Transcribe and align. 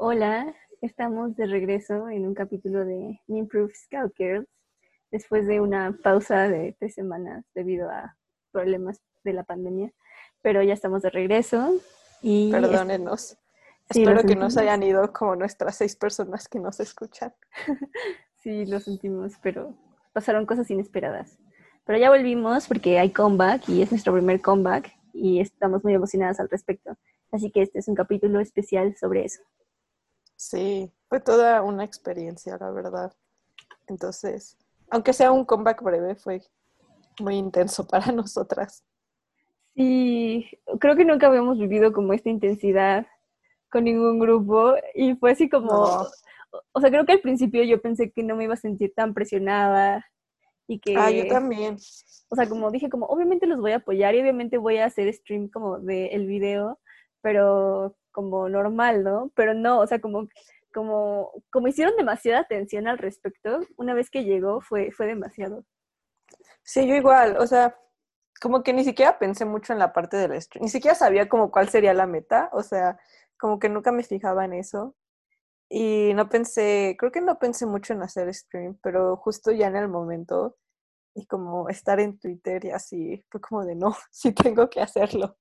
Hola, 0.00 0.54
estamos 0.80 1.34
de 1.34 1.46
regreso 1.46 2.08
en 2.08 2.24
un 2.24 2.32
capítulo 2.32 2.84
de 2.84 3.20
Improve 3.26 3.74
Scout 3.74 4.14
Girls 4.16 4.46
después 5.10 5.48
de 5.48 5.60
una 5.60 5.98
pausa 6.04 6.48
de 6.48 6.76
tres 6.78 6.94
semanas 6.94 7.44
debido 7.52 7.90
a 7.90 8.16
problemas 8.52 9.02
de 9.24 9.32
la 9.32 9.42
pandemia, 9.42 9.92
pero 10.40 10.62
ya 10.62 10.72
estamos 10.72 11.02
de 11.02 11.10
regreso 11.10 11.80
y 12.22 12.52
perdónenos. 12.52 13.36
Sí, 13.90 14.02
Espero 14.02 14.22
que 14.22 14.36
no 14.36 14.50
se 14.50 14.60
hayan 14.60 14.84
ido 14.84 15.12
como 15.12 15.34
nuestras 15.34 15.74
seis 15.74 15.96
personas 15.96 16.46
que 16.46 16.60
nos 16.60 16.78
escuchan. 16.78 17.34
sí 18.40 18.66
lo 18.66 18.78
sentimos, 18.78 19.32
pero 19.42 19.74
pasaron 20.12 20.46
cosas 20.46 20.70
inesperadas. 20.70 21.40
Pero 21.84 21.98
ya 21.98 22.10
volvimos 22.10 22.68
porque 22.68 23.00
hay 23.00 23.10
comeback 23.10 23.68
y 23.68 23.82
es 23.82 23.90
nuestro 23.90 24.12
primer 24.12 24.40
comeback 24.42 24.92
y 25.12 25.40
estamos 25.40 25.82
muy 25.82 25.94
emocionadas 25.94 26.38
al 26.38 26.48
respecto. 26.48 26.96
Así 27.32 27.50
que 27.50 27.62
este 27.62 27.80
es 27.80 27.88
un 27.88 27.96
capítulo 27.96 28.38
especial 28.38 28.94
sobre 28.96 29.24
eso. 29.24 29.42
Sí, 30.38 30.92
fue 31.08 31.18
toda 31.20 31.62
una 31.62 31.82
experiencia, 31.84 32.56
la 32.60 32.70
verdad. 32.70 33.12
Entonces, 33.88 34.56
aunque 34.88 35.12
sea 35.12 35.32
un 35.32 35.44
comeback 35.44 35.82
breve, 35.82 36.14
fue 36.14 36.42
muy 37.20 37.34
intenso 37.36 37.86
para 37.88 38.12
nosotras. 38.12 38.84
Sí, 39.74 40.48
creo 40.80 40.96
que 40.96 41.04
nunca 41.04 41.26
habíamos 41.26 41.58
vivido 41.58 41.92
como 41.92 42.12
esta 42.12 42.30
intensidad 42.30 43.06
con 43.70 43.84
ningún 43.84 44.18
grupo 44.20 44.74
y 44.94 45.14
fue 45.16 45.32
así 45.32 45.48
como, 45.48 45.66
No. 45.66 46.06
o 46.72 46.80
sea, 46.80 46.90
creo 46.90 47.04
que 47.04 47.12
al 47.12 47.20
principio 47.20 47.64
yo 47.64 47.82
pensé 47.82 48.10
que 48.12 48.22
no 48.22 48.36
me 48.36 48.44
iba 48.44 48.54
a 48.54 48.56
sentir 48.56 48.92
tan 48.94 49.14
presionada 49.14 50.06
y 50.68 50.78
que, 50.78 50.94
Ah, 50.96 51.10
yo 51.10 51.26
también. 51.26 51.76
o 52.28 52.36
sea, 52.36 52.48
como 52.48 52.70
dije, 52.70 52.88
como 52.88 53.06
obviamente 53.06 53.46
los 53.46 53.60
voy 53.60 53.72
a 53.72 53.76
apoyar 53.76 54.14
y 54.14 54.20
obviamente 54.20 54.56
voy 54.58 54.78
a 54.78 54.86
hacer 54.86 55.12
stream 55.12 55.48
como 55.48 55.78
del 55.80 56.26
video, 56.26 56.78
pero 57.22 57.96
como 58.12 58.48
normal, 58.48 59.04
¿no? 59.04 59.30
Pero 59.34 59.54
no, 59.54 59.80
o 59.80 59.86
sea, 59.86 60.00
como, 60.00 60.28
como, 60.72 61.32
como 61.50 61.68
hicieron 61.68 61.96
demasiada 61.96 62.40
atención 62.40 62.88
al 62.88 62.98
respecto, 62.98 63.60
una 63.76 63.94
vez 63.94 64.10
que 64.10 64.24
llegó 64.24 64.60
fue, 64.60 64.90
fue 64.92 65.06
demasiado. 65.06 65.64
Sí, 66.62 66.86
yo 66.86 66.94
igual, 66.94 67.36
o 67.38 67.46
sea, 67.46 67.76
como 68.40 68.62
que 68.62 68.72
ni 68.72 68.84
siquiera 68.84 69.18
pensé 69.18 69.44
mucho 69.44 69.72
en 69.72 69.78
la 69.78 69.92
parte 69.92 70.16
del 70.16 70.40
stream, 70.40 70.64
ni 70.64 70.70
siquiera 70.70 70.94
sabía 70.94 71.28
como 71.28 71.50
cuál 71.50 71.68
sería 71.68 71.94
la 71.94 72.06
meta, 72.06 72.50
o 72.52 72.62
sea, 72.62 72.98
como 73.38 73.58
que 73.58 73.68
nunca 73.68 73.92
me 73.92 74.04
fijaba 74.04 74.44
en 74.44 74.54
eso. 74.54 74.94
Y 75.70 76.12
no 76.14 76.28
pensé, 76.30 76.96
creo 76.98 77.12
que 77.12 77.20
no 77.20 77.38
pensé 77.38 77.66
mucho 77.66 77.92
en 77.94 78.02
hacer 78.02 78.32
stream, 78.34 78.78
pero 78.82 79.16
justo 79.16 79.52
ya 79.52 79.68
en 79.68 79.76
el 79.76 79.88
momento 79.88 80.56
y 81.14 81.26
como 81.26 81.68
estar 81.68 82.00
en 82.00 82.18
Twitter 82.18 82.64
y 82.66 82.70
así, 82.70 83.24
fue 83.30 83.40
como 83.40 83.64
de 83.64 83.74
no, 83.74 83.94
sí 84.10 84.32
tengo 84.32 84.70
que 84.70 84.80
hacerlo. 84.80 85.36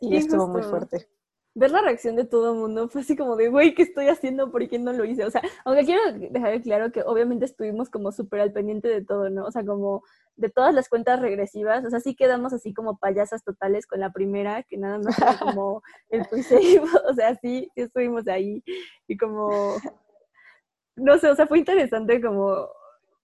Y 0.00 0.08
Sí, 0.08 0.16
estuvo 0.16 0.48
muy 0.48 0.62
fuerte. 0.62 1.08
Ver 1.56 1.70
la 1.70 1.80
reacción 1.80 2.16
de 2.16 2.26
todo 2.26 2.52
el 2.52 2.58
mundo 2.58 2.86
fue 2.90 3.00
así 3.00 3.16
como 3.16 3.34
de, 3.34 3.48
güey, 3.48 3.74
¿qué 3.74 3.82
estoy 3.82 4.08
haciendo? 4.08 4.52
¿Por 4.52 4.68
qué 4.68 4.78
no 4.78 4.92
lo 4.92 5.06
hice? 5.06 5.24
O 5.24 5.30
sea, 5.30 5.40
aunque 5.64 5.86
quiero 5.86 6.02
dejar 6.12 6.60
claro 6.60 6.92
que 6.92 7.02
obviamente 7.02 7.46
estuvimos 7.46 7.88
como 7.88 8.12
súper 8.12 8.40
al 8.40 8.52
pendiente 8.52 8.88
de 8.88 9.02
todo, 9.02 9.30
¿no? 9.30 9.46
O 9.46 9.50
sea, 9.50 9.64
como 9.64 10.02
de 10.36 10.50
todas 10.50 10.74
las 10.74 10.90
cuentas 10.90 11.18
regresivas, 11.18 11.82
o 11.86 11.88
sea, 11.88 12.00
sí 12.00 12.14
quedamos 12.14 12.52
así 12.52 12.74
como 12.74 12.98
payasas 12.98 13.42
totales 13.42 13.86
con 13.86 14.00
la 14.00 14.12
primera, 14.12 14.64
que 14.64 14.76
nada 14.76 14.98
más 14.98 15.18
era 15.18 15.38
como 15.38 15.82
el 16.10 16.26
pre-save, 16.26 16.82
o 17.08 17.14
sea, 17.14 17.34
sí, 17.36 17.70
sí 17.74 17.80
estuvimos 17.80 18.28
ahí 18.28 18.62
y 19.08 19.16
como, 19.16 19.76
no 20.94 21.16
sé, 21.16 21.30
o 21.30 21.34
sea, 21.34 21.46
fue 21.46 21.58
interesante 21.58 22.20
como 22.20 22.68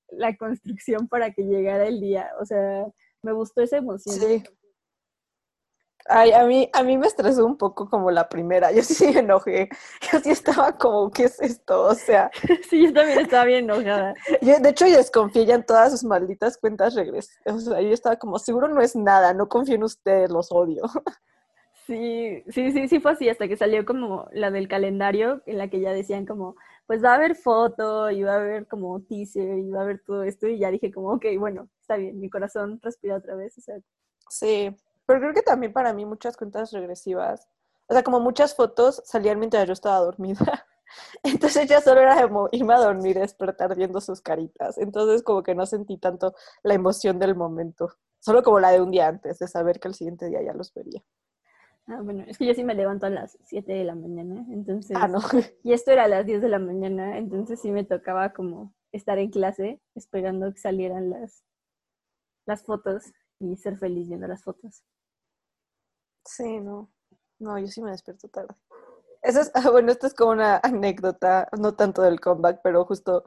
la 0.09 0.35
construcción 0.39 1.07
para 1.07 1.33
que 1.33 1.43
llegara 1.43 1.87
el 1.87 2.01
día, 2.01 2.31
o 2.41 2.47
sea, 2.47 2.87
me 3.21 3.33
gustó 3.33 3.61
esa 3.61 3.77
emoción. 3.77 4.17
Sí. 4.17 4.43
Ay, 6.07 6.33
a 6.33 6.45
mí, 6.45 6.69
a 6.73 6.83
mí 6.83 6.99
me 6.99 7.07
estresó 7.07 7.47
un 7.47 7.57
poco 7.57 7.89
como 7.89 8.11
la 8.11 8.29
primera. 8.29 8.73
Yo 8.73 8.83
sí 8.83 9.07
me 9.13 9.21
enojé. 9.21 9.69
Yo 10.13 10.21
sí 10.21 10.31
estaba 10.31 10.73
como, 10.77 11.11
¿qué 11.11 11.25
es 11.25 11.41
esto? 11.41 11.83
O 11.85 11.95
sea, 11.95 12.31
Sí, 12.69 12.87
yo 12.87 12.93
también 12.93 13.21
estaba 13.21 13.45
bien 13.45 13.65
enojada. 13.65 14.15
yo 14.41 14.59
de 14.59 14.69
hecho 14.69 14.87
yo 14.87 14.97
desconfié 14.97 15.47
ya 15.47 15.55
en 15.55 15.65
todas 15.65 15.93
sus 15.93 16.05
malditas 16.05 16.59
cuentas 16.59 16.95
regresivas. 16.95 17.39
O 17.47 17.59
sea, 17.59 17.81
yo 17.81 17.91
estaba 17.91 18.17
como, 18.17 18.39
seguro 18.39 18.69
no 18.69 18.81
es 18.81 18.97
nada, 18.97 19.33
no 19.35 19.49
confío 19.49 19.77
en 19.77 19.85
ustedes, 19.85 20.31
los 20.31 20.51
odio. 20.51 20.83
Sí, 21.85 22.45
sí, 22.49 22.71
sí, 22.71 22.87
sí 22.87 23.01
fue 23.01 23.11
así, 23.11 23.29
hasta 23.29 23.49
que 23.49 23.57
salió 23.57 23.85
como 23.85 24.29
la 24.33 24.53
del 24.53 24.69
calendario, 24.69 25.43
en 25.47 25.59
la 25.59 25.69
que 25.69 25.81
ya 25.81 25.93
decían 25.93 26.27
como, 26.27 26.55
pues 26.87 27.03
va 27.03 27.11
a 27.11 27.15
haber 27.17 27.35
foto, 27.35 28.09
y 28.13 28.23
va 28.23 28.35
a 28.35 28.37
haber 28.37 28.69
como 28.69 29.01
teaser, 29.03 29.59
y 29.59 29.69
va 29.69 29.81
a 29.81 29.83
haber 29.83 30.01
todo 30.07 30.23
esto, 30.23 30.47
y 30.47 30.61
ya 30.61 30.71
dije 30.71 30.93
como, 30.93 31.13
ok, 31.15 31.27
bueno, 31.41 31.69
está 31.81 31.97
bien, 31.97 32.21
mi 32.21 32.31
corazón 32.31 32.79
respira 32.83 33.17
otra 33.17 33.35
vez, 33.35 33.59
o 33.59 33.61
sea, 33.61 33.75
Sí, 34.29 34.75
pero 35.07 35.21
creo 35.21 35.35
que 35.35 35.43
también 35.43 35.73
para 35.73 35.93
mí 35.93 36.05
muchas 36.07 36.37
cuentas 36.37 36.73
regresivas, 36.73 37.49
o 37.89 37.95
sea, 37.95 38.03
como 38.03 38.21
muchas 38.21 38.55
fotos 38.57 39.03
salían 39.05 39.39
mientras 39.39 39.67
yo 39.67 39.73
estaba 39.73 39.99
dormida. 39.99 40.39
Entonces 41.23 41.69
ya 41.69 41.81
solo 41.81 42.01
era 42.01 42.23
como 42.29 42.49
irme 42.53 42.75
a 42.75 42.79
dormir, 42.79 43.19
despertar 43.19 43.77
viendo 43.77 44.01
sus 44.01 44.21
caritas. 44.21 44.79
Entonces 44.79 45.23
como 45.23 45.43
que 45.43 45.55
no 45.55 45.67
sentí 45.67 45.99
tanto 45.99 46.35
la 46.63 46.75
emoción 46.75 47.19
del 47.19 47.35
momento, 47.37 47.91
solo 48.21 48.43
como 48.43 48.61
la 48.61 48.71
de 48.73 48.81
un 48.83 48.91
día 48.91 49.09
antes, 49.09 49.39
de 49.39 49.49
saber 49.49 49.81
que 49.81 49.89
el 49.89 49.95
siguiente 49.95 50.27
día 50.29 50.43
ya 50.43 50.53
los 50.55 50.73
vería. 50.75 51.03
ah, 51.87 52.01
bueno, 52.03 52.25
es 52.27 52.39
que 52.39 52.47
yo 52.47 52.55
sí 52.55 52.65
me 52.65 52.75
levanto 52.75 53.07
a 53.07 53.11
las 53.11 53.39
7 53.45 53.73
de 53.73 53.85
la 53.85 53.95
mañana, 53.95 54.45
entonces, 54.51 55.01
Ah, 55.01 55.09
no. 55.09 55.19
y 55.63 55.73
esto 55.73 55.91
era 55.93 56.05
a 56.05 56.09
las 56.09 56.27
10 56.27 56.41
de 56.43 56.49
la 56.49 56.59
mañana, 56.59 57.19
entonces 57.19 57.61
sí 57.61 57.71
me 57.73 57.85
tocaba 57.85 58.33
como 58.33 58.75
estar 58.93 59.19
en 59.19 59.31
clase 59.31 59.81
esperando 59.95 60.53
que 60.53 60.59
salieran 60.61 61.11
las, 61.11 61.45
las 62.47 62.63
fotos 62.65 63.13
y 63.43 63.57
ser 63.57 63.77
feliz 63.79 64.09
viendo 64.09 64.27
las 64.27 64.43
fotos. 64.43 64.83
Sí, 66.25 66.61
no. 66.61 66.91
No, 67.39 67.59
yo 67.59 67.67
sí 67.67 67.83
me 67.83 67.91
despierto 67.91 68.29
tarde. 68.29 68.55
Eso 69.23 69.41
es, 69.41 69.51
ah, 69.55 69.71
bueno, 69.71 69.93
esto 69.93 70.07
es 70.07 70.15
como 70.15 70.33
una 70.33 70.61
anécdota, 70.63 71.49
no 71.59 71.75
tanto 71.75 72.03
del 72.03 72.21
comeback, 72.21 72.61
pero 72.63 72.85
justo 72.85 73.25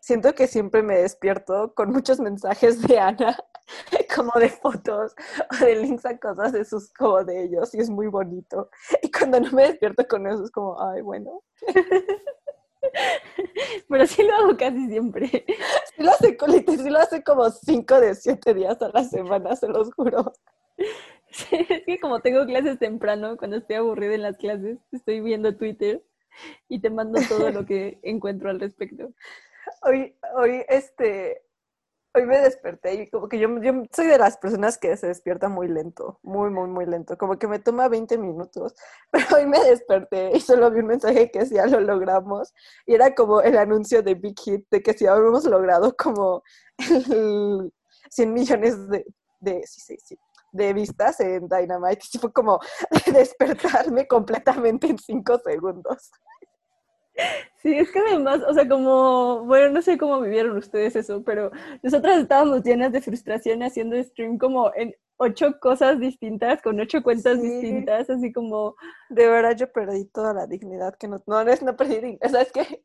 siento 0.00 0.34
que 0.34 0.46
siempre 0.46 0.82
me 0.82 0.98
despierto 0.98 1.74
con 1.74 1.90
muchos 1.92 2.20
mensajes 2.20 2.80
de 2.82 2.98
Ana, 2.98 3.36
como 4.16 4.32
de 4.40 4.48
fotos 4.48 5.14
o 5.50 5.64
de 5.64 5.76
links 5.76 6.06
a 6.06 6.18
cosas 6.18 6.52
de 6.52 6.64
sus, 6.64 6.92
como 6.94 7.22
de 7.24 7.44
ellos, 7.44 7.74
y 7.74 7.78
es 7.80 7.90
muy 7.90 8.06
bonito. 8.06 8.70
Y 9.02 9.10
cuando 9.10 9.40
no 9.40 9.52
me 9.52 9.68
despierto 9.68 10.06
con 10.08 10.26
eso 10.26 10.44
es 10.44 10.50
como, 10.50 10.80
ay, 10.80 11.02
bueno. 11.02 11.42
Pero 13.88 14.06
sí 14.06 14.22
lo 14.22 14.34
hago 14.34 14.56
casi 14.56 14.88
siempre. 14.88 15.28
Sí 15.96 16.02
lo 16.02 16.12
hace, 16.12 16.36
sí 16.78 16.90
lo 16.90 16.98
hace 16.98 17.22
como 17.22 17.50
cinco 17.50 18.00
de 18.00 18.14
siete 18.14 18.54
días 18.54 18.80
a 18.80 18.88
la 18.88 19.04
semana, 19.04 19.54
se 19.56 19.68
los 19.68 19.92
juro. 19.94 20.32
Sí, 21.32 21.64
es 21.68 21.84
que 21.86 22.00
como 22.00 22.18
tengo 22.18 22.44
clases 22.44 22.80
temprano, 22.80 23.36
cuando 23.36 23.58
estoy 23.58 23.76
aburrida 23.76 24.14
en 24.14 24.22
las 24.22 24.36
clases, 24.36 24.78
estoy 24.90 25.20
viendo 25.20 25.56
Twitter 25.56 26.02
y 26.68 26.80
te 26.80 26.90
mando 26.90 27.20
todo 27.28 27.50
lo 27.50 27.64
que 27.64 28.00
encuentro 28.02 28.50
al 28.50 28.58
respecto. 28.58 29.12
Hoy, 29.82 30.16
hoy, 30.34 30.64
este, 30.68 31.42
hoy 32.14 32.26
me 32.26 32.38
desperté 32.38 32.94
y 32.94 33.10
como 33.10 33.28
que 33.28 33.38
yo, 33.38 33.48
yo 33.60 33.72
soy 33.94 34.06
de 34.06 34.18
las 34.18 34.36
personas 34.36 34.78
que 34.78 34.96
se 34.96 35.06
despierta 35.08 35.48
muy 35.48 35.68
lento, 35.68 36.18
muy, 36.22 36.50
muy, 36.50 36.68
muy 36.68 36.86
lento, 36.86 37.16
como 37.16 37.38
que 37.38 37.46
me 37.46 37.58
toma 37.58 37.88
20 37.88 38.18
minutos, 38.18 38.74
pero 39.10 39.36
hoy 39.36 39.46
me 39.46 39.60
desperté 39.60 40.32
y 40.34 40.40
solo 40.40 40.70
vi 40.70 40.80
un 40.80 40.86
mensaje 40.86 41.30
que 41.30 41.40
decía 41.40 41.66
lo 41.66 41.80
logramos 41.80 42.52
y 42.86 42.94
era 42.94 43.14
como 43.14 43.40
el 43.40 43.56
anuncio 43.58 44.02
de 44.02 44.14
Big 44.14 44.38
Hit 44.40 44.66
de 44.70 44.82
que 44.82 44.92
si 44.94 45.06
habíamos 45.06 45.44
logrado 45.44 45.94
como 45.96 46.42
el 46.78 47.72
100 48.10 48.32
millones 48.32 48.88
de, 48.88 49.06
de, 49.40 49.66
sí, 49.66 49.80
sí, 49.80 49.96
sí, 50.04 50.18
de 50.52 50.72
vistas 50.72 51.20
en 51.20 51.48
Dynamite 51.48 52.06
y 52.14 52.18
fue 52.18 52.32
como 52.32 52.58
despertarme 53.12 54.06
completamente 54.06 54.88
en 54.88 54.98
5 54.98 55.38
segundos. 55.44 56.10
Sí, 57.62 57.76
es 57.78 57.90
que 57.90 57.98
además, 57.98 58.40
o 58.48 58.54
sea, 58.54 58.66
como, 58.66 59.44
bueno, 59.44 59.70
no 59.70 59.82
sé 59.82 59.98
cómo 59.98 60.20
vivieron 60.20 60.56
ustedes 60.56 60.96
eso, 60.96 61.22
pero 61.22 61.50
nosotras 61.82 62.18
estábamos 62.18 62.62
llenas 62.62 62.90
de 62.92 63.02
frustración 63.02 63.62
haciendo 63.62 64.02
stream 64.02 64.38
como 64.38 64.72
en 64.74 64.94
ocho 65.18 65.60
cosas 65.60 66.00
distintas, 66.00 66.62
con 66.62 66.80
ocho 66.80 67.02
cuentas 67.02 67.38
Sí. 67.38 67.42
distintas, 67.42 68.08
así 68.08 68.32
como, 68.32 68.76
De 69.10 69.26
verdad, 69.28 69.54
yo 69.56 69.70
perdí 69.70 70.06
toda 70.06 70.32
la 70.32 70.46
dignidad 70.46 70.94
que 70.96 71.06
no, 71.08 71.22
no, 71.26 71.44
no 71.44 71.52
no 71.62 71.76
perdí 71.76 71.96
dignidad, 71.96 72.26
o 72.26 72.28
sea, 72.30 72.40
es 72.42 72.52
que 72.52 72.82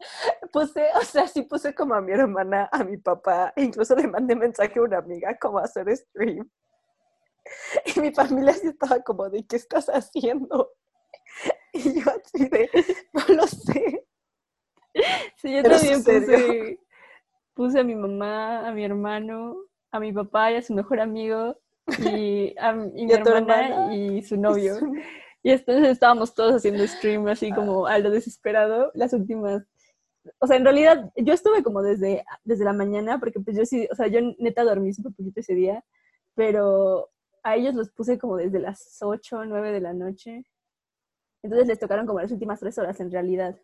puse, 0.52 0.84
o 0.94 1.02
sea, 1.02 1.26
sí 1.26 1.42
puse 1.42 1.74
como 1.74 1.94
a 1.94 2.00
mi 2.00 2.12
hermana, 2.12 2.68
a 2.70 2.84
mi 2.84 2.96
papá, 2.98 3.52
e 3.56 3.64
incluso 3.64 3.96
le 3.96 4.06
mandé 4.06 4.36
mensaje 4.36 4.78
a 4.78 4.82
una 4.82 4.98
amiga 4.98 5.36
como 5.38 5.58
a 5.58 5.62
hacer 5.62 5.94
stream. 5.96 6.48
Y 7.96 8.00
mi 8.00 8.12
familia 8.12 8.52
sí 8.54 8.66
estaba 8.68 9.00
como 9.00 9.28
de, 9.30 9.44
¿qué 9.46 9.56
estás 9.56 9.86
haciendo? 9.88 10.72
Así 12.42 12.48
de, 12.48 12.70
no 13.12 13.34
lo 13.34 13.46
sé. 13.46 14.04
sí, 15.36 15.52
yo 15.54 15.62
Pero 15.62 15.76
también 15.76 16.02
puse, 16.02 16.78
puse 17.54 17.80
a 17.80 17.84
mi 17.84 17.94
mamá, 17.94 18.66
a 18.68 18.72
mi 18.72 18.84
hermano, 18.84 19.56
a 19.90 20.00
mi 20.00 20.12
papá 20.12 20.52
y 20.52 20.56
a 20.56 20.62
su 20.62 20.74
mejor 20.74 21.00
amigo, 21.00 21.58
y 21.98 22.54
a, 22.58 22.72
mi- 22.72 22.92
y 23.02 23.06
mi 23.06 23.12
¿Y 23.12 23.14
a 23.14 23.22
tu 23.22 23.30
hermana 23.30 23.68
hermana? 23.68 23.92
y 23.94 24.22
su 24.22 24.36
novio. 24.36 24.78
Y 25.42 25.50
entonces 25.52 25.88
estábamos 25.88 26.34
todos 26.34 26.54
haciendo 26.56 26.86
stream 26.86 27.26
así 27.28 27.52
como 27.52 27.86
a 27.86 27.98
lo 27.98 28.10
desesperado 28.10 28.90
las 28.94 29.12
últimas. 29.12 29.62
O 30.40 30.46
sea, 30.48 30.56
en 30.56 30.64
realidad 30.64 31.12
yo 31.16 31.32
estuve 31.32 31.62
como 31.62 31.82
desde, 31.82 32.24
desde 32.42 32.64
la 32.64 32.72
mañana, 32.72 33.20
porque 33.20 33.38
pues 33.38 33.56
yo 33.56 33.64
sí, 33.64 33.86
o 33.92 33.94
sea, 33.94 34.08
yo 34.08 34.20
neta 34.38 34.64
dormí 34.64 34.92
súper 34.92 35.12
poquito 35.12 35.38
ese 35.40 35.54
día, 35.54 35.84
pero 36.34 37.10
a 37.44 37.54
ellos 37.54 37.74
los 37.76 37.90
puse 37.90 38.18
como 38.18 38.36
desde 38.36 38.58
las 38.58 38.98
8 39.02 39.38
o 39.38 39.44
9 39.44 39.70
de 39.70 39.80
la 39.80 39.92
noche. 39.92 40.44
Entonces 41.42 41.68
les 41.68 41.78
tocaron 41.78 42.06
como 42.06 42.20
las 42.20 42.32
últimas 42.32 42.60
tres 42.60 42.78
horas 42.78 42.98
en 43.00 43.10
realidad. 43.10 43.56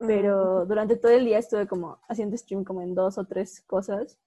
Pero 0.00 0.64
durante 0.64 0.96
todo 0.96 1.12
el 1.12 1.24
día 1.24 1.38
estuve 1.38 1.66
como 1.66 1.98
haciendo 2.08 2.36
stream 2.36 2.64
como 2.64 2.82
en 2.82 2.94
dos 2.94 3.18
o 3.18 3.24
tres 3.24 3.62
cosas. 3.66 4.18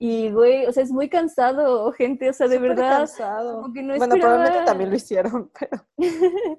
Y, 0.00 0.30
güey, 0.30 0.64
o 0.66 0.72
sea, 0.72 0.84
es 0.84 0.92
muy 0.92 1.08
cansado, 1.08 1.90
gente, 1.90 2.30
o 2.30 2.32
sea, 2.32 2.46
de 2.46 2.56
Súper 2.56 2.70
verdad. 2.70 2.98
cansado. 2.98 3.62
Como 3.62 3.74
que 3.74 3.82
no 3.82 3.96
bueno, 3.96 4.14
probablemente 4.14 4.64
también 4.64 4.90
lo 4.90 4.96
hicieron, 4.96 5.50
pero 5.58 5.84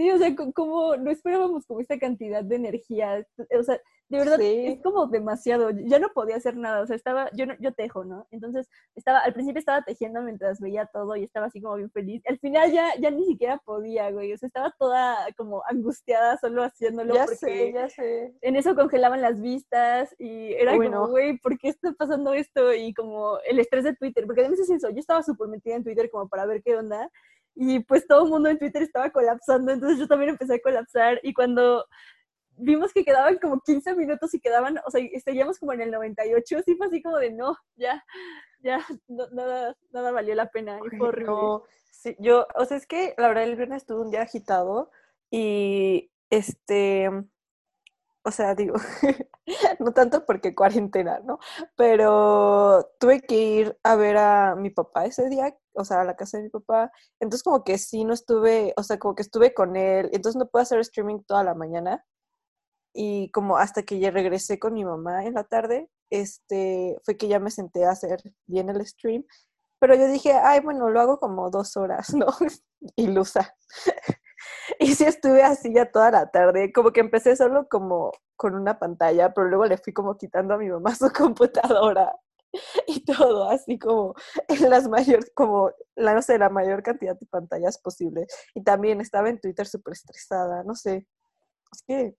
sí, 0.00 0.10
o 0.10 0.18
sea, 0.18 0.34
co- 0.34 0.52
como 0.52 0.96
no 0.96 1.10
esperábamos 1.10 1.66
como 1.66 1.80
esta 1.80 1.98
cantidad 1.98 2.42
de 2.42 2.56
energía. 2.56 3.26
O 3.58 3.62
sea, 3.62 3.78
de 4.08 4.18
verdad 4.18 4.38
Sí. 4.38 4.66
es 4.66 4.82
como 4.82 5.06
demasiado. 5.06 5.70
Ya 5.70 5.98
no 5.98 6.08
podía 6.14 6.36
hacer 6.36 6.56
nada. 6.56 6.80
O 6.80 6.86
sea, 6.86 6.96
estaba, 6.96 7.30
yo 7.32 7.44
no, 7.46 7.54
yo 7.60 7.72
tejo, 7.72 8.04
¿no? 8.04 8.26
Entonces, 8.30 8.68
estaba, 8.96 9.18
al 9.20 9.32
principio 9.34 9.58
estaba 9.60 9.82
tejiendo 9.82 10.22
mientras 10.22 10.58
veía 10.60 10.86
todo 10.86 11.14
y 11.16 11.22
estaba 11.24 11.46
así 11.46 11.60
como 11.60 11.76
bien 11.76 11.90
feliz. 11.90 12.22
Al 12.26 12.38
final 12.38 12.72
ya, 12.72 12.88
ya 12.98 13.10
ni 13.10 13.24
siquiera 13.26 13.58
podía, 13.64 14.10
güey. 14.10 14.32
O 14.32 14.38
sea, 14.38 14.46
estaba 14.48 14.74
toda 14.78 15.16
como 15.36 15.62
angustiada 15.68 16.38
solo 16.38 16.64
haciéndolo 16.64 17.14
ya 17.14 17.24
porque 17.26 17.36
sé, 17.36 17.72
ya 17.72 17.88
sé. 17.88 18.34
en 18.40 18.56
eso 18.56 18.74
congelaban 18.74 19.20
las 19.20 19.38
vistas 19.40 20.14
y 20.18 20.54
era 20.54 20.72
Uy, 20.76 20.86
como, 20.86 20.90
no. 20.98 21.08
güey, 21.08 21.38
¿por 21.38 21.58
qué 21.58 21.68
está 21.68 21.92
pasando 21.92 22.32
esto? 22.32 22.72
Y 22.74 22.94
como 22.94 23.38
el 23.48 23.58
estrés 23.60 23.84
de 23.84 23.94
Twitter, 23.94 24.24
porque 24.26 24.40
además 24.40 24.60
es 24.60 24.70
eso, 24.70 24.88
yo 24.90 24.98
estaba 24.98 25.22
súper 25.22 25.46
metida 25.48 25.76
en 25.76 25.84
Twitter 25.84 26.10
como 26.10 26.28
para 26.28 26.46
ver 26.46 26.62
qué 26.64 26.74
onda 26.76 27.08
y 27.54 27.80
pues 27.80 28.06
todo 28.06 28.24
el 28.24 28.30
mundo 28.30 28.48
en 28.48 28.58
Twitter 28.58 28.82
estaba 28.82 29.10
colapsando, 29.10 29.72
entonces 29.72 29.98
yo 29.98 30.06
también 30.08 30.30
empecé 30.30 30.54
a 30.54 30.60
colapsar 30.60 31.20
y 31.22 31.32
cuando 31.34 31.84
vimos 32.56 32.92
que 32.92 33.04
quedaban 33.04 33.38
como 33.38 33.60
15 33.60 33.94
minutos 33.94 34.34
y 34.34 34.40
quedaban, 34.40 34.78
o 34.86 34.90
sea, 34.90 35.02
seguíamos 35.24 35.58
como 35.58 35.72
en 35.72 35.80
el 35.80 35.90
98, 35.90 36.60
sí 36.64 36.74
fue 36.76 36.86
así 36.88 37.02
como 37.02 37.16
de 37.18 37.32
no, 37.32 37.56
ya, 37.76 38.04
ya, 38.60 38.84
no- 39.08 39.28
nada, 39.32 39.76
nada 39.92 40.12
valió 40.12 40.34
la 40.34 40.50
pena 40.50 40.78
y 40.84 40.96
fue 40.96 41.08
horrible. 41.08 41.32
No, 41.32 41.62
sí, 41.90 42.16
yo, 42.18 42.46
o 42.54 42.64
sea, 42.66 42.76
es 42.76 42.86
que 42.86 43.14
la 43.16 43.28
verdad 43.28 43.44
el 43.44 43.56
viernes 43.56 43.86
tuve 43.86 44.00
un 44.02 44.10
día 44.10 44.22
agitado 44.22 44.90
y 45.30 46.10
este, 46.28 47.10
o 48.24 48.30
sea, 48.30 48.54
digo, 48.54 48.74
no 49.80 49.92
tanto 49.92 50.24
porque 50.26 50.54
cuarentena, 50.54 51.20
¿no? 51.20 51.38
Pero 51.76 52.90
tuve 52.98 53.20
que 53.22 53.36
ir 53.36 53.78
a 53.82 53.96
ver 53.96 54.16
a 54.18 54.56
mi 54.56 54.70
papá 54.70 55.06
ese 55.06 55.28
día, 55.28 55.56
o 55.74 55.84
sea, 55.84 56.02
a 56.02 56.04
la 56.04 56.16
casa 56.16 56.38
de 56.38 56.44
mi 56.44 56.50
papá. 56.50 56.92
Entonces 57.20 57.42
como 57.42 57.64
que 57.64 57.78
sí 57.78 58.04
no 58.04 58.12
estuve, 58.14 58.74
o 58.76 58.82
sea, 58.82 58.98
como 58.98 59.14
que 59.14 59.22
estuve 59.22 59.54
con 59.54 59.76
él, 59.76 60.10
entonces 60.12 60.38
no 60.38 60.48
pude 60.48 60.62
hacer 60.62 60.80
streaming 60.80 61.20
toda 61.26 61.44
la 61.44 61.54
mañana. 61.54 62.04
Y 62.94 63.30
como 63.32 63.56
hasta 63.56 63.82
que 63.84 63.98
ya 64.00 64.10
regresé 64.10 64.58
con 64.58 64.74
mi 64.74 64.84
mamá 64.84 65.24
en 65.24 65.34
la 65.34 65.44
tarde, 65.44 65.88
este, 66.10 66.98
fue 67.04 67.16
que 67.16 67.28
ya 67.28 67.38
me 67.38 67.50
senté 67.50 67.84
a 67.84 67.92
hacer 67.92 68.20
bien 68.46 68.68
el 68.70 68.84
stream. 68.86 69.24
Pero 69.80 69.94
yo 69.96 70.08
dije, 70.08 70.32
ay, 70.34 70.60
bueno, 70.60 70.90
lo 70.90 71.00
hago 71.00 71.18
como 71.18 71.50
dos 71.50 71.76
horas, 71.76 72.08
¿no? 72.14 72.26
Ilusa. 72.96 73.56
Y 74.78 74.94
sí 74.94 75.04
estuve 75.04 75.42
así 75.42 75.72
ya 75.72 75.90
toda 75.90 76.10
la 76.10 76.30
tarde, 76.30 76.72
como 76.72 76.92
que 76.92 77.00
empecé 77.00 77.36
solo 77.36 77.68
como 77.68 78.12
con 78.36 78.54
una 78.54 78.78
pantalla, 78.78 79.32
pero 79.34 79.48
luego 79.48 79.66
le 79.66 79.78
fui 79.78 79.92
como 79.92 80.16
quitando 80.16 80.54
a 80.54 80.58
mi 80.58 80.68
mamá 80.68 80.94
su 80.94 81.10
computadora 81.12 82.14
y 82.86 83.04
todo, 83.04 83.48
así 83.48 83.78
como 83.78 84.14
en 84.48 84.70
las 84.70 84.88
mayores, 84.88 85.30
como, 85.34 85.70
la, 85.94 86.14
no 86.14 86.22
sé, 86.22 86.36
la 86.38 86.48
mayor 86.48 86.82
cantidad 86.82 87.18
de 87.18 87.26
pantallas 87.26 87.78
posible. 87.78 88.26
Y 88.54 88.62
también 88.62 89.00
estaba 89.00 89.28
en 89.28 89.40
Twitter 89.40 89.66
súper 89.66 89.92
estresada, 89.92 90.64
no 90.64 90.74
sé. 90.74 91.06
Es 91.72 91.82
que, 91.86 92.16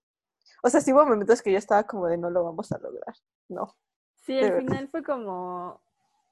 o 0.64 0.70
sea, 0.70 0.80
sí 0.80 0.94
hubo 0.94 1.06
momentos 1.06 1.42
que 1.42 1.52
yo 1.52 1.58
estaba 1.58 1.84
como 1.84 2.08
de 2.08 2.18
no 2.18 2.30
lo 2.30 2.46
vamos 2.46 2.72
a 2.72 2.78
lograr, 2.78 3.16
no. 3.50 3.76
Sí, 4.22 4.40
al 4.40 4.56
final 4.58 4.88
fue 4.88 5.04
como 5.04 5.82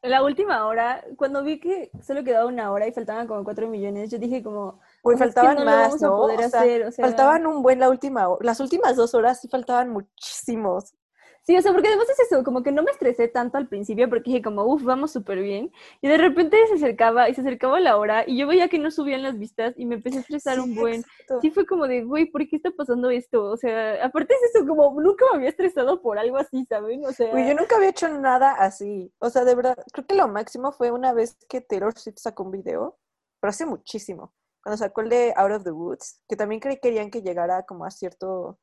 la 0.01 0.23
última 0.23 0.65
hora, 0.65 1.03
cuando 1.17 1.43
vi 1.43 1.59
que 1.59 1.91
solo 2.01 2.23
quedaba 2.23 2.45
una 2.45 2.71
hora 2.71 2.87
y 2.87 2.93
faltaban 2.93 3.27
como 3.27 3.43
cuatro 3.43 3.67
millones, 3.67 4.09
yo 4.09 4.17
dije 4.17 4.41
como, 4.41 4.79
Uy, 5.03 5.15
o 5.15 5.17
sea, 5.17 5.27
es 5.27 5.33
que 5.33 5.41
faltaban 5.41 5.57
no 5.57 5.65
más, 5.65 6.01
¿no? 6.01 6.21
O 6.21 6.37
sea, 6.37 6.45
hacer, 6.45 6.85
o 6.85 6.91
sea, 6.91 7.05
faltaban 7.05 7.47
un 7.47 7.61
buen 7.61 7.79
la 7.79 7.89
última, 7.89 8.27
las 8.41 8.59
últimas 8.59 8.95
dos 8.95 9.13
horas 9.13 9.39
sí 9.41 9.47
faltaban 9.47 9.89
muchísimos. 9.89 10.93
Sí, 11.41 11.57
o 11.57 11.61
sea, 11.61 11.71
porque 11.71 11.87
además 11.87 12.07
es 12.09 12.19
eso, 12.19 12.43
como 12.43 12.61
que 12.61 12.71
no 12.71 12.83
me 12.83 12.91
estresé 12.91 13.27
tanto 13.27 13.57
al 13.57 13.67
principio 13.67 14.07
porque 14.07 14.29
dije 14.29 14.41
como, 14.41 14.65
uff, 14.65 14.83
vamos 14.83 15.11
súper 15.11 15.39
bien. 15.39 15.71
Y 15.99 16.07
de 16.07 16.17
repente 16.17 16.57
se 16.67 16.75
acercaba 16.75 17.27
y 17.27 17.33
se 17.33 17.41
acercaba 17.41 17.79
la 17.79 17.97
hora 17.97 18.23
y 18.27 18.37
yo 18.37 18.45
veía 18.45 18.67
que 18.67 18.77
no 18.77 18.91
subían 18.91 19.23
las 19.23 19.39
vistas 19.39 19.73
y 19.77 19.85
me 19.85 19.95
empecé 19.95 20.17
a 20.17 20.21
estresar 20.21 20.59
un 20.59 20.73
Sí, 20.73 20.79
buen. 20.79 20.95
exacto. 20.99 21.39
Sí 21.41 21.49
fue 21.49 21.65
como 21.65 21.87
de, 21.87 22.03
güey, 22.03 22.25
¿por 22.25 22.47
qué 22.47 22.57
está 22.57 22.69
pasando 22.71 23.09
esto? 23.09 23.45
O 23.45 23.57
sea, 23.57 24.05
aparte 24.05 24.35
es 24.35 24.53
eso, 24.53 24.67
como 24.67 25.01
nunca 25.01 25.25
me 25.31 25.37
había 25.37 25.49
estresado 25.49 26.01
por 26.01 26.19
algo 26.19 26.37
así, 26.37 26.65
¿saben? 26.65 27.03
O 27.05 27.11
sea, 27.13 27.33
Uy, 27.33 27.47
yo 27.47 27.55
nunca 27.55 27.77
había 27.77 27.89
hecho 27.89 28.09
nada 28.09 28.51
así. 28.51 29.11
O 29.17 29.29
sea, 29.31 29.43
de 29.43 29.55
verdad, 29.55 29.75
creo 29.91 30.05
que 30.05 30.15
lo 30.15 30.27
máximo 30.27 30.71
fue 30.71 30.91
una 30.91 31.13
vez 31.13 31.35
que 31.47 31.61
Taylor 31.61 31.97
Swift 31.97 32.17
sacó 32.19 32.43
un 32.43 32.51
video, 32.51 32.99
pero 33.39 33.49
hace 33.49 33.65
muchísimo. 33.65 34.33
Cuando 34.63 34.77
sacó 34.77 35.01
el 35.01 35.09
de 35.09 35.33
Out 35.35 35.51
of 35.51 35.63
the 35.63 35.71
Woods, 35.71 36.23
que 36.27 36.35
también 36.35 36.61
cre- 36.61 36.79
querían 36.81 37.09
que 37.11 37.21
llegara 37.21 37.63
como 37.63 37.85
a 37.85 37.91
cierto 37.91 38.59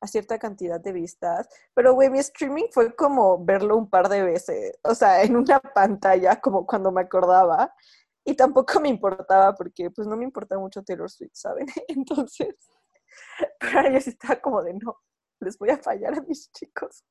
a 0.00 0.06
cierta 0.06 0.38
cantidad 0.38 0.78
de 0.80 0.92
vistas. 0.92 1.48
Pero, 1.72 1.94
güey, 1.94 2.10
mi 2.10 2.18
streaming 2.18 2.66
fue 2.72 2.94
como 2.94 3.42
verlo 3.42 3.74
un 3.76 3.88
par 3.88 4.10
de 4.10 4.22
veces. 4.22 4.78
O 4.82 4.94
sea, 4.94 5.22
en 5.22 5.34
una 5.34 5.60
pantalla, 5.74 6.40
como 6.40 6.66
cuando 6.66 6.92
me 6.92 7.00
acordaba. 7.02 7.72
Y 8.22 8.34
tampoco 8.34 8.80
me 8.80 8.88
importaba 8.90 9.54
porque, 9.54 9.90
pues, 9.90 10.06
no 10.06 10.16
me 10.16 10.24
importa 10.24 10.58
mucho 10.58 10.82
Taylor 10.82 11.10
Swift, 11.10 11.32
¿saben? 11.34 11.66
Entonces, 11.88 12.54
pero 13.60 13.90
yo 13.90 14.00
sí 14.00 14.10
estaba 14.10 14.36
como 14.40 14.62
de, 14.62 14.74
no, 14.74 14.96
les 15.40 15.56
voy 15.58 15.70
a 15.70 15.78
fallar 15.78 16.14
a 16.14 16.20
mis 16.22 16.50
chicos. 16.52 17.02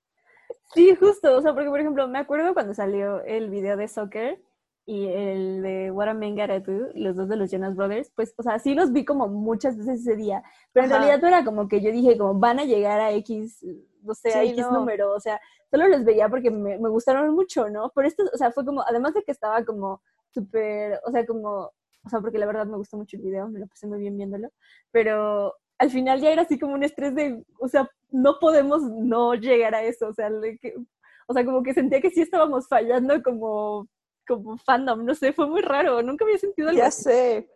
Sí, 0.74 0.96
justo, 0.96 1.36
o 1.36 1.42
sea, 1.42 1.54
porque 1.54 1.70
por 1.70 1.80
ejemplo, 1.80 2.08
me 2.08 2.20
acuerdo 2.20 2.54
cuando 2.54 2.74
salió 2.76 3.22
el 3.24 3.50
video 3.50 3.76
de 3.78 3.88
Soccer 3.88 4.44
y 4.86 5.08
el 5.08 5.62
de 5.62 5.92
What 5.92 6.10
a 6.10 6.14
Man 6.14 6.36
Gotta 6.36 6.60
Do, 6.60 6.90
los 6.96 7.16
dos 7.16 7.30
de 7.30 7.38
los 7.38 7.50
Jonas 7.52 7.76
Brothers, 7.76 8.12
pues, 8.16 8.34
o 8.38 8.44
sea, 8.44 8.60
sí 8.60 8.74
los 8.76 8.92
vi 8.92 9.06
como 9.06 9.28
muchas 9.28 9.78
veces 9.78 10.02
ese 10.02 10.16
día, 10.16 10.44
pero 10.74 10.86
en 10.86 10.92
Ajá. 10.92 11.00
realidad 11.02 11.22
no 11.22 11.28
era 11.30 11.46
como 11.46 11.68
que 11.68 11.82
yo 11.82 11.92
dije, 11.92 12.18
como 12.18 12.38
van 12.40 12.60
a 12.60 12.66
llegar 12.66 13.00
a 13.00 13.12
X, 13.14 13.66
no 14.02 14.14
sé, 14.14 14.34
a 14.34 14.44
Sí, 14.44 14.50
X 14.50 14.58
no. 14.58 14.80
número, 14.80 15.12
o 15.14 15.20
sea, 15.20 15.40
solo 15.72 15.88
los 15.88 16.04
veía 16.04 16.28
porque 16.30 16.52
me, 16.52 16.78
me 16.78 16.90
gustaron 16.90 17.34
mucho, 17.34 17.70
¿no? 17.70 17.92
Pero 17.96 18.08
esto, 18.08 18.24
o 18.34 18.38
sea, 18.38 18.52
fue 18.52 18.66
como, 18.66 18.82
además 18.86 19.14
de 19.14 19.24
que 19.24 19.32
estaba 19.32 19.64
como 19.64 20.02
súper, 20.32 21.00
o 21.06 21.12
sea, 21.12 21.26
como, 21.26 21.50
o 22.06 22.10
sea, 22.10 22.20
porque 22.20 22.38
la 22.38 22.46
verdad 22.46 22.66
me 22.66 22.76
gustó 22.78 22.98
mucho 22.98 23.16
el 23.18 23.24
video, 23.24 23.48
me 23.48 23.60
lo 23.60 23.68
pasé 23.68 23.88
muy 23.88 24.00
bien 24.00 24.18
viéndolo, 24.18 24.50
pero 24.92 25.54
al 25.78 25.90
final 25.90 26.20
ya 26.20 26.32
era 26.32 26.42
así 26.42 26.60
como 26.60 26.74
un 26.74 26.84
estrés 26.84 27.16
de, 27.16 27.42
o 27.60 27.68
sea, 27.70 27.90
no 28.12 28.38
podemos 28.40 28.82
no 28.84 29.34
llegar 29.36 29.74
a 29.76 29.84
eso, 29.84 30.08
o 30.10 30.14
sea, 30.14 30.30
le- 30.30 30.58
que- 30.58 30.76
o 31.28 31.34
sea, 31.34 31.46
como 31.46 31.64
que 31.64 31.74
sentía 31.74 32.02
que 32.02 32.10
sí 32.12 32.22
estábamos 32.22 32.68
fallando 32.68 33.24
como, 33.24 33.88
como 34.28 34.58
fandom, 34.58 35.06
no 35.06 35.16
sé, 35.16 35.34
fue 35.34 35.48
muy 35.48 35.62
raro, 35.62 36.02
nunca 36.02 36.26
había 36.26 36.38
sentido 36.38 36.70
algo 36.70 36.80
Ya 36.80 36.88
así. 36.88 37.04
sé. 37.04 37.50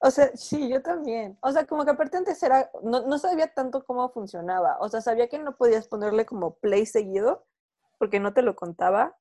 O 0.00 0.10
sea, 0.10 0.30
sí, 0.36 0.68
yo 0.68 0.82
también. 0.82 1.38
O 1.42 1.52
sea, 1.52 1.66
como 1.66 1.84
que 1.84 1.90
aparte 1.92 2.16
antes 2.16 2.42
era, 2.42 2.70
no, 2.82 3.02
no 3.06 3.18
sabía 3.18 3.52
tanto 3.52 3.84
cómo 3.84 4.08
funcionaba. 4.10 4.78
O 4.80 4.88
sea, 4.88 5.00
sabía 5.00 5.28
que 5.28 5.38
no 5.38 5.56
podías 5.56 5.88
ponerle 5.88 6.26
como 6.26 6.56
play 6.56 6.86
seguido, 6.86 7.46
porque 7.98 8.20
no 8.20 8.32
te 8.34 8.42
lo 8.42 8.56
contaba. 8.56 9.16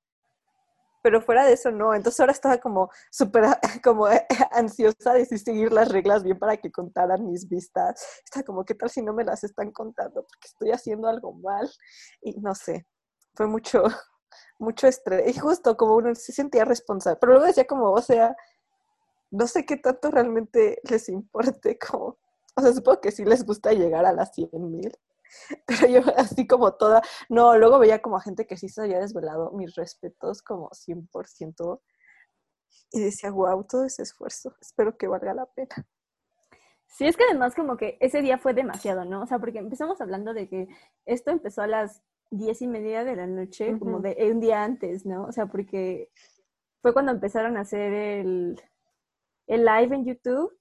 Pero 1.04 1.22
fuera 1.22 1.46
de 1.46 1.54
eso, 1.54 1.72
no. 1.72 1.94
Entonces 1.94 2.20
ahora 2.20 2.32
estaba 2.32 2.58
como 2.58 2.90
súper 3.12 3.46
como 3.84 4.08
ansiosa 4.52 5.14
de 5.14 5.26
seguir 5.26 5.72
las 5.72 5.90
reglas 5.90 6.24
bien 6.24 6.40
para 6.40 6.58
que 6.58 6.72
contaran 6.72 7.26
mis 7.28 7.48
vistas. 7.48 8.04
Está 8.24 8.44
como, 8.44 8.66
¿qué 8.66 8.74
tal 8.76 8.90
si 8.90 9.02
no 9.04 9.14
me 9.14 9.24
las 9.24 9.44
están 9.44 9.72
contando? 9.72 10.22
Porque 10.24 10.48
estoy 10.48 10.72
haciendo 10.72 11.08
algo 11.08 11.34
mal. 11.34 11.70
Y 12.22 12.34
no 12.40 12.56
sé, 12.56 12.88
fue 13.36 13.48
mucho, 13.48 13.84
mucho 14.60 14.88
estrés. 14.88 15.36
Y 15.36 15.40
justo 15.40 15.78
como 15.78 15.96
uno 15.96 16.14
se 16.16 16.32
sentía 16.32 16.66
responsable. 16.66 17.18
Pero 17.20 17.34
luego 17.34 17.48
decía 17.48 17.66
como, 17.66 17.92
o 17.92 18.02
sea, 18.02 18.36
no 19.32 19.48
sé 19.48 19.66
qué 19.66 19.78
tanto 19.78 20.12
realmente 20.12 20.80
les 20.90 21.10
importe, 21.10 21.78
como, 21.78 22.18
o 22.56 22.62
sea, 22.62 22.74
supongo 22.74 23.02
que 23.02 23.12
sí 23.12 23.26
les 23.26 23.46
gusta 23.46 23.74
llegar 23.74 24.06
a 24.06 24.14
las 24.14 24.34
100 24.34 24.50
mil, 24.54 24.98
pero 25.66 25.88
yo 25.88 26.02
así 26.18 26.48
como 26.48 26.74
toda, 26.76 27.02
no, 27.30 27.58
luego 27.58 27.80
veía 27.80 28.02
como 28.02 28.18
a 28.18 28.22
gente 28.22 28.48
que 28.48 28.58
sí 28.58 28.70
se 28.70 28.82
había 28.82 29.00
desvelado, 29.00 29.52
mis 29.52 29.76
respetos 29.76 30.42
como 30.42 30.70
100%, 30.70 31.82
y 32.92 33.02
decía, 33.02 33.32
wow, 33.32 33.64
todo 33.66 33.86
ese 33.86 34.04
esfuerzo, 34.04 34.56
espero 34.62 34.98
que 34.98 35.08
valga 35.08 35.34
la 35.34 35.46
pena. 35.48 35.88
Sí, 36.88 37.06
es 37.06 37.18
que 37.18 37.26
además 37.26 37.56
como 37.56 37.76
que 37.76 37.98
ese 38.00 38.22
día 38.22 38.38
fue 38.38 38.54
demasiado, 38.54 39.04
¿no? 39.04 39.24
O 39.24 39.26
sea, 39.26 39.40
porque 39.40 39.60
empezamos 39.60 40.00
hablando 40.00 40.34
de 40.34 40.48
que 40.48 40.68
esto 41.06 41.32
empezó 41.32 41.64
a 41.64 41.68
las 41.68 42.02
diez 42.38 42.62
y 42.62 42.68
media 42.68 43.04
de 43.04 43.16
la 43.16 43.28
noche, 43.28 43.78
como 43.80 44.00
de 44.00 44.16
un 44.32 44.40
día 44.40 44.64
antes, 44.64 45.06
¿no? 45.06 45.26
O 45.26 45.32
sea, 45.32 45.48
porque 45.48 46.10
fue 46.82 46.94
cuando 46.94 47.12
empezaron 47.12 47.58
a 47.58 47.62
hacer 47.62 47.94
el, 47.94 48.62
el 49.48 49.66
live 49.66 49.96
en 49.96 50.06
YouTube, 50.06 50.56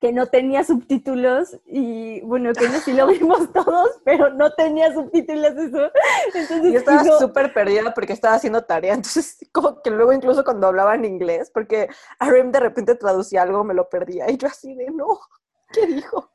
que 0.00 0.12
no 0.12 0.26
tenía 0.26 0.62
subtítulos, 0.62 1.58
y 1.64 2.20
bueno, 2.20 2.52
que 2.52 2.68
no 2.68 2.78
sí 2.80 2.92
lo 2.92 3.06
vimos 3.06 3.50
todos, 3.52 3.88
pero 4.04 4.30
no 4.30 4.52
tenía 4.52 4.92
subtítulos 4.92 5.52
eso. 5.52 5.90
Entonces, 6.34 6.72
Yo 6.72 6.78
estaba 6.78 7.04
súper 7.18 7.54
perdida 7.54 7.94
porque 7.94 8.12
estaba 8.12 8.34
haciendo 8.34 8.62
tarea, 8.62 8.94
entonces 8.94 9.38
como 9.52 9.80
que 9.82 9.90
luego 9.90 10.12
incluso 10.12 10.44
cuando 10.44 10.66
hablaba 10.66 10.94
en 10.94 11.04
inglés, 11.04 11.50
porque 11.52 11.88
Arim 12.18 12.52
de 12.52 12.60
repente 12.60 12.94
traducía 12.94 13.42
algo, 13.42 13.64
me 13.64 13.74
lo 13.74 13.88
perdía, 13.88 14.30
y 14.30 14.36
yo 14.36 14.48
así 14.48 14.74
de, 14.74 14.90
no, 14.90 15.18
¿qué 15.72 15.86
dijo? 15.86 16.30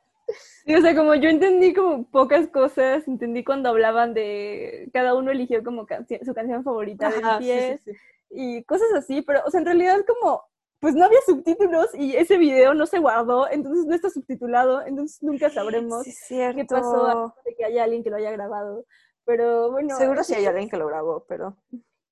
Sí, 0.65 0.75
o 0.75 0.81
sea, 0.81 0.95
como 0.95 1.15
yo 1.15 1.29
entendí 1.29 1.73
como 1.73 2.09
pocas 2.09 2.47
cosas, 2.47 3.07
entendí 3.07 3.43
cuando 3.43 3.69
hablaban 3.69 4.13
de, 4.13 4.89
cada 4.93 5.15
uno 5.15 5.31
eligió 5.31 5.63
como 5.63 5.87
su 6.25 6.33
canción 6.33 6.63
favorita 6.63 7.09
de 7.09 7.17
Ajá, 7.17 7.39
sí, 7.39 7.45
sí, 7.45 7.51
BTS 7.51 7.83
sí. 7.83 7.91
y 8.29 8.63
cosas 8.63 8.93
así, 8.95 9.21
pero, 9.21 9.41
o 9.45 9.49
sea, 9.49 9.59
en 9.59 9.65
realidad 9.65 10.05
como 10.07 10.43
pues 10.81 10.95
no 10.95 11.05
había 11.05 11.19
subtítulos 11.21 11.93
y 11.93 12.15
ese 12.15 12.37
video 12.37 12.73
no 12.73 12.87
se 12.87 12.97
guardó, 12.97 13.47
entonces 13.47 13.85
no 13.85 13.93
está 13.93 14.09
subtitulado, 14.09 14.83
entonces 14.83 15.21
nunca 15.21 15.51
sabremos 15.51 16.03
qué 16.27 16.65
pasó 16.67 17.35
de 17.45 17.55
que 17.55 17.65
haya 17.65 17.83
alguien 17.83 18.03
que 18.03 18.09
lo 18.09 18.15
haya 18.15 18.31
grabado. 18.31 18.85
Pero 19.23 19.71
bueno. 19.71 19.95
Seguro 19.95 20.23
sí 20.23 20.33
hay 20.33 20.47
alguien 20.47 20.69
que 20.69 20.77
lo 20.77 20.87
grabó, 20.87 21.23
pero. 21.27 21.55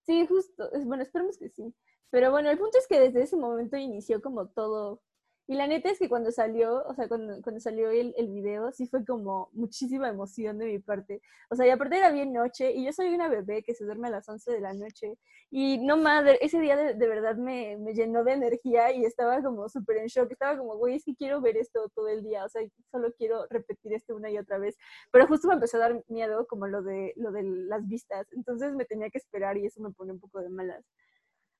Sí, 0.04 0.26
justo. 0.28 0.70
Bueno, 0.86 1.02
esperemos 1.02 1.40
que 1.40 1.50
sí. 1.50 1.74
Pero 2.12 2.30
bueno, 2.30 2.52
el 2.52 2.60
punto 2.60 2.78
es 2.78 2.88
que 2.88 3.00
desde 3.00 3.24
ese 3.24 3.38
momento 3.38 3.76
inició 3.76 4.22
como 4.22 4.48
todo 4.48 5.02
y 5.50 5.56
la 5.56 5.66
neta 5.66 5.90
es 5.90 5.98
que 5.98 6.08
cuando 6.08 6.32
salió, 6.32 6.84
o 6.86 6.94
sea, 6.94 7.08
cuando, 7.08 7.42
cuando 7.42 7.60
salió 7.60 7.90
el, 7.90 8.14
el, 8.18 8.28
video, 8.30 8.72
sí 8.72 8.86
fue 8.86 9.04
como 9.04 9.50
muchísima 9.54 10.08
emoción 10.08 10.60
de 10.60 10.68
mi 10.68 10.78
parte. 10.78 11.24
O 11.50 11.56
sea, 11.56 11.66
y 11.66 11.72
aparte 11.72 11.98
era 11.98 12.12
bien 12.12 12.32
noche, 12.32 12.72
y 12.72 12.86
yo 12.86 12.94
soy 12.94 13.16
una 13.16 13.30
bebé 13.30 13.64
que 13.64 13.74
se 13.74 13.84
duerme 13.84 14.10
a 14.10 14.12
las 14.12 14.30
11 14.30 14.52
de 14.52 14.60
la 14.60 14.74
noche. 14.74 15.18
Y 15.50 15.80
no 15.80 15.98
madre, 15.98 16.38
ese 16.42 16.60
día 16.60 16.76
de, 16.78 16.94
de 16.94 17.08
verdad 17.08 17.36
me, 17.36 17.78
me, 17.78 17.96
llenó 17.96 18.24
de 18.24 18.34
energía 18.34 18.94
y 18.94 19.06
estaba 19.06 19.42
como 19.42 19.68
súper 19.70 19.98
en 19.98 20.06
shock. 20.06 20.32
Estaba 20.32 20.56
como, 20.56 20.78
güey, 20.78 20.98
es 20.98 21.04
que 21.04 21.16
quiero 21.16 21.42
ver 21.42 21.58
esto 21.58 21.90
todo 21.96 22.10
el 22.10 22.22
día. 22.24 22.46
O 22.46 22.50
sea, 22.50 22.62
solo 22.92 23.12
quiero 23.18 23.48
repetir 23.50 23.94
esto 23.94 24.16
una 24.16 24.30
y 24.30 24.38
otra 24.38 24.60
vez. 24.60 24.78
Pero 25.12 25.26
justo 25.26 25.48
me 25.48 25.56
empezó 25.56 25.78
a 25.78 25.80
dar 25.80 26.04
miedo 26.10 26.46
como 26.46 26.68
lo 26.68 26.84
de, 26.84 27.14
lo 27.16 27.32
de 27.32 27.42
las 27.42 27.88
vistas. 27.88 28.28
Entonces 28.34 28.76
me 28.76 28.86
tenía 28.86 29.10
que 29.10 29.18
esperar 29.18 29.58
y 29.58 29.66
eso 29.66 29.82
me 29.82 29.90
pone 29.94 30.12
un 30.12 30.20
poco 30.20 30.42
de 30.42 30.50
malas. 30.50 30.86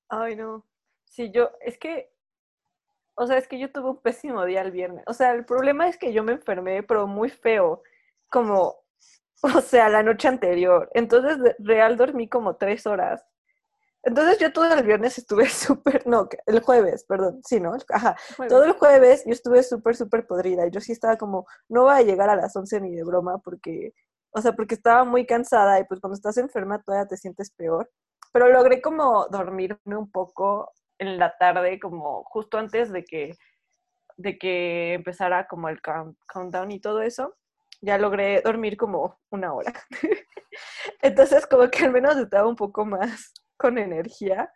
Ay, 0.10 0.36
no. 0.36 0.68
Sí, 1.06 1.32
yo, 1.32 1.50
es 1.62 1.80
que 1.80 2.12
o 3.20 3.28
sea, 3.28 3.38
es 3.38 3.50
que 3.50 3.60
yo 3.60 3.70
tuve 3.70 3.90
un 3.90 3.98
pésimo 4.02 4.46
día 4.46 4.62
el 4.62 4.72
viernes. 4.72 5.04
O 5.06 5.14
sea, 5.14 5.34
el 5.34 5.46
problema 5.46 5.90
es 5.90 5.98
que 5.98 6.14
yo 6.14 6.24
me 6.24 6.32
enfermé, 6.32 6.84
pero 6.84 7.06
muy 7.06 7.30
feo, 7.30 7.84
como, 8.30 8.78
o 9.44 9.62
sea, 9.62 9.90
la 9.90 10.04
noche 10.04 10.30
anterior. 10.30 10.90
Entonces, 10.94 11.38
real 11.60 11.98
dormí 11.98 12.30
como 12.30 12.56
tres 12.56 12.88
horas. 12.88 13.26
Entonces 14.04 14.40
yo 14.40 14.54
todo 14.54 14.74
el 14.74 14.84
viernes 14.86 15.18
estuve 15.18 15.50
súper, 15.50 16.08
no, 16.08 16.30
el 16.46 16.62
jueves, 16.62 17.04
perdón, 17.04 17.42
sí, 17.46 17.60
¿no? 17.60 17.76
Ajá, 17.90 18.16
todo 18.48 18.64
el 18.64 18.72
jueves 18.72 19.24
yo 19.26 19.34
estuve 19.34 19.64
súper, 19.64 19.98
súper 19.98 20.26
podrida 20.26 20.66
y 20.66 20.72
yo 20.72 20.80
sí 20.80 20.94
estaba 20.94 21.18
como, 21.18 21.46
no 21.68 21.84
voy 21.84 21.96
a 21.96 22.02
llegar 22.02 22.30
a 22.30 22.38
las 22.38 22.56
11 22.56 22.80
ni 22.80 22.96
de 22.96 23.04
broma 23.04 23.40
porque, 23.40 23.94
o 24.32 24.42
sea, 24.42 24.54
porque 24.54 24.76
estaba 24.76 25.04
muy 25.04 25.26
cansada 25.26 25.78
y 25.80 25.84
pues 25.84 26.00
cuando 26.00 26.16
estás 26.16 26.38
enferma 26.38 26.82
todavía 26.82 27.08
te 27.08 27.18
sientes 27.18 27.52
peor. 27.52 27.92
Pero 28.32 28.48
logré 28.48 28.82
como 28.82 29.28
dormirme 29.28 29.98
un 29.98 30.10
poco 30.10 30.72
en 31.00 31.18
la 31.18 31.36
tarde, 31.38 31.80
como 31.80 32.24
justo 32.26 32.58
antes 32.58 32.92
de 32.92 33.04
que, 33.04 33.36
de 34.18 34.38
que 34.38 34.94
empezara 34.94 35.48
como 35.48 35.70
el 35.70 35.82
countdown 35.82 36.72
y 36.72 36.80
todo 36.80 37.02
eso, 37.02 37.36
ya 37.82 37.98
logré 37.98 38.42
dormir 38.42 38.78
como 38.78 39.20
una 39.32 39.54
hora. 39.54 39.74
Entonces, 41.02 41.48
como 41.48 41.70
que 41.70 41.86
al 41.86 41.92
menos 41.92 42.18
estaba 42.18 42.48
un 42.48 42.56
poco 42.56 42.86
más 42.86 43.34
con 43.58 43.78
energía. 43.78 44.52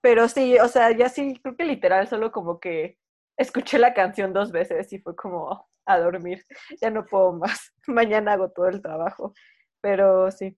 Pero 0.00 0.28
sí, 0.28 0.58
o 0.58 0.68
sea, 0.68 0.90
ya 0.92 1.08
sí, 1.08 1.38
creo 1.42 1.56
que 1.56 1.64
literal 1.64 2.08
solo 2.08 2.30
como 2.32 2.60
que 2.60 2.98
escuché 3.36 3.78
la 3.78 3.94
canción 3.94 4.32
dos 4.32 4.52
veces 4.52 4.92
y 4.92 4.98
fue 5.00 5.16
como 5.16 5.68
a 5.86 5.98
dormir. 5.98 6.44
Ya 6.80 6.90
no 6.90 7.04
puedo 7.06 7.32
más. 7.32 7.72
Mañana 7.86 8.32
hago 8.34 8.50
todo 8.50 8.68
el 8.68 8.82
trabajo. 8.82 9.32
Pero 9.80 10.30
sí. 10.30 10.56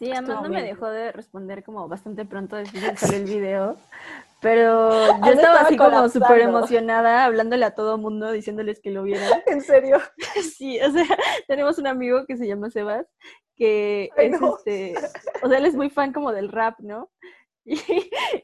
Sí, 0.00 0.10
Amanda 0.12 0.48
me 0.48 0.62
dejó 0.62 0.88
de 0.88 1.12
responder 1.12 1.62
como 1.62 1.86
bastante 1.86 2.24
pronto 2.24 2.56
después 2.56 2.82
de 2.82 2.96
salir 2.96 3.16
el 3.16 3.24
video, 3.24 3.76
pero 4.40 4.90
yo 5.26 5.32
estaba 5.32 5.60
así 5.60 5.76
como 5.76 6.08
súper 6.08 6.40
emocionada 6.40 7.26
hablándole 7.26 7.66
a 7.66 7.74
todo 7.74 7.98
mundo, 7.98 8.32
diciéndoles 8.32 8.80
que 8.80 8.92
lo 8.92 9.02
vieran. 9.02 9.28
¿En 9.46 9.60
serio? 9.60 9.98
Sí, 10.56 10.80
o 10.80 10.90
sea, 10.90 11.04
tenemos 11.46 11.76
un 11.78 11.86
amigo 11.86 12.24
que 12.24 12.38
se 12.38 12.46
llama 12.46 12.70
Sebas, 12.70 13.06
que 13.56 14.08
es 14.16 14.40
este, 14.40 14.94
o 15.42 15.48
sea, 15.48 15.58
él 15.58 15.66
es 15.66 15.74
muy 15.74 15.90
fan 15.90 16.14
como 16.14 16.32
del 16.32 16.48
rap, 16.48 16.80
¿no? 16.80 17.10
Y, 17.66 17.78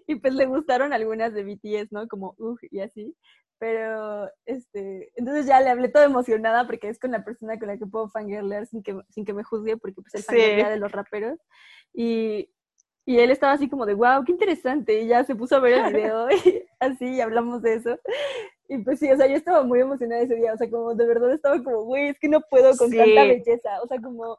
y, 0.07 0.17
pues 0.17 0.35
le 0.35 0.45
gustaron 0.45 0.93
algunas 0.93 1.33
de 1.33 1.43
BTS, 1.43 1.91
¿no? 1.91 2.07
Como 2.07 2.35
UG 2.37 2.59
y 2.71 2.81
así. 2.81 3.17
Pero, 3.59 4.31
este, 4.45 5.11
entonces 5.15 5.47
ya 5.47 5.61
le 5.61 5.71
hablé 5.71 5.89
toda 5.89 6.05
emocionada 6.05 6.67
porque 6.67 6.89
es 6.89 6.99
con 6.99 7.13
la 7.13 7.25
persona 7.25 7.59
con 7.59 7.69
la 7.69 7.79
que 7.79 7.87
puedo 7.87 8.09
fangirlear 8.09 8.67
sin 8.67 8.83
que, 8.83 8.99
sin 9.09 9.25
que 9.25 9.33
me 9.33 9.45
juzgue, 9.45 9.77
porque 9.79 10.03
pues 10.03 10.15
él 10.15 10.23
sí. 10.23 10.37
de 10.37 10.77
los 10.79 10.93
raperos. 10.93 11.39
Y, 11.95 12.51
y 13.07 13.21
él 13.21 13.31
estaba 13.31 13.53
así 13.53 13.69
como 13.69 13.87
de, 13.87 13.95
wow, 13.95 14.25
qué 14.25 14.33
interesante. 14.33 15.01
Y 15.01 15.07
ya 15.07 15.25
se 15.25 15.35
puso 15.35 15.57
a 15.57 15.61
ver 15.61 15.75
el 15.75 15.95
video 15.95 16.29
y 16.31 16.67
así, 16.81 17.07
y 17.07 17.21
hablamos 17.21 17.63
de 17.63 17.75
eso. 17.75 17.99
Y 18.69 18.79
pues 18.79 18.99
sí, 18.99 19.11
o 19.11 19.17
sea, 19.17 19.27
yo 19.27 19.37
estaba 19.37 19.63
muy 19.63 19.81
emocionada 19.81 20.23
ese 20.23 20.35
día. 20.35 20.53
O 20.53 20.57
sea, 20.57 20.69
como 20.69 20.95
de 20.95 21.07
verdad 21.07 21.33
estaba 21.33 21.63
como, 21.63 21.83
güey, 21.85 22.09
es 22.09 22.19
que 22.19 22.29
no 22.29 22.41
puedo 22.43 22.77
con 22.77 22.91
tanta 22.91 23.23
belleza. 23.23 23.81
O 23.83 23.87
sea, 23.87 24.01
como, 24.01 24.39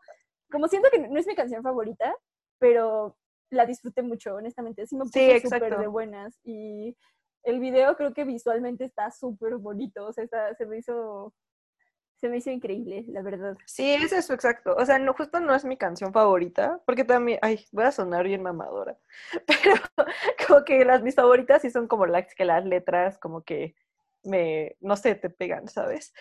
como 0.52 0.68
siento 0.68 0.90
que 0.92 1.00
no 1.00 1.18
es 1.18 1.26
mi 1.26 1.36
canción 1.36 1.64
favorita, 1.64 2.14
pero 2.60 3.18
la 3.50 3.66
disfruté 3.66 4.02
mucho, 4.02 4.36
honestamente. 4.36 4.86
Sí 4.86 4.96
me 4.96 5.06
puse 5.06 5.40
súper 5.40 5.78
de 5.78 5.88
buenas. 5.88 6.38
Y 6.44 6.96
el 7.48 7.60
video 7.60 7.96
creo 7.96 8.14
que 8.14 8.26
visualmente 8.26 8.84
está 8.84 9.10
súper 9.10 9.56
bonito, 9.56 10.06
o 10.06 10.14
sea, 10.14 10.28
se 10.56 10.66
me 10.66 10.78
hizo 10.78 11.34
se 12.20 12.30
me 12.30 12.38
hizo 12.38 12.50
increíble, 12.50 13.06
la 13.10 13.22
verdad. 13.22 13.56
Sí, 13.66 13.94
es 13.94 14.12
eso, 14.12 14.34
exacto. 14.34 14.76
O 14.76 14.84
sea, 14.86 14.98
no, 14.98 15.14
justo 15.14 15.40
no 15.40 15.54
es 15.54 15.64
mi 15.64 15.78
canción 15.78 16.12
favorita, 16.12 16.82
porque 16.86 17.04
también, 17.04 17.38
ay, 17.44 17.64
voy 17.72 17.84
a 17.84 17.92
sonar 17.92 18.26
bien 18.26 18.42
mamadora, 18.42 18.98
pero 19.48 19.76
como 20.48 20.64
que 20.64 20.84
las 20.84 21.04
mis 21.04 21.16
favoritas 21.16 21.62
sí 21.62 21.70
son 21.70 21.88
como 21.88 22.08
las 22.08 22.34
que 22.34 22.44
las 22.44 22.66
letras 22.66 23.20
como 23.20 23.44
que 23.44 23.76
me, 24.24 24.76
no 24.80 24.98
sé, 24.98 25.16
te 25.16 25.30
pegan, 25.30 25.68
¿sabes? 25.68 26.12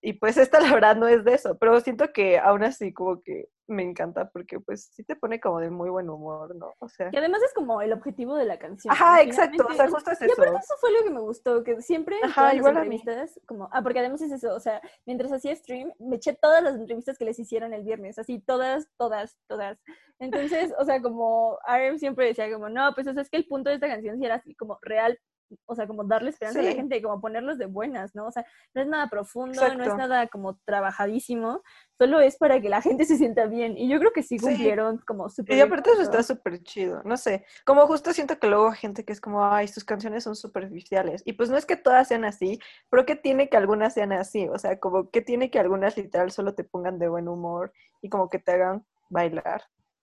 Y 0.00 0.14
pues 0.14 0.36
esta 0.36 0.60
la 0.60 0.72
verdad 0.72 0.96
no 0.96 1.08
es 1.08 1.24
de 1.24 1.34
eso, 1.34 1.58
pero 1.58 1.80
siento 1.80 2.12
que 2.12 2.38
aún 2.38 2.62
así 2.62 2.92
como 2.92 3.20
que 3.22 3.48
me 3.66 3.82
encanta 3.82 4.28
porque 4.30 4.60
pues 4.60 4.90
sí 4.92 5.04
te 5.04 5.16
pone 5.16 5.40
como 5.40 5.60
de 5.60 5.70
muy 5.70 5.90
buen 5.90 6.08
humor, 6.10 6.54
¿no? 6.54 6.74
O 6.78 6.88
sea. 6.88 7.10
Y 7.12 7.16
además 7.16 7.42
es 7.42 7.54
como 7.54 7.80
el 7.80 7.92
objetivo 7.92 8.36
de 8.36 8.44
la 8.44 8.58
canción. 8.58 8.92
Ajá, 8.92 9.22
exacto, 9.22 9.66
o 9.68 9.74
sea, 9.74 9.88
justo 9.88 10.10
es 10.10 10.20
eso. 10.20 10.28
Y 10.28 10.32
aparte 10.32 10.58
eso 10.64 10.74
fue 10.80 10.92
lo 10.92 11.04
que 11.04 11.10
me 11.10 11.20
gustó, 11.20 11.64
que 11.64 11.80
siempre 11.80 12.18
en 12.18 12.26
Ajá, 12.26 12.50
todas 12.50 12.56
las 12.56 12.66
entrevistas, 12.66 13.40
como, 13.46 13.68
ah, 13.72 13.82
porque 13.82 14.00
además 14.00 14.20
es 14.22 14.32
eso, 14.32 14.54
o 14.54 14.60
sea, 14.60 14.80
mientras 15.06 15.32
hacía 15.32 15.54
stream, 15.56 15.92
me 15.98 16.16
eché 16.16 16.34
todas 16.34 16.62
las 16.62 16.74
entrevistas 16.76 17.18
que 17.18 17.24
les 17.24 17.38
hicieron 17.38 17.72
el 17.72 17.84
viernes, 17.84 18.18
así, 18.18 18.40
todas, 18.40 18.88
todas, 18.96 19.38
todas. 19.46 19.78
Entonces, 20.18 20.72
o 20.78 20.84
sea, 20.84 21.00
como 21.00 21.58
RM 21.66 21.98
siempre 21.98 22.26
decía 22.26 22.52
como, 22.52 22.68
no, 22.68 22.92
pues 22.94 23.06
o 23.06 23.12
sea, 23.12 23.22
es 23.22 23.30
que 23.30 23.36
el 23.36 23.46
punto 23.46 23.70
de 23.70 23.76
esta 23.76 23.88
canción 23.88 24.18
sí 24.18 24.24
era 24.24 24.36
así 24.36 24.54
como 24.54 24.78
real 24.82 25.18
o 25.66 25.74
sea, 25.74 25.86
como 25.86 26.04
darle 26.04 26.30
esperanza 26.30 26.60
a 26.60 26.62
la 26.62 26.72
gente, 26.72 27.00
como 27.02 27.20
ponerlos 27.20 27.58
de 27.58 27.66
buenas, 27.66 28.14
¿no? 28.14 28.26
O 28.26 28.30
sea, 28.32 28.44
no 28.74 28.82
es 28.82 28.88
nada 28.88 29.08
profundo, 29.08 29.60
no 29.74 29.84
es 29.84 29.96
nada 29.96 30.26
como 30.28 30.56
trabajadísimo, 30.64 31.62
solo 31.98 32.20
es 32.20 32.36
para 32.36 32.60
que 32.60 32.68
la 32.68 32.82
gente 32.82 33.04
se 33.04 33.16
sienta 33.16 33.46
bien. 33.46 33.76
Y 33.76 33.88
yo 33.88 33.98
creo 33.98 34.12
que 34.12 34.22
sí 34.22 34.38
cumplieron 34.38 34.98
como 35.06 35.28
súper 35.28 35.56
Y 35.56 35.60
aparte 35.60 35.90
eso 35.90 36.02
está 36.02 36.22
súper 36.22 36.62
chido, 36.62 37.02
no 37.04 37.16
sé, 37.16 37.44
como 37.64 37.86
justo 37.86 38.12
siento 38.12 38.38
que 38.38 38.46
luego 38.46 38.70
hay 38.70 38.76
gente 38.76 39.04
que 39.04 39.12
es 39.12 39.20
como, 39.20 39.44
ay, 39.44 39.68
sus 39.68 39.84
canciones 39.84 40.24
son 40.24 40.36
superficiales. 40.36 41.22
Y 41.24 41.34
pues 41.34 41.50
no 41.50 41.56
es 41.56 41.66
que 41.66 41.76
todas 41.76 42.08
sean 42.08 42.24
así, 42.24 42.58
pero 42.90 43.04
que 43.04 43.16
tiene 43.16 43.48
que 43.48 43.56
algunas 43.56 43.94
sean 43.94 44.12
así, 44.12 44.48
o 44.48 44.58
sea, 44.58 44.78
como 44.78 45.10
que 45.10 45.22
tiene 45.22 45.50
que 45.50 45.58
algunas 45.58 45.96
literal 45.96 46.30
solo 46.30 46.54
te 46.54 46.64
pongan 46.64 46.98
de 46.98 47.08
buen 47.08 47.28
humor 47.28 47.72
y 48.02 48.08
como 48.08 48.28
que 48.28 48.38
te 48.38 48.52
hagan 48.52 48.86
bailar. 49.08 49.62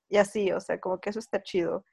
Y 0.10 0.17
así, 0.17 0.51
o 0.51 0.60
sea, 0.60 0.79
como 0.79 1.00
que 1.00 1.10
eso 1.10 1.20
está 1.20 1.41
chido. 1.41 1.86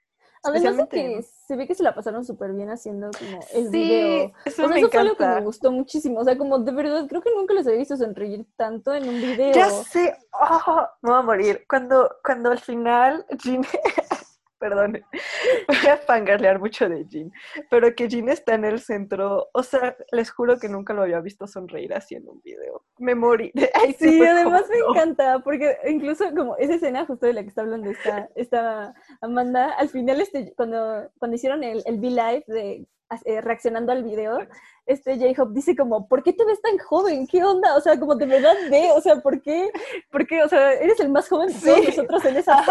Además 0.43 0.77
de 0.77 0.89
que 0.89 1.23
se 1.23 1.57
ve 1.57 1.67
que 1.67 1.75
se 1.75 1.83
la 1.83 1.95
pasaron 1.95 2.25
súper 2.25 2.53
bien 2.53 2.71
haciendo 2.71 3.11
como 3.19 3.41
el 3.53 3.71
video. 3.71 4.33
Eso, 4.45 4.65
o 4.65 4.69
sea, 4.69 4.79
eso 4.79 4.89
fue 4.91 5.05
lo 5.05 5.17
que 5.17 5.27
me 5.27 5.41
gustó 5.41 5.73
muchísimo. 5.73 6.21
O 6.21 6.25
sea, 6.25 6.37
como 6.37 6.59
de 6.59 6.73
verdad, 6.73 7.07
creo 7.09 7.23
que 7.23 7.35
nunca 7.35 7.55
les 7.55 7.67
había 7.67 7.79
visto 7.79 7.97
sonreír 7.97 8.47
tanto 8.57 8.95
en 8.95 9.09
un 9.09 9.21
video. 9.21 9.53
Ya 9.53 9.71
sé, 9.71 10.17
oh, 10.33 10.87
me 11.03 11.11
voy 11.11 11.19
a 11.19 11.23
morir. 11.23 11.65
Cuando, 11.69 12.11
cuando 12.25 12.51
al 12.51 12.61
final 12.61 13.27
Jean 13.43 13.63
perdón, 14.59 15.01
voy 15.69 15.91
a 15.91 15.97
fangirlear 15.97 16.59
mucho 16.59 16.89
de 16.89 17.07
Jean, 17.07 17.31
pero 17.71 17.95
que 17.95 18.09
Jean 18.09 18.29
está 18.29 18.55
en 18.55 18.65
el 18.65 18.81
centro, 18.81 19.49
o 19.53 19.63
sea, 19.63 19.97
les 20.13 20.31
juro 20.31 20.59
que 20.59 20.69
nunca 20.69 20.93
lo 20.93 21.03
había 21.03 21.21
visto 21.21 21.47
sonreír 21.47 21.95
así 21.95 22.15
en 22.15 22.29
un 22.29 22.41
video. 22.43 22.85
Me 22.99 23.15
morí. 23.15 23.53
sí, 23.99 24.23
además 24.25 24.65
me 24.69 24.79
encanta, 24.79 25.39
porque 25.41 25.77
incluso 25.89 26.25
como 26.35 26.57
esa 26.57 26.75
escena 26.75 27.07
justo 27.07 27.27
de 27.27 27.33
la 27.33 27.43
que 27.43 27.49
está 27.49 27.63
hablando 27.63 27.91
esta, 27.91 28.29
esta 28.35 28.95
Amanda, 29.21 29.73
al 29.79 29.89
final 29.89 30.21
este, 30.21 30.53
cuando, 30.57 31.11
cuando 31.19 31.37
hicieron 31.37 31.63
el, 31.65 31.83
el 31.87 31.99
V-Live 31.99 32.45
de 32.47 32.87
eh, 33.25 33.41
reaccionando 33.41 33.93
al 33.93 34.05
video, 34.05 34.39
este 34.87 35.17
J-Hope 35.17 35.55
dice 35.55 35.77
como, 35.77 36.09
¿por 36.09 36.23
qué 36.23 36.33
te 36.33 36.45
ves 36.45 36.61
tan 36.61 36.79
joven? 36.79 37.27
¿Qué 37.27 37.43
onda? 37.43 37.77
O 37.77 37.81
sea, 37.81 37.99
como 37.99 38.15
de 38.15 38.27
verdad 38.27 38.55
ve, 38.71 38.91
o 38.93 39.01
sea, 39.01 39.17
¿por 39.17 39.41
qué? 39.41 39.71
Porque, 40.11 40.43
o 40.43 40.49
sea, 40.49 40.73
eres 40.75 41.01
el 41.01 41.11
más 41.11 41.29
joven 41.29 41.49
de 41.49 41.61
todos 41.61 41.87
nosotros 41.87 42.25
en 42.27 42.37
esa 42.37 42.65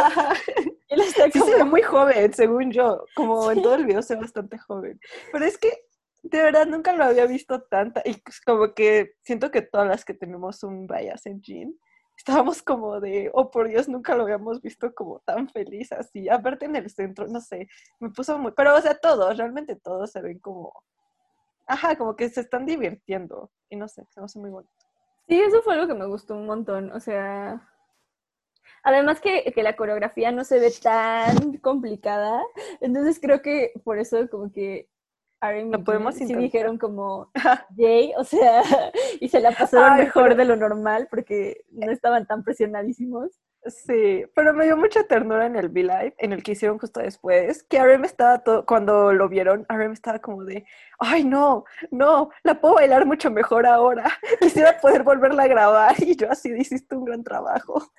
Él 0.89 1.01
está 1.01 1.29
como... 1.32 1.46
se 1.46 1.56
ve 1.56 1.63
muy 1.63 1.82
joven, 1.82 2.34
según 2.34 2.72
yo, 2.72 3.03
como 3.15 3.51
en 3.51 3.62
todo 3.62 3.75
el 3.75 3.86
video 3.86 4.01
se 4.01 4.15
ve 4.15 4.22
bastante 4.22 4.58
joven. 4.58 5.00
Pero 5.32 5.46
es 5.46 5.58
que, 5.58 5.72
de 6.24 6.41
verdad, 6.41 6.65
nunca 6.65 6.94
lo 6.94 7.03
había 7.03 7.25
visto 7.25 7.62
tanta, 7.63 8.01
y 8.06 8.22
como 8.46 8.74
que 8.74 9.13
siento 9.24 9.51
que 9.51 9.62
todas 9.62 9.88
las 9.88 10.06
que 10.06 10.13
tenemos 10.13 10.63
un 10.63 10.88
bias 10.88 11.25
en 11.25 11.41
Jean, 11.41 11.74
estábamos 12.18 12.62
como 12.64 13.00
de, 13.00 13.30
oh 13.34 13.52
por 13.52 13.68
Dios, 13.68 13.88
nunca 13.88 14.16
lo 14.16 14.24
habíamos 14.24 14.62
visto 14.62 14.94
como 14.94 15.20
tan 15.20 15.48
feliz 15.50 15.92
así. 15.92 16.28
Aparte 16.28 16.66
en 16.66 16.76
el 16.76 16.90
centro, 16.90 17.28
no 17.28 17.40
sé, 17.40 17.70
me 18.00 18.10
puso 18.10 18.38
muy, 18.38 18.52
pero 18.52 18.76
o 18.76 18.82
sea, 18.82 18.96
todos, 18.98 19.38
realmente 19.38 19.76
todos 19.76 20.12
se 20.12 20.22
ven 20.22 20.40
como, 20.40 20.74
ajá, 21.68 21.96
como 21.98 22.16
que 22.16 22.30
se 22.30 22.42
están 22.42 22.66
divirtiendo 22.66 23.52
y 23.70 23.76
no 23.76 23.88
sé, 23.88 24.06
se 24.10 24.20
me 24.20 24.26
hace 24.26 24.40
muy 24.40 24.50
bonito. 24.50 24.74
Sí, 25.28 25.40
eso 25.40 25.62
fue 25.62 25.76
algo 25.76 25.88
que 25.88 25.94
me 25.94 26.08
gustó 26.08 26.36
un 26.36 26.48
montón, 26.48 26.92
o 26.92 27.00
sea, 27.00 27.70
además 28.84 29.22
que, 29.22 29.52
que 29.54 29.64
la 29.64 29.76
coreografía 29.76 30.32
no 30.32 30.44
se 30.44 30.60
ve 30.60 30.72
tan 30.82 31.58
complicada, 31.58 32.42
entonces 32.82 33.20
creo 33.22 33.42
que 33.42 33.74
por 33.84 34.00
eso 34.00 34.28
como 34.30 34.52
que 34.52 34.90
Lo 35.70 35.84
podemos 35.84 36.15
sí 36.15 36.25
dijeron 36.34 36.77
como 36.77 37.32
Jay, 37.77 38.12
o 38.17 38.24
sea, 38.24 38.62
y 39.22 39.29
se 39.29 39.39
la 39.39 39.51
pasaron 39.51 39.94
Ay, 39.94 40.06
mejor 40.06 40.24
pero- 40.24 40.36
de 40.36 40.46
lo 40.46 40.56
normal 40.56 41.08
porque 41.10 41.65
no 41.72 41.91
estaban 41.91 42.25
tan 42.25 42.44
presionadísimos. 42.44 43.32
Sí, 43.65 44.24
pero 44.34 44.53
me 44.53 44.63
dio 44.63 44.77
mucha 44.77 45.03
ternura 45.03 45.46
en 45.46 45.58
el 45.58 45.67
V-Live, 45.67 46.15
en 46.20 46.32
el 46.32 46.41
que 46.41 46.53
hicieron 46.53 46.77
justo 46.77 47.01
después, 47.01 47.63
que 47.63 47.84
RM 47.84 48.06
estaba 48.06 48.41
todo, 48.41 48.65
cuando 48.65 49.12
lo 49.12 49.27
vieron, 49.27 49.65
RM 49.67 49.91
estaba 49.91 50.20
como 50.20 50.46
de, 50.46 50.63
ay 51.00 51.25
no, 51.25 51.65
no, 51.91 52.29
la 52.44 52.62
puedo 52.62 52.75
bailar 52.75 53.06
mucho 53.06 53.29
mejor 53.29 53.65
ahora, 53.65 54.06
quisiera 54.39 54.79
poder 54.79 55.03
volverla 55.03 55.44
a 55.44 55.48
grabar, 55.48 55.96
y 56.01 56.15
yo 56.15 56.32
así, 56.32 56.50
hiciste 56.58 56.96
un 56.96 57.03
gran 57.06 57.24
trabajo. 57.25 57.91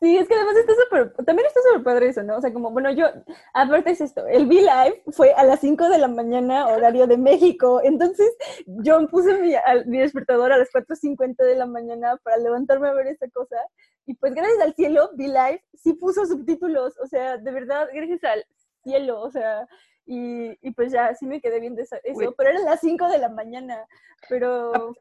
Sí, 0.00 0.16
es 0.18 0.28
que 0.28 0.34
además 0.34 0.56
está 0.56 0.72
súper, 0.74 1.12
también 1.24 1.46
está 1.46 1.60
súper 1.62 1.82
padre 1.84 2.08
eso, 2.08 2.22
¿no? 2.22 2.36
O 2.36 2.40
sea, 2.40 2.52
como, 2.52 2.70
bueno, 2.70 2.90
yo, 2.90 3.06
aparte 3.54 3.92
es 3.92 4.00
esto, 4.00 4.26
el 4.26 4.46
V-Live 4.46 5.04
fue 5.12 5.32
a 5.32 5.44
las 5.44 5.60
5 5.60 5.88
de 5.88 5.98
la 5.98 6.08
mañana, 6.08 6.66
horario 6.66 7.06
de 7.06 7.16
México, 7.16 7.80
entonces 7.82 8.30
yo 8.66 9.06
puse 9.08 9.38
mi, 9.40 9.54
al- 9.54 9.86
mi 9.86 9.98
despertador 9.98 10.52
a 10.52 10.58
las 10.58 10.68
4.50 10.70 11.36
de 11.44 11.54
la 11.54 11.66
mañana 11.66 12.18
para 12.22 12.36
levantarme 12.36 12.88
a 12.88 12.92
ver 12.92 13.06
esta 13.06 13.30
cosa, 13.30 13.56
y 14.04 14.14
pues 14.14 14.34
gracias 14.34 14.60
al 14.60 14.74
cielo, 14.74 15.10
V-Live 15.14 15.64
sí 15.74 15.94
puso 15.94 16.26
subtítulos, 16.26 16.98
o 17.00 17.06
sea, 17.06 17.38
de 17.38 17.50
verdad, 17.50 17.88
gracias 17.94 18.22
al 18.24 18.44
cielo, 18.82 19.20
o 19.22 19.30
sea, 19.30 19.66
y, 20.04 20.58
y 20.60 20.72
pues 20.72 20.92
ya, 20.92 21.14
sí 21.14 21.24
me 21.24 21.40
quedé 21.40 21.60
viendo 21.60 21.80
eso, 21.80 21.96
eso, 22.04 22.18
Uy. 22.18 22.34
pero 22.36 22.50
eran 22.50 22.64
las 22.66 22.80
5 22.80 23.08
de 23.08 23.18
la 23.18 23.30
mañana, 23.30 23.86
pero... 24.28 24.92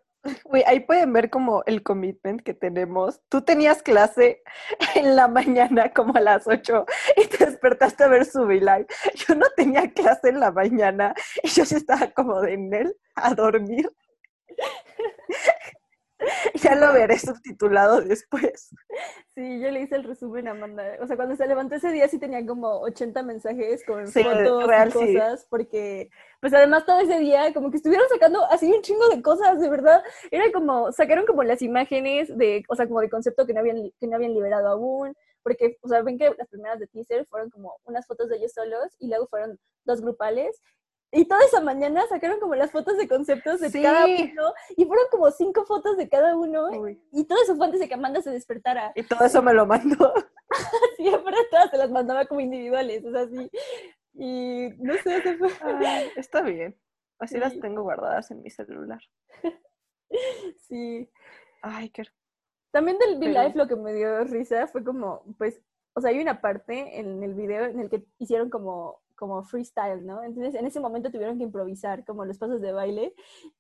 Güey, 0.46 0.63
ahí 0.65 0.80
pueden 0.80 1.12
ver 1.12 1.30
como 1.30 1.63
el 1.65 1.84
commitment 1.84 2.42
que 2.44 2.53
tenemos. 2.53 3.22
Tú 3.30 3.42
tenías 3.42 3.84
clase 3.84 4.42
en 4.96 5.15
la 5.15 5.27
mañana 5.27 5.92
como 5.92 6.15
a 6.15 6.22
las 6.22 6.48
8 6.48 6.86
y 7.18 7.27
te 7.27 7.46
despertaste 7.46 8.06
a 8.06 8.08
ver 8.08 8.25
su 8.25 8.44
V-Live. 8.44 8.88
Yo 9.15 9.36
no 9.36 9.48
tenía 9.56 9.92
clase 9.92 10.30
en 10.30 10.39
la 10.39 10.51
mañana 10.51 11.13
y 11.44 11.50
yo 11.50 11.65
sí 11.65 11.75
estaba 11.75 12.08
como 12.12 12.39
de 12.42 12.53
en 12.53 12.74
él 12.74 12.96
a 13.15 13.34
dormir. 13.34 13.89
Ya 16.62 16.75
lo 16.75 16.94
veré 16.94 17.18
subtitulado 17.20 18.01
después. 18.01 18.70
Sí, 19.36 19.60
yo 19.60 19.72
le 19.72 19.82
hice 19.82 19.96
el 19.96 20.03
resumen 20.03 20.48
a 20.48 20.51
Amanda. 20.51 20.84
O 21.01 21.08
sea, 21.08 21.15
cuando 21.15 21.36
se 21.36 21.48
levantó 21.48 21.75
ese 21.75 21.92
día 21.92 22.08
sí 22.08 22.20
tenía 22.20 22.46
como 22.46 22.82
80 22.82 23.24
mensajes 23.24 23.84
con 23.86 24.08
Sí, 24.08 24.24
fotos 24.24 24.68
real, 24.68 24.89
y 24.89 24.92
sí. 24.92 24.98
cosas, 25.13 25.48
porque 25.50 26.10
pues 26.39 26.53
además 26.53 26.86
todo 26.86 27.00
ese 27.00 27.20
día 27.20 27.53
como 27.53 27.72
que 27.72 27.77
estuvieron 27.77 28.08
sacando 28.10 28.44
así 28.46 28.72
un 28.72 28.82
chingo 28.82 29.08
de 29.10 29.22
cosas, 29.22 29.60
de 29.60 29.70
verdad. 29.70 30.03
Era 30.32 30.51
como, 30.51 30.92
sacaron 30.92 31.25
como 31.25 31.44
las 31.44 31.62
imágenes 31.62 32.36
de, 32.38 32.63
o 32.68 32.75
sea, 32.75 32.88
como 32.88 33.01
de 33.01 33.10
concepto 33.10 33.46
que 33.46 33.53
no 33.53 33.62
habían, 33.62 33.92
que 34.00 34.08
no 34.08 34.15
habían 34.15 34.34
liberado 34.34 34.68
aún, 34.68 35.15
porque, 35.42 35.77
o 35.82 35.88
sea, 35.88 36.01
ven 36.01 36.18
que 36.18 36.34
las 36.38 36.48
primeras 36.48 36.80
de 36.80 36.88
teaser 36.88 37.25
fueron 37.27 37.50
como 37.50 37.75
unas 37.86 38.06
fotos 38.08 38.30
de 38.30 38.38
ellos 38.38 38.53
solos 38.53 38.88
y 39.00 39.08
luego 39.10 39.27
fueron 39.27 39.60
dos 39.86 40.01
grupales. 40.01 40.62
Y 41.15 41.25
toda 41.25 41.46
esa 41.46 41.62
mañana 41.62 42.05
sacaron 42.08 42.39
como 42.39 42.55
las 42.55 42.72
fotos 42.72 42.98
de 42.98 43.08
conceptos 43.08 43.60
de 43.60 43.70
Sí. 43.70 43.82
cada 43.84 44.05
uno 44.05 44.53
y 44.75 44.84
fueron 44.86 45.05
como 45.12 45.29
cinco 45.32 45.63
fotos 45.63 45.96
de 45.96 46.10
cada 46.10 46.36
uno 46.36 46.70
Uy, 46.72 47.00
y 47.12 47.25
todo 47.25 47.41
eso 47.43 47.55
fue 47.55 47.67
antes 47.67 47.79
de 47.79 47.88
que 47.88 47.93
Amanda 47.93 48.22
se 48.22 48.32
despertara. 48.32 48.91
Y 48.96 49.03
todo 49.03 49.24
eso 49.24 49.41
me 49.43 49.53
lo 49.53 49.65
mandó. 49.67 50.12
Siempre 50.98 51.36
todas 51.51 51.70
se 51.70 51.77
las 51.77 51.91
mandaba 51.91 52.25
como 52.25 52.41
individuales, 52.41 53.05
o 53.05 53.12
sea, 53.12 53.27
sí. 53.27 53.50
Y 54.15 54.70
no 54.79 54.93
sé, 54.96 55.22
se 55.22 55.38
fue. 55.38 55.50
Ay, 55.62 56.10
está 56.15 56.41
bien. 56.41 56.75
Así 57.20 57.38
las 57.38 57.53
Sí. 57.53 57.60
tengo 57.60 57.84
guardadas 57.84 58.32
en 58.32 58.41
mi 58.41 58.50
celular. 58.50 59.00
Sí. 60.67 61.10
Ay, 61.62 61.89
qué... 61.89 62.03
También 62.72 62.98
del 62.98 63.20
Pero- 63.20 63.32
V-Live 63.34 63.53
lo 63.55 63.67
que 63.67 63.75
me 63.75 63.93
dio 63.93 64.24
risa 64.25 64.67
fue 64.67 64.84
como, 64.84 65.24
pues, 65.38 65.62
o 65.96 66.01
sea, 66.01 66.10
hay 66.10 66.20
una 66.20 66.41
parte 66.41 67.00
en 67.00 67.22
el 67.24 67.34
video 67.36 67.65
en 67.65 67.79
el 67.79 67.89
que 67.89 68.03
hicieron 68.17 68.50
como, 68.50 69.01
como 69.15 69.43
freestyle, 69.43 70.05
¿no? 70.05 70.24
Entonces, 70.24 70.55
en 70.55 70.65
ese 70.65 70.79
momento 70.79 71.12
tuvieron 71.12 71.38
que 71.38 71.43
improvisar 71.43 72.05
como 72.05 72.25
los 72.25 72.38
pasos 72.38 72.62
de 72.62 72.72
baile 72.72 73.13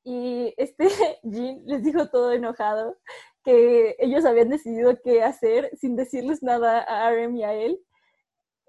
y 0.03 0.53
este 0.57 0.87
Jin 1.23 1.63
les 1.65 1.83
dijo 1.83 2.09
todo 2.09 2.31
enojado 2.31 2.97
que 3.43 3.95
ellos 3.99 4.25
habían 4.25 4.49
decidido 4.49 4.99
qué 5.03 5.23
hacer 5.23 5.69
sin 5.77 5.95
decirles 5.95 6.43
nada 6.43 6.79
a 6.79 7.11
RM 7.11 7.37
y 7.37 7.43
a 7.43 7.53
él 7.53 7.79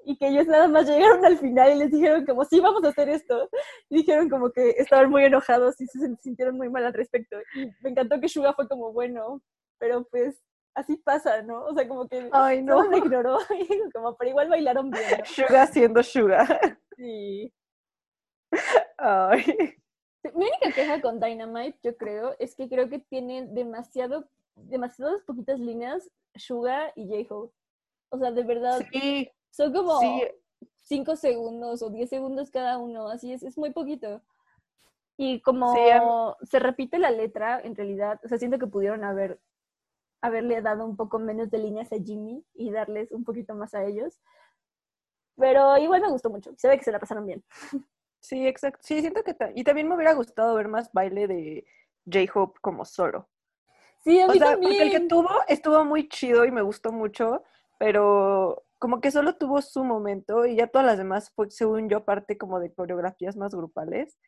y 0.05 0.16
que 0.16 0.29
ellos 0.29 0.47
nada 0.47 0.68
más 0.68 0.87
llegaron 0.87 1.25
al 1.25 1.38
final 1.38 1.73
y 1.73 1.79
les 1.79 1.90
dijeron 1.90 2.25
como, 2.27 2.44
sí, 2.44 2.61
vamos 2.61 2.85
a 2.85 2.88
hacer 2.88 3.09
esto. 3.09 3.49
Y 3.88 3.99
dijeron 3.99 4.29
como 4.29 4.51
que 4.51 4.70
estaban 4.77 5.11
muy 5.11 5.25
enojados 5.25 5.81
y 5.81 5.87
se 5.87 6.14
sintieron 6.16 6.57
muy 6.57 6.68
mal 6.68 6.85
al 6.85 6.92
respecto. 6.92 7.37
Y 7.55 7.66
me 7.83 7.90
encantó 7.90 8.20
que 8.20 8.29
Suga 8.29 8.53
fue 8.53 8.68
como, 8.68 8.92
bueno, 8.92 9.42
pero 9.79 10.05
pues 10.11 10.37
así 10.75 10.97
pasa, 10.99 11.43
¿no? 11.43 11.65
O 11.65 11.75
sea, 11.75 11.87
como 11.89 12.09
que 12.09 12.29
Ay, 12.33 12.63
no. 12.63 12.83
lo 12.83 12.97
ignoró, 12.97 13.39
como, 13.95 14.17
pero 14.17 14.31
igual 14.31 14.49
bailaron 14.49 14.91
bien, 14.91 15.05
¿no? 15.19 15.25
Suga 15.25 15.67
siendo 15.67 16.03
Suga. 16.03 16.47
Sí. 16.97 17.53
Ay. 18.99 19.45
Mi 20.35 20.47
única 20.47 20.73
queja 20.75 21.01
con 21.01 21.21
Dynamite, 21.21 21.79
yo 21.83 21.97
creo, 21.97 22.35
es 22.39 22.55
que 22.55 22.69
creo 22.69 22.89
que 22.89 22.99
tienen 22.99 23.55
demasiado, 23.55 24.29
demasiadas 24.55 25.23
poquitas 25.23 25.61
líneas 25.61 26.11
Suga 26.35 26.93
y 26.97 27.09
J-Hope. 27.09 27.55
O 28.11 28.19
sea, 28.19 28.31
de 28.31 28.43
verdad, 28.45 28.81
Sí, 28.93 29.31
son 29.51 29.73
como 29.73 29.99
sí. 30.01 30.23
5 30.85 31.17
segundos 31.17 31.83
o 31.83 31.91
10 31.91 32.09
segundos 32.09 32.51
cada 32.51 32.79
uno, 32.79 33.09
así 33.09 33.33
es, 33.33 33.43
es 33.43 33.59
muy 33.59 33.71
poquito. 33.73 34.23
Y 35.17 35.41
como 35.43 35.75
Sí, 35.75 36.49
se 36.49 36.59
repite 36.59 36.99
la 36.99 37.11
letra, 37.11 37.61
en 37.63 37.77
realidad, 37.77 38.19
o 38.25 38.29
sea, 38.29 38.39
siento 38.39 38.59
que 38.59 38.67
pudieron 38.67 39.05
haber 39.05 39.41
haberle 40.25 40.63
dado 40.63 40.85
un 40.87 40.97
poco 40.97 41.19
menos 41.19 41.51
de 41.51 41.59
líneas 41.59 41.93
a 41.93 41.97
Jimmy 41.97 42.45
y 42.55 42.71
darles 42.71 43.13
un 43.13 43.25
poquito 43.25 43.55
más 43.55 43.75
a 43.75 43.85
ellos. 43.85 44.21
Pero 45.37 45.77
igual 45.79 46.01
me 46.03 46.11
gustó 46.11 46.31
mucho, 46.31 46.53
se 46.57 46.69
ve 46.69 46.79
que 46.79 46.85
se 46.85 46.93
la 46.93 46.99
pasaron 47.01 47.27
bien. 47.27 47.45
Sí, 48.21 48.47
exacto. 48.47 48.81
Sí, 48.83 49.01
siento 49.01 49.23
que... 49.23 49.35
ta- 49.35 49.51
Y 49.55 49.65
también 49.65 49.89
me 49.89 49.95
hubiera 49.97 50.15
gustado 50.15 50.55
ver 50.55 50.69
más 50.69 50.91
baile 50.93 51.27
de 51.27 51.67
J-Hope 52.07 52.59
como 52.63 52.85
solo. 52.85 53.29
Sí, 54.03 54.19
a 54.21 54.27
O 54.29 54.33
mí 54.33 54.39
sea, 54.39 54.53
también. 54.53 54.71
porque 54.73 54.83
el 54.85 54.91
que 55.03 55.09
tuvo 55.09 55.29
estuvo 55.49 55.85
muy 55.85 56.09
chido 56.09 56.45
y 56.45 56.51
me 56.51 56.63
gustó 56.63 56.93
mucho, 56.93 57.43
pero 57.79 58.65
como 58.79 59.01
que 59.01 59.11
solo 59.11 59.37
tuvo 59.37 59.61
su 59.63 59.85
momento 59.85 60.47
y 60.47 60.57
ya 60.57 60.69
todas 60.69 60.87
las 60.87 60.99
demás 60.99 61.33
fue, 61.35 61.51
según 61.51 61.89
yo, 61.89 62.05
parte 62.05 62.39
como 62.39 62.61
de 62.61 62.73
coreografías 62.73 63.37
más 63.37 63.55
grupales. 63.55 64.19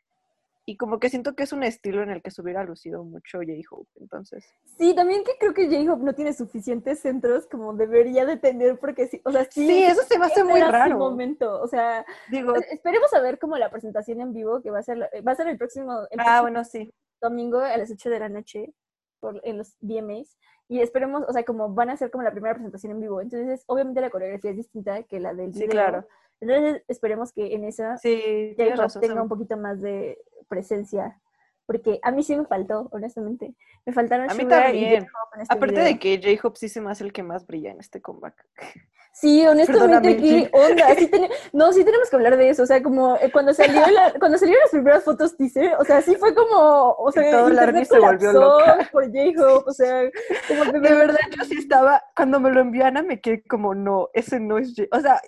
Y 0.68 0.76
como 0.76 0.98
que 0.98 1.08
siento 1.10 1.36
que 1.36 1.44
es 1.44 1.52
un 1.52 1.62
estilo 1.62 2.02
en 2.02 2.10
el 2.10 2.22
que 2.22 2.32
se 2.32 2.42
hubiera 2.42 2.64
lucido 2.64 3.04
mucho 3.04 3.38
J-Hope, 3.38 3.88
entonces. 4.00 4.44
Sí, 4.76 4.96
también 4.96 5.22
que 5.22 5.30
creo 5.38 5.54
que 5.54 5.66
J-Hope 5.68 6.02
no 6.04 6.12
tiene 6.12 6.32
suficientes 6.32 6.98
centros 6.98 7.46
como 7.46 7.72
debería 7.74 8.26
de 8.26 8.36
tener, 8.36 8.76
porque 8.80 9.06
sí, 9.06 9.22
o 9.24 9.30
sea, 9.30 9.44
sí, 9.44 9.64
Sí, 9.64 9.84
eso 9.84 10.02
se 10.02 10.18
me 10.18 10.26
hace 10.26 10.40
ese 10.40 10.44
muy 10.44 10.60
raro. 10.60 10.98
momento, 10.98 11.62
o 11.62 11.68
sea, 11.68 12.04
Digo, 12.32 12.52
pues, 12.52 12.66
esperemos 12.72 13.14
a 13.14 13.20
ver 13.20 13.38
como 13.38 13.56
la 13.58 13.70
presentación 13.70 14.20
en 14.20 14.32
vivo, 14.32 14.60
que 14.60 14.72
va 14.72 14.80
a 14.80 14.82
ser, 14.82 14.98
la- 14.98 15.08
va 15.26 15.32
a 15.32 15.36
ser 15.36 15.46
el 15.46 15.56
próximo, 15.56 16.00
el 16.10 16.18
ah, 16.18 16.24
próximo 16.24 16.42
bueno, 16.42 16.64
sí. 16.64 16.92
domingo 17.20 17.60
a 17.60 17.76
las 17.76 17.88
8 17.92 18.10
de 18.10 18.18
la 18.18 18.28
noche 18.28 18.74
por, 19.20 19.40
en 19.44 19.58
los 19.58 19.76
VMAs, 19.80 20.36
y 20.68 20.80
esperemos, 20.80 21.22
o 21.28 21.32
sea, 21.32 21.44
como 21.44 21.72
van 21.74 21.90
a 21.90 21.96
ser 21.96 22.10
como 22.10 22.24
la 22.24 22.32
primera 22.32 22.54
presentación 22.54 22.90
en 22.90 23.00
vivo, 23.00 23.20
entonces 23.20 23.62
obviamente 23.68 24.00
la 24.00 24.10
coreografía 24.10 24.50
es 24.50 24.56
distinta 24.56 25.04
que 25.04 25.20
la 25.20 25.32
del 25.32 25.52
Sí, 25.54 25.60
video, 25.60 25.70
claro. 25.70 26.08
Entonces 26.40 26.82
esperemos 26.88 27.32
que 27.32 27.54
en 27.54 27.64
esa 27.64 27.96
Sí, 27.98 28.54
razón. 28.76 28.90
se 29.02 29.08
tenga 29.08 29.22
un 29.22 29.28
poquito 29.28 29.56
más 29.56 29.80
de 29.80 30.18
presencia, 30.48 31.20
porque 31.66 31.98
a 32.02 32.12
mí 32.12 32.22
sí 32.22 32.36
me 32.36 32.44
faltó, 32.46 32.88
honestamente, 32.92 33.54
me 33.84 33.92
faltaron 33.92 34.30
A 34.30 34.34
mí 34.34 34.44
y 34.44 34.46
también. 34.48 35.06
En 35.34 35.40
este 35.40 35.54
Aparte 35.54 35.74
video. 35.80 35.84
de 35.86 35.98
que 35.98 36.20
J-Hope 36.36 36.58
sí 36.58 36.68
se 36.68 36.80
me 36.80 36.90
hace 36.90 37.04
el 37.04 37.12
que 37.12 37.22
más 37.22 37.46
brilla 37.46 37.70
en 37.70 37.80
este 37.80 38.00
comeback. 38.00 38.46
Sí, 39.18 39.46
honestamente, 39.46 40.10
Perdóname, 40.10 40.16
qué 40.18 40.50
onda. 40.52 40.94
Sí 40.94 41.06
ten- 41.10 41.30
No, 41.54 41.72
sí 41.72 41.82
tenemos 41.84 42.10
que 42.10 42.16
hablar 42.16 42.36
de 42.36 42.50
eso. 42.50 42.64
O 42.64 42.66
sea, 42.66 42.82
como 42.82 43.16
eh, 43.16 43.30
cuando 43.32 43.54
salió 43.54 43.80
la- 43.90 44.12
cuando 44.20 44.36
salieron 44.36 44.60
las 44.60 44.70
primeras 44.70 45.04
fotos 45.04 45.34
teaser, 45.38 45.72
o 45.78 45.84
sea, 45.84 46.02
sí 46.02 46.16
fue 46.16 46.34
como, 46.34 46.90
o 46.98 47.10
sea, 47.10 47.30
todo 47.30 47.46
el 47.46 47.54
internet 47.54 47.88
se 47.88 47.98
volvió 47.98 48.32
loca. 48.32 48.88
por 48.92 49.04
J-Hope, 49.06 49.70
o 49.70 49.72
sea, 49.72 50.02
como 50.48 50.64
de 50.66 50.80
De 50.80 50.94
verdad. 50.94 51.16
yo 51.34 51.44
sí 51.46 51.56
estaba, 51.58 52.02
cuando 52.14 52.40
me 52.40 52.50
lo 52.50 52.60
envió 52.60 52.84
Ana, 52.84 53.02
me 53.02 53.18
quedé 53.22 53.42
como, 53.44 53.74
no, 53.74 54.10
ese 54.12 54.38
no 54.38 54.58
es 54.58 54.74
J 54.76 54.86
O 54.94 55.00
sea, 55.00 55.18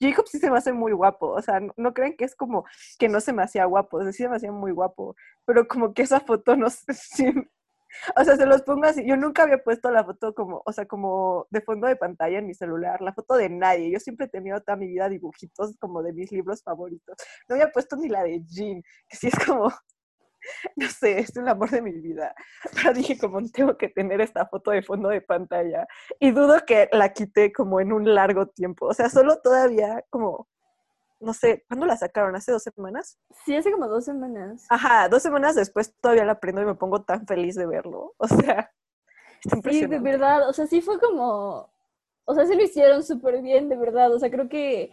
Jacob 0.00 0.26
sí 0.26 0.40
se 0.40 0.50
me 0.50 0.58
hace 0.58 0.72
muy 0.72 0.90
guapo, 0.90 1.28
o 1.28 1.40
sea, 1.40 1.60
no, 1.60 1.72
no 1.76 1.94
crean 1.94 2.14
que 2.16 2.24
es 2.24 2.34
como 2.34 2.64
que 2.98 3.08
no 3.08 3.20
se 3.20 3.32
me 3.32 3.44
hacía 3.44 3.64
guapo, 3.66 3.98
o 3.98 4.02
sea, 4.02 4.10
sí 4.10 4.24
se 4.24 4.28
me 4.28 4.34
hacía 4.36 4.50
muy 4.50 4.72
guapo, 4.72 5.14
pero 5.44 5.68
como 5.68 5.94
que 5.94 6.02
esa 6.02 6.18
foto 6.18 6.56
no 6.56 6.68
sé 6.68 6.82
si... 6.94 7.26
O 8.16 8.24
sea, 8.24 8.36
se 8.36 8.46
los 8.46 8.62
pongo 8.62 8.86
así, 8.86 9.06
yo 9.06 9.16
nunca 9.16 9.44
había 9.44 9.58
puesto 9.58 9.90
la 9.90 10.04
foto 10.04 10.34
como, 10.34 10.62
o 10.64 10.72
sea, 10.72 10.86
como 10.86 11.46
de 11.50 11.60
fondo 11.60 11.86
de 11.86 11.96
pantalla 11.96 12.38
en 12.38 12.46
mi 12.46 12.54
celular, 12.54 13.00
la 13.00 13.12
foto 13.12 13.34
de 13.34 13.48
nadie, 13.48 13.90
yo 13.90 14.00
siempre 14.00 14.26
he 14.26 14.28
tenido 14.28 14.60
toda 14.60 14.76
mi 14.76 14.88
vida 14.88 15.08
dibujitos 15.08 15.76
como 15.78 16.02
de 16.02 16.12
mis 16.12 16.32
libros 16.32 16.62
favoritos, 16.62 17.16
no 17.48 17.54
había 17.54 17.70
puesto 17.70 17.96
ni 17.96 18.08
la 18.08 18.24
de 18.24 18.42
Jean, 18.44 18.82
que 19.08 19.16
sí 19.16 19.28
es 19.28 19.44
como, 19.44 19.70
no 20.76 20.88
sé, 20.88 21.18
es 21.18 21.36
el 21.36 21.48
amor 21.48 21.70
de 21.70 21.82
mi 21.82 21.92
vida. 21.92 22.34
Pero 22.74 22.92
dije, 22.92 23.18
como 23.18 23.40
tengo 23.50 23.76
que 23.76 23.88
tener 23.88 24.20
esta 24.20 24.46
foto 24.46 24.70
de 24.70 24.82
fondo 24.82 25.08
de 25.08 25.20
pantalla. 25.20 25.86
Y 26.20 26.30
dudo 26.30 26.64
que 26.66 26.88
la 26.92 27.12
quité 27.12 27.52
como 27.52 27.80
en 27.80 27.92
un 27.92 28.14
largo 28.14 28.46
tiempo. 28.48 28.86
O 28.86 28.94
sea, 28.94 29.08
solo 29.10 29.38
todavía 29.42 30.04
como, 30.10 30.48
no 31.20 31.32
sé, 31.32 31.64
¿cuándo 31.68 31.86
la 31.86 31.96
sacaron? 31.96 32.36
¿Hace 32.36 32.52
dos 32.52 32.62
semanas? 32.62 33.18
Sí, 33.44 33.56
hace 33.56 33.72
como 33.72 33.88
dos 33.88 34.04
semanas. 34.04 34.66
Ajá, 34.68 35.08
dos 35.08 35.22
semanas 35.22 35.54
después 35.54 35.94
todavía 36.00 36.24
la 36.24 36.40
prendo 36.40 36.62
y 36.62 36.66
me 36.66 36.74
pongo 36.74 37.02
tan 37.02 37.26
feliz 37.26 37.54
de 37.54 37.66
verlo. 37.66 38.14
O 38.18 38.26
sea, 38.28 38.70
está 39.44 39.70
Sí, 39.70 39.86
de 39.86 39.98
verdad. 39.98 40.48
O 40.48 40.52
sea, 40.52 40.66
sí 40.66 40.80
fue 40.80 40.98
como, 40.98 41.70
o 42.24 42.34
sea, 42.34 42.46
sí 42.46 42.54
lo 42.54 42.62
hicieron 42.62 43.02
súper 43.02 43.40
bien, 43.42 43.68
de 43.68 43.76
verdad. 43.76 44.12
O 44.12 44.18
sea, 44.18 44.30
creo 44.30 44.48
que 44.48 44.92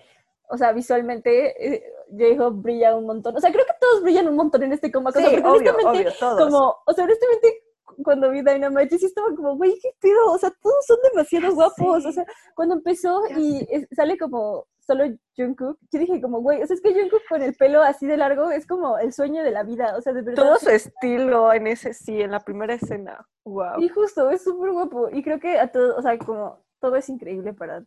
o 0.50 0.58
sea, 0.58 0.72
visualmente 0.72 1.76
eh, 1.76 1.84
J-Hope 2.12 2.62
brilla 2.62 2.96
un 2.96 3.06
montón. 3.06 3.36
O 3.36 3.40
sea, 3.40 3.52
creo 3.52 3.66
que 3.66 3.74
todos 3.80 4.04
brillan 4.04 4.28
un 4.28 4.36
montón 4.36 4.64
en 4.64 4.74
este 4.74 4.92
comeback. 4.92 5.16
Sí, 5.16 5.26
o 5.26 5.30
sea, 5.30 5.42
porque 5.42 5.50
obvio, 5.50 5.72
honestamente, 5.74 6.08
obvio, 6.10 6.20
todos. 6.20 6.44
como, 6.44 6.78
o 6.86 6.94
sea, 6.94 7.04
honestamente, 7.06 7.64
cuando 8.04 8.30
vi 8.30 8.42
Dynamite, 8.44 8.98
sí 9.00 9.06
estaba 9.06 9.30
como, 9.36 9.56
güey, 9.56 9.80
qué 9.82 9.96
pedo, 10.00 10.32
o 10.32 10.38
sea, 10.38 10.52
todos 10.62 10.86
son 10.86 10.98
demasiado 11.12 11.48
Ya 11.48 11.54
guapos. 11.54 12.06
O 12.06 12.12
sea, 12.12 12.26
cuando 12.56 12.76
empezó 12.76 13.24
y 13.38 13.66
es- 13.70 13.88
sale 13.96 14.18
como 14.18 14.68
solo 14.86 15.06
Jungkook, 15.36 15.80
yo 15.92 16.00
dije 16.00 16.22
como, 16.22 16.42
güey, 16.42 16.62
o 16.62 16.68
sea, 16.68 16.76
es 16.76 16.82
que 16.82 16.94
Jungkook 16.94 17.22
con 17.30 17.42
el 17.42 17.56
pelo 17.56 17.82
así 17.82 18.06
de 18.06 18.18
largo 18.18 18.52
es 18.52 18.68
como 18.68 18.98
el 18.98 19.14
sueño 19.14 19.44
de 19.44 19.52
la 19.52 19.64
vida, 19.64 19.96
o 19.98 20.02
sea, 20.02 20.14
de 20.14 20.22
verdad. 20.22 20.44
Todo 20.44 20.58
su 20.58 20.70
estilo 20.70 21.54
en 21.54 21.68
ese, 21.68 21.94
sí, 21.94 22.22
en 22.22 22.32
la 22.32 22.40
primera 22.42 22.74
escena. 22.74 23.26
Wow. 23.46 23.80
Y 23.80 23.90
justo, 23.90 24.30
es 24.30 24.44
súper 24.44 24.72
guapo. 24.72 25.10
Y 25.10 25.24
creo 25.24 25.40
que 25.40 25.60
a 25.60 25.72
todo, 25.72 25.98
o 25.98 26.02
sea, 26.02 26.18
como 26.18 26.64
todo 26.80 26.96
es 26.98 27.08
increíble 27.10 27.54
para, 27.54 27.86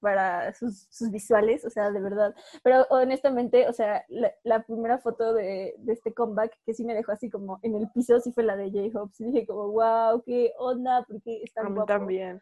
para 0.00 0.54
sus, 0.54 0.86
sus 0.90 1.10
visuales, 1.10 1.64
o 1.64 1.70
sea, 1.70 1.90
de 1.90 2.00
verdad. 2.00 2.34
Pero 2.62 2.86
honestamente, 2.90 3.68
o 3.68 3.72
sea, 3.72 4.04
la, 4.08 4.32
la 4.44 4.62
primera 4.62 4.98
foto 4.98 5.34
de, 5.34 5.74
de 5.78 5.92
este 5.92 6.14
comeback 6.14 6.52
que 6.64 6.74
sí 6.74 6.84
me 6.84 6.94
dejó 6.94 7.12
así 7.12 7.28
como 7.28 7.58
en 7.62 7.74
el 7.74 7.90
piso, 7.90 8.20
sí 8.20 8.32
fue 8.32 8.44
la 8.44 8.56
de 8.56 8.70
J-Hope. 8.70 9.14
Sí 9.14 9.24
dije 9.24 9.46
como, 9.46 9.72
wow, 9.72 10.22
qué 10.24 10.52
onda, 10.58 11.04
porque 11.06 11.42
está 11.42 11.62
guapo. 11.64 11.86
también. 11.86 12.40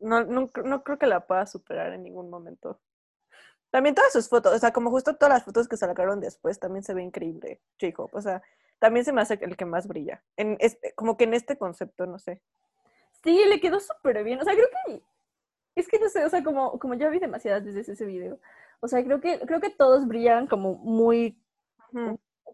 No, 0.00 0.24
no, 0.24 0.50
no 0.64 0.82
creo 0.82 0.98
que 0.98 1.06
la 1.06 1.26
pueda 1.26 1.46
superar 1.46 1.92
en 1.92 2.02
ningún 2.02 2.28
momento. 2.28 2.80
También 3.74 3.96
todas 3.96 4.12
sus 4.12 4.28
fotos, 4.28 4.54
o 4.54 4.58
sea, 4.60 4.72
como 4.72 4.88
justo 4.90 5.16
todas 5.16 5.34
las 5.34 5.42
fotos 5.42 5.66
que 5.66 5.76
sacaron 5.76 6.20
después, 6.20 6.60
también 6.60 6.84
se 6.84 6.94
ve 6.94 7.02
increíble, 7.02 7.60
J-Hope. 7.80 8.16
O 8.16 8.22
sea, 8.22 8.40
también 8.78 9.04
se 9.04 9.12
me 9.12 9.20
hace 9.20 9.36
el 9.42 9.56
que 9.56 9.64
más 9.64 9.88
brilla. 9.88 10.22
En 10.36 10.56
este, 10.60 10.92
como 10.94 11.16
que 11.16 11.24
en 11.24 11.34
este 11.34 11.58
concepto, 11.58 12.06
no 12.06 12.20
sé. 12.20 12.40
Sí, 13.24 13.36
le 13.48 13.58
quedó 13.58 13.80
súper 13.80 14.22
bien. 14.22 14.40
O 14.40 14.44
sea, 14.44 14.54
creo 14.54 14.68
que 14.86 15.02
es 15.74 15.88
que 15.88 15.98
no 15.98 16.08
sé, 16.08 16.24
o 16.24 16.30
sea, 16.30 16.44
como, 16.44 16.78
como 16.78 16.94
ya 16.94 17.08
vi 17.08 17.18
demasiadas 17.18 17.64
veces 17.64 17.88
ese 17.88 18.04
video. 18.04 18.38
O 18.78 18.86
sea, 18.86 19.02
creo 19.02 19.20
que, 19.20 19.40
creo 19.40 19.60
que 19.60 19.70
todos 19.70 20.06
brillan 20.06 20.46
como 20.46 20.76
muy. 20.76 21.36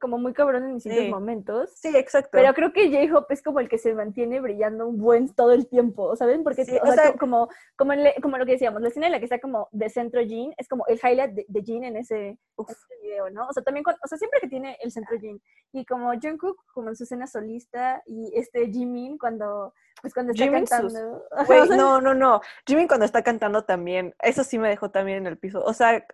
Como 0.00 0.18
muy 0.18 0.32
cabrón 0.32 0.64
en 0.64 0.74
distintos 0.74 1.04
Sí. 1.04 1.10
momentos. 1.10 1.70
Sí, 1.76 1.96
exacto. 1.96 2.30
Pero 2.32 2.52
creo 2.54 2.72
que 2.72 2.90
J-Hope 2.90 3.34
es 3.34 3.42
como 3.42 3.60
el 3.60 3.68
que 3.68 3.78
se 3.78 3.94
mantiene 3.94 4.40
brillando 4.40 4.88
un 4.88 4.98
buen 4.98 5.32
todo 5.34 5.52
el 5.52 5.68
tiempo, 5.68 6.16
¿saben? 6.16 6.42
Porque, 6.42 6.64
Sí, 6.64 6.76
o 6.76 6.82
o 6.82 6.86
sea, 6.86 6.94
sea- 6.94 7.12
co- 7.12 7.18
como, 7.18 7.48
como, 7.76 7.94
le- 7.94 8.16
como 8.20 8.36
lo 8.38 8.46
que 8.46 8.52
decíamos, 8.52 8.82
la 8.82 8.88
escena 8.88 9.06
en 9.06 9.12
la 9.12 9.18
que 9.18 9.26
está 9.26 9.38
como 9.38 9.68
de 9.70 9.88
centro 9.90 10.20
Jean, 10.22 10.52
es 10.56 10.66
como 10.66 10.84
el 10.88 10.98
highlight 11.02 11.32
de, 11.34 11.44
de 11.46 11.62
Jean 11.62 11.84
en 11.84 11.96
ese, 11.96 12.38
Uf. 12.56 12.68
video, 13.02 13.30
¿no? 13.30 13.46
O 13.46 13.52
sea, 13.52 13.62
también, 13.62 13.84
cuando- 13.84 14.00
o 14.04 14.08
sea, 14.08 14.18
siempre 14.18 14.40
que 14.40 14.48
tiene 14.48 14.76
el 14.82 14.90
centro 14.90 15.16
Jean. 15.18 15.40
Y 15.72 15.84
como 15.84 16.10
Jungkook, 16.20 16.56
como 16.74 16.88
en 16.88 16.96
su 16.96 17.04
escena 17.04 17.26
solista, 17.26 18.02
y 18.06 18.32
este 18.34 18.66
Jimin 18.70 19.18
cuando, 19.18 19.72
pues 20.00 20.14
cuando 20.14 20.32
está 20.32 20.44
Jimin 20.44 20.66
sus- 20.66 20.70
cantando. 20.94 21.24
O 21.30 21.44
sea, 21.44 21.76
no, 21.76 22.00
no, 22.00 22.14
no. 22.14 22.40
Jimmy 22.66 22.86
cuando 22.88 23.04
está 23.06 23.22
cantando 23.22 23.64
también, 23.64 24.14
eso 24.22 24.42
sí 24.44 24.58
me 24.58 24.68
dejó 24.68 24.90
también 24.90 25.18
en 25.18 25.26
el 25.26 25.38
piso. 25.38 25.62
O 25.62 25.72
sea, 25.74 26.04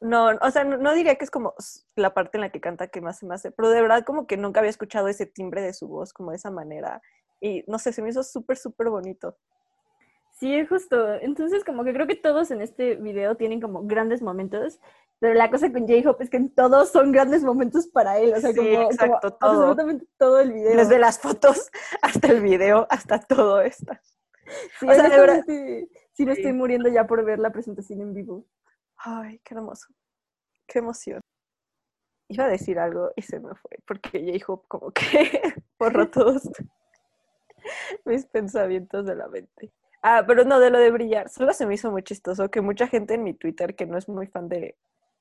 no, 0.00 0.30
o 0.40 0.50
sea, 0.50 0.64
no, 0.64 0.76
no 0.78 0.94
diría 0.94 1.16
que 1.16 1.24
es 1.24 1.30
como 1.30 1.54
la 1.96 2.14
parte 2.14 2.36
en 2.38 2.42
la 2.42 2.50
que 2.50 2.60
canta 2.60 2.88
que 2.88 3.00
más 3.00 3.18
se 3.18 3.26
me 3.26 3.34
hace, 3.34 3.50
pero 3.50 3.68
de 3.70 3.82
verdad 3.82 4.04
como 4.04 4.26
que 4.26 4.36
nunca 4.36 4.60
había 4.60 4.70
escuchado 4.70 5.08
ese 5.08 5.26
timbre 5.26 5.60
de 5.62 5.74
su 5.74 5.88
voz 5.88 6.12
como 6.12 6.30
de 6.30 6.36
esa 6.38 6.50
manera. 6.50 7.02
Y 7.40 7.64
no 7.66 7.78
sé, 7.78 7.92
se 7.92 8.02
me 8.02 8.08
hizo 8.10 8.22
súper, 8.22 8.56
súper 8.56 8.88
bonito. 8.88 9.36
Sí, 10.38 10.64
justo. 10.66 11.14
Entonces, 11.16 11.64
como 11.64 11.84
que 11.84 11.92
creo 11.92 12.06
que 12.06 12.16
todos 12.16 12.50
en 12.50 12.62
este 12.62 12.94
video 12.96 13.36
tienen 13.36 13.60
como 13.60 13.82
grandes 13.86 14.22
momentos, 14.22 14.80
pero 15.18 15.34
la 15.34 15.50
cosa 15.50 15.70
con 15.70 15.86
J-Hope 15.86 16.24
es 16.24 16.30
que 16.30 16.40
todos 16.54 16.88
son 16.90 17.12
grandes 17.12 17.44
momentos 17.44 17.86
para 17.88 18.18
él, 18.18 18.32
o 18.32 18.40
sea, 18.40 18.52
Sí, 18.52 18.56
como, 18.58 18.70
como 18.72 18.90
exacto, 18.90 19.32
todo. 19.34 19.50
absolutamente 19.50 20.06
todo 20.16 20.40
el 20.40 20.52
video. 20.52 20.76
Desde 20.76 20.98
las 20.98 21.18
fotos 21.18 21.70
hasta 22.02 22.28
el 22.28 22.40
video, 22.40 22.86
hasta 22.88 23.18
todo 23.20 23.60
esto. 23.60 23.92
Sí, 24.78 24.88
o 24.88 24.94
sea, 24.94 25.08
de 25.10 25.20
verdad- 25.20 25.44
sí 26.14 26.24
me 26.26 26.32
estoy 26.32 26.52
muriendo 26.54 26.88
ya 26.88 27.06
por 27.06 27.22
ver 27.24 27.38
la 27.38 27.50
presentación 27.50 28.00
en 28.00 28.14
vivo. 28.14 28.46
Ay, 29.02 29.40
qué 29.44 29.54
hermoso. 29.54 29.86
Qué 30.66 30.78
emoción. 30.78 31.20
Iba 32.28 32.44
a 32.44 32.48
decir 32.48 32.78
algo 32.78 33.10
y 33.16 33.22
se 33.22 33.40
me 33.40 33.54
fue, 33.54 33.78
porque 33.86 34.38
J-Hope 34.38 34.68
como 34.68 34.90
que 34.92 35.00
borró 35.78 36.08
todos 36.10 36.48
mis 38.04 38.26
pensamientos 38.26 39.06
de 39.06 39.16
la 39.16 39.28
mente. 39.28 39.72
Ah, 40.02 40.24
pero 40.26 40.44
no, 40.44 40.60
de 40.60 40.70
lo 40.70 40.78
de 40.78 40.90
brillar. 40.90 41.28
Solo 41.28 41.52
se 41.52 41.66
me 41.66 41.74
hizo 41.74 41.90
muy 41.90 42.02
chistoso 42.02 42.50
que 42.50 42.60
mucha 42.60 42.86
gente 42.86 43.14
en 43.14 43.24
mi 43.24 43.34
Twitter 43.34 43.74
que 43.74 43.86
no 43.86 43.98
es 43.98 44.08
muy 44.08 44.26
fan 44.26 44.48
de, 44.48 44.76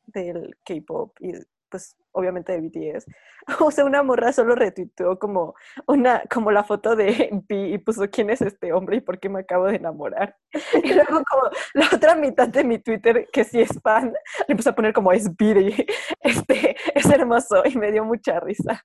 del 0.07 0.57
K-pop 0.65 1.15
y 1.19 1.33
pues 1.69 1.95
obviamente 2.11 2.51
de 2.51 2.61
BTS, 2.61 3.05
o 3.59 3.71
sea, 3.71 3.85
una 3.85 4.03
morra 4.03 4.33
solo 4.33 4.55
retuiteó 4.55 5.17
como 5.19 5.55
una, 5.87 6.23
como 6.29 6.51
la 6.51 6.63
foto 6.63 6.95
de 6.95 7.29
B 7.49 7.69
y 7.69 7.77
puso 7.77 8.09
quién 8.09 8.29
es 8.29 8.41
este 8.41 8.73
hombre 8.73 8.97
y 8.97 9.01
por 9.01 9.19
qué 9.19 9.29
me 9.29 9.41
acabo 9.41 9.65
de 9.65 9.77
enamorar. 9.77 10.35
Y 10.83 10.93
luego 10.93 11.23
como 11.29 11.43
la 11.73 11.87
otra 11.93 12.15
mitad 12.15 12.47
de 12.47 12.63
mi 12.63 12.79
Twitter, 12.79 13.27
que 13.31 13.43
sí 13.43 13.61
es 13.61 13.79
fan, 13.81 14.13
le 14.47 14.55
puse 14.55 14.69
a 14.69 14.75
poner 14.75 14.93
como 14.93 15.11
es 15.11 15.35
Biri, 15.35 15.85
este, 16.21 16.75
es 16.95 17.05
hermoso 17.05 17.63
y 17.65 17.77
me 17.77 17.91
dio 17.91 18.03
mucha 18.03 18.39
risa. 18.39 18.83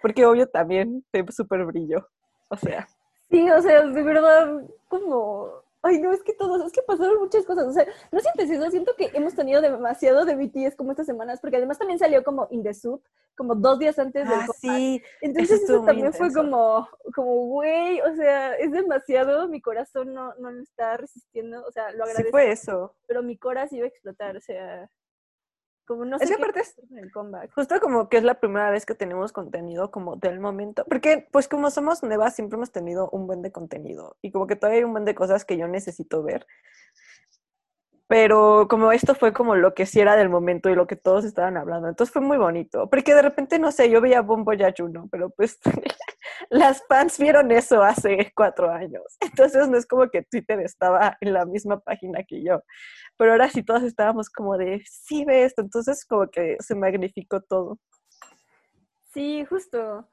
Porque 0.00 0.24
obvio 0.24 0.48
también 0.48 1.04
de 1.12 1.24
súper 1.32 1.64
brillo. 1.66 2.08
O 2.48 2.56
sea, 2.56 2.86
Sí, 3.30 3.50
o 3.50 3.60
sea, 3.60 3.82
de 3.82 4.02
verdad, 4.02 4.62
como... 4.88 5.65
Ay, 5.86 6.00
no, 6.00 6.12
es 6.12 6.22
que 6.22 6.32
todos, 6.32 6.66
es 6.66 6.72
que 6.72 6.82
pasaron 6.82 7.18
muchas 7.18 7.44
cosas. 7.44 7.66
O 7.66 7.72
sea, 7.72 7.86
no 8.10 8.18
sientes 8.18 8.50
eso, 8.50 8.70
siento 8.70 8.94
que 8.96 9.10
hemos 9.14 9.34
tenido 9.34 9.60
demasiado 9.60 10.24
de 10.24 10.34
BTS 10.34 10.74
como 10.74 10.90
estas 10.90 11.06
semanas, 11.06 11.40
porque 11.40 11.58
además 11.58 11.78
también 11.78 11.98
salió 11.98 12.24
como 12.24 12.48
In 12.50 12.64
The 12.64 12.74
Soup, 12.74 13.02
como 13.36 13.54
dos 13.54 13.78
días 13.78 13.98
antes 13.98 14.28
del 14.28 14.40
ah, 14.40 14.46
sí, 14.58 15.00
Entonces 15.20 15.62
eso 15.62 15.84
también 15.84 16.12
fue 16.12 16.32
como, 16.32 16.88
como, 17.14 17.46
güey, 17.46 18.00
o 18.00 18.16
sea, 18.16 18.54
es 18.54 18.72
demasiado, 18.72 19.46
mi 19.48 19.60
corazón 19.60 20.12
no, 20.12 20.34
no 20.38 20.50
lo 20.50 20.62
está 20.62 20.96
resistiendo, 20.96 21.64
o 21.64 21.70
sea, 21.70 21.92
lo 21.92 22.04
sí 22.04 22.10
agradezco, 22.10 22.30
fue 22.30 22.50
eso. 22.50 22.94
pero 23.06 23.22
mi 23.22 23.36
corazón 23.36 23.78
iba 23.78 23.86
a 23.86 23.88
explotar, 23.88 24.36
o 24.36 24.40
sea, 24.40 24.90
como 25.86 26.04
no 26.04 26.18
sé 26.18 26.24
Es 26.24 26.30
el 26.30 27.12
comeback. 27.12 27.52
Justo 27.52 27.80
como 27.80 28.08
que 28.08 28.18
es 28.18 28.24
la 28.24 28.34
primera 28.34 28.70
vez 28.70 28.84
que 28.84 28.94
tenemos 28.94 29.32
contenido 29.32 29.90
como 29.90 30.16
del 30.16 30.40
momento, 30.40 30.84
porque 30.88 31.28
pues 31.30 31.48
como 31.48 31.70
somos 31.70 32.02
nuevas 32.02 32.34
siempre 32.34 32.56
hemos 32.56 32.72
tenido 32.72 33.08
un 33.10 33.26
buen 33.26 33.42
de 33.42 33.52
contenido 33.52 34.16
y 34.20 34.30
como 34.30 34.46
que 34.46 34.56
todavía 34.56 34.78
hay 34.78 34.84
un 34.84 34.92
buen 34.92 35.04
de 35.04 35.14
cosas 35.14 35.44
que 35.44 35.56
yo 35.56 35.68
necesito 35.68 36.22
ver. 36.22 36.46
Pero 38.08 38.68
como 38.68 38.92
esto 38.92 39.14
fue 39.16 39.32
como 39.32 39.56
lo 39.56 39.74
que 39.74 39.84
sí 39.84 39.98
era 40.00 40.14
del 40.16 40.28
momento 40.28 40.70
y 40.70 40.76
lo 40.76 40.86
que 40.86 40.94
todos 40.94 41.24
estaban 41.24 41.56
hablando, 41.56 41.88
entonces 41.88 42.12
fue 42.12 42.22
muy 42.22 42.36
bonito, 42.36 42.88
porque 42.88 43.14
de 43.14 43.22
repente, 43.22 43.58
no 43.58 43.72
sé, 43.72 43.90
yo 43.90 44.00
veía 44.00 44.20
Bombo 44.20 44.52
ya 44.52 44.72
Juno, 44.76 45.08
pero 45.10 45.30
pues 45.30 45.58
las 46.50 46.84
fans 46.86 47.18
vieron 47.18 47.50
eso 47.50 47.82
hace 47.82 48.32
cuatro 48.36 48.70
años, 48.70 49.02
entonces 49.20 49.68
no 49.68 49.76
es 49.76 49.86
como 49.86 50.08
que 50.08 50.22
Twitter 50.22 50.60
estaba 50.60 51.16
en 51.20 51.32
la 51.32 51.44
misma 51.46 51.80
página 51.80 52.22
que 52.22 52.44
yo, 52.44 52.62
pero 53.16 53.32
ahora 53.32 53.50
sí 53.50 53.64
todos 53.64 53.82
estábamos 53.82 54.30
como 54.30 54.56
de, 54.56 54.82
sí 54.88 55.24
ve 55.24 55.44
esto, 55.44 55.62
entonces 55.62 56.04
como 56.04 56.28
que 56.28 56.56
se 56.60 56.76
magnificó 56.76 57.40
todo. 57.40 57.78
Sí, 59.12 59.44
justo. 59.46 60.06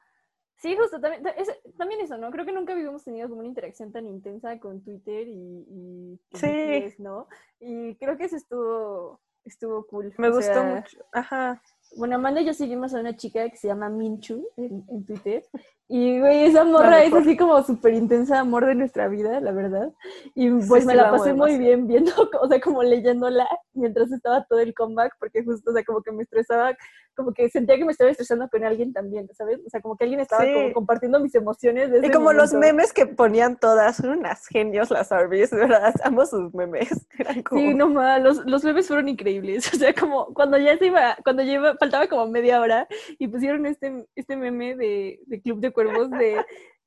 Sí, 0.63 0.78
justo, 0.78 0.97
también, 1.02 1.21
es- 1.38 1.60
también 1.78 1.99
eso, 1.99 2.17
¿no? 2.17 2.32
Creo 2.32 2.45
que 2.45 2.54
nunca 2.54 2.71
habíamos 2.71 3.04
tenido 3.04 3.28
como 3.28 3.39
una 3.41 3.49
interacción 3.49 3.91
tan 3.91 4.06
intensa 4.06 4.58
con 4.62 4.82
Twitter 4.82 5.28
y, 5.28 5.65
y 5.69 6.19
y 6.32 6.38
Sí. 6.38 6.95
¿no? 6.99 7.28
Y 7.60 7.95
creo 7.97 8.17
que 8.17 8.23
eso 8.26 8.38
estuvo, 8.38 9.19
estuvo 9.43 9.86
cool. 9.88 10.13
Me 10.17 10.30
o 10.30 10.32
gustó 10.32 10.54
sea, 10.54 10.63
mucho. 10.63 11.06
Ajá. 11.12 11.62
Bueno, 11.97 12.15
Amanda 12.15 12.39
y 12.39 12.45
yo 12.45 12.54
seguimos 12.54 12.93
a 12.95 13.02
una 13.02 13.15
chica 13.17 13.49
que 13.49 13.58
se 13.58 13.67
llama 13.67 13.89
Minchu 13.89 14.47
en, 14.56 14.86
en 14.88 15.06
Twitter. 15.06 15.43
Y, 15.89 16.19
güey, 16.19 16.46
esa 16.46 16.63
morra 16.63 17.04
es 17.04 17.13
así 17.13 17.36
como 17.38 17.62
súper 17.62 17.93
intensa 17.93 18.39
amor 18.39 18.65
de 18.65 18.74
nuestra 18.76 19.08
vida, 19.10 19.39
la 19.41 19.52
verdad. 19.52 19.91
Y 20.34 20.50
pues 20.50 20.82
Sí, 20.82 20.88
me 20.88 20.93
sí, 20.93 20.98
la 20.98 21.12
pasé 21.12 21.34
muy 21.34 21.58
bien 21.58 21.88
viendo, 21.88 22.12
o 22.41 22.48
sea, 22.48 22.60
como 22.62 22.82
leyéndola 22.84 23.48
mientras 23.74 24.12
estaba 24.12 24.46
todo 24.46 24.60
el 24.60 24.74
comeback, 24.74 25.15
porque 25.19 25.43
justo, 25.43 25.72
o 25.72 25.74
sea, 25.74 25.84
como 25.84 26.02
que 26.02 26.12
me 26.12 26.24
estresaba, 26.24 26.76
como 27.15 27.32
que 27.34 27.48
sentía 27.50 27.78
que 27.78 27.86
me 27.86 27.91
estaba 27.91 28.10
estresando 28.10 28.48
con 28.50 28.63
alguien 28.63 28.91
también, 28.93 29.28
¿sabes? 29.34 29.60
O 29.65 29.69
sea, 29.69 29.82
como 29.82 29.96
que 29.98 30.06
alguien 30.06 30.19
estaba 30.22 30.43
Sí. 30.43 30.54
como 30.54 30.74
compartiendo 30.74 31.19
mis 31.19 31.36
emociones. 31.36 31.91
Y 32.02 32.10
como 32.12 32.34
los 32.34 32.54
memes 32.54 32.91
que 32.93 33.06
ponían 33.06 33.58
todas, 33.58 33.98
son 33.98 34.12
unas 34.17 34.48
genios 34.48 34.89
las 34.89 35.12
Arby's, 35.12 35.52
de 35.52 35.58
verdad, 35.58 35.93
amo 36.04 36.26
sus 36.26 36.54
memes. 36.56 37.06
Como, 37.46 37.62
Sí, 37.62 37.74
no 37.74 37.89
más, 37.89 38.22
los, 38.22 38.46
los 38.46 38.63
memes 38.63 38.88
fueron 38.88 39.10
increíbles. 39.10 39.72
O 39.74 39.78
sea, 39.78 39.93
como 39.93 40.34
cuando 40.34 40.58
ya 40.58 40.78
se 40.78 40.88
iba, 40.88 41.17
cuando 41.24 41.43
ya 41.43 41.54
iba, 41.54 41.76
faltaba 41.76 42.08
como 42.08 42.26
media 42.28 42.62
hora 42.62 42.88
y 43.19 43.28
pusieron 43.28 43.65
este, 43.65 44.06
este 44.15 44.36
meme 44.38 44.76
de, 44.76 45.19
de 45.26 45.41
Club 45.41 45.60
de 45.60 45.73
Cuervos 45.74 46.10
de 46.12 46.44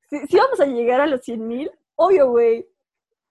si, 0.09 0.27
si 0.27 0.37
vamos 0.37 0.61
a 0.61 0.67
llegar 0.67 1.01
a 1.01 1.07
los 1.07 1.23
100 1.23 1.47
mil, 1.47 1.71
obvio, 1.97 2.31
güey. 2.31 2.69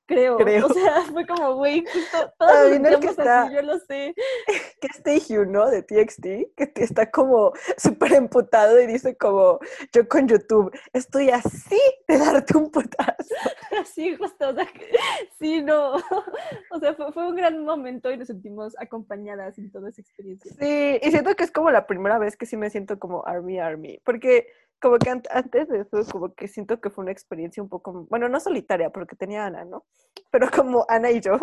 Creo. 0.08 0.38
Creo. 0.38 0.68
O 0.68 0.70
sea, 0.74 1.02
fue 1.12 1.26
como, 1.26 1.56
güey, 1.56 1.84
justo 1.92 2.32
todos 2.38 2.72
el 2.72 3.00
que 3.00 3.08
está- 3.08 3.44
así, 3.44 3.56
yo 3.56 3.62
lo 3.64 3.80
sé. 3.80 4.14
que 4.80 4.88
este 4.88 5.18
Hugh, 5.18 5.48
¿no? 5.48 5.68
De 5.68 5.82
TXT, 5.82 6.22
que 6.56 6.72
está 6.76 7.10
como 7.10 7.54
súper 7.76 8.14
emputado 8.14 8.80
y 8.80 8.86
dice 8.86 9.18
como, 9.18 9.60
yo 9.92 10.08
con 10.08 10.28
YouTube 10.28 10.72
estoy 10.94 11.32
así 11.32 11.80
de 12.08 12.20
darte 12.20 12.58
un 12.58 12.70
putazo. 12.72 13.16
Sí, 13.94 14.16
justo, 14.16 14.50
o 14.50 14.54
sea, 14.54 14.66
que- 14.68 14.92
sí, 15.40 15.62
no. 15.62 15.96
O 15.96 16.80
sea, 16.80 16.94
fue, 16.94 17.12
fue 17.12 17.28
un 17.28 17.36
gran 17.36 17.64
momento 17.66 18.12
y 18.12 18.18
nos 18.18 18.28
sentimos 18.28 18.76
acompañadas 18.80 19.58
en 19.58 19.72
toda 19.72 19.90
esa 19.90 20.02
experiencia. 20.02 20.52
Sí, 20.60 21.00
y 21.02 21.12
siento 21.12 21.36
que 21.36 21.44
es 21.44 21.52
como 21.52 21.72
la 21.72 21.88
primera 21.88 22.18
vez 22.20 22.38
que 22.38 22.46
sí 22.46 22.58
me 22.58 22.70
siento 22.70 23.00
como 23.00 23.26
Army 23.26 23.60
Army, 23.60 24.00
porque 24.06 24.48
como 24.82 24.98
que 25.00 25.10
ant- 25.12 25.28
antes 25.32 25.68
de 25.70 25.82
eso, 25.82 26.06
como 26.12 26.34
que 26.36 26.48
siento 26.48 26.80
que 26.82 26.90
fue 26.90 27.04
una 27.04 27.12
experiencia 27.12 27.64
un 27.64 27.70
poco, 27.70 28.06
bueno, 28.10 28.30
no 28.30 28.40
solitaria, 28.40 28.90
porque 28.92 29.16
tenía 29.16 29.46
Ana, 29.46 29.66
¿no? 29.66 29.86
Pero 30.32 30.50
como 30.52 30.86
Ana 30.90 31.12
y 31.12 31.22
yo, 31.22 31.40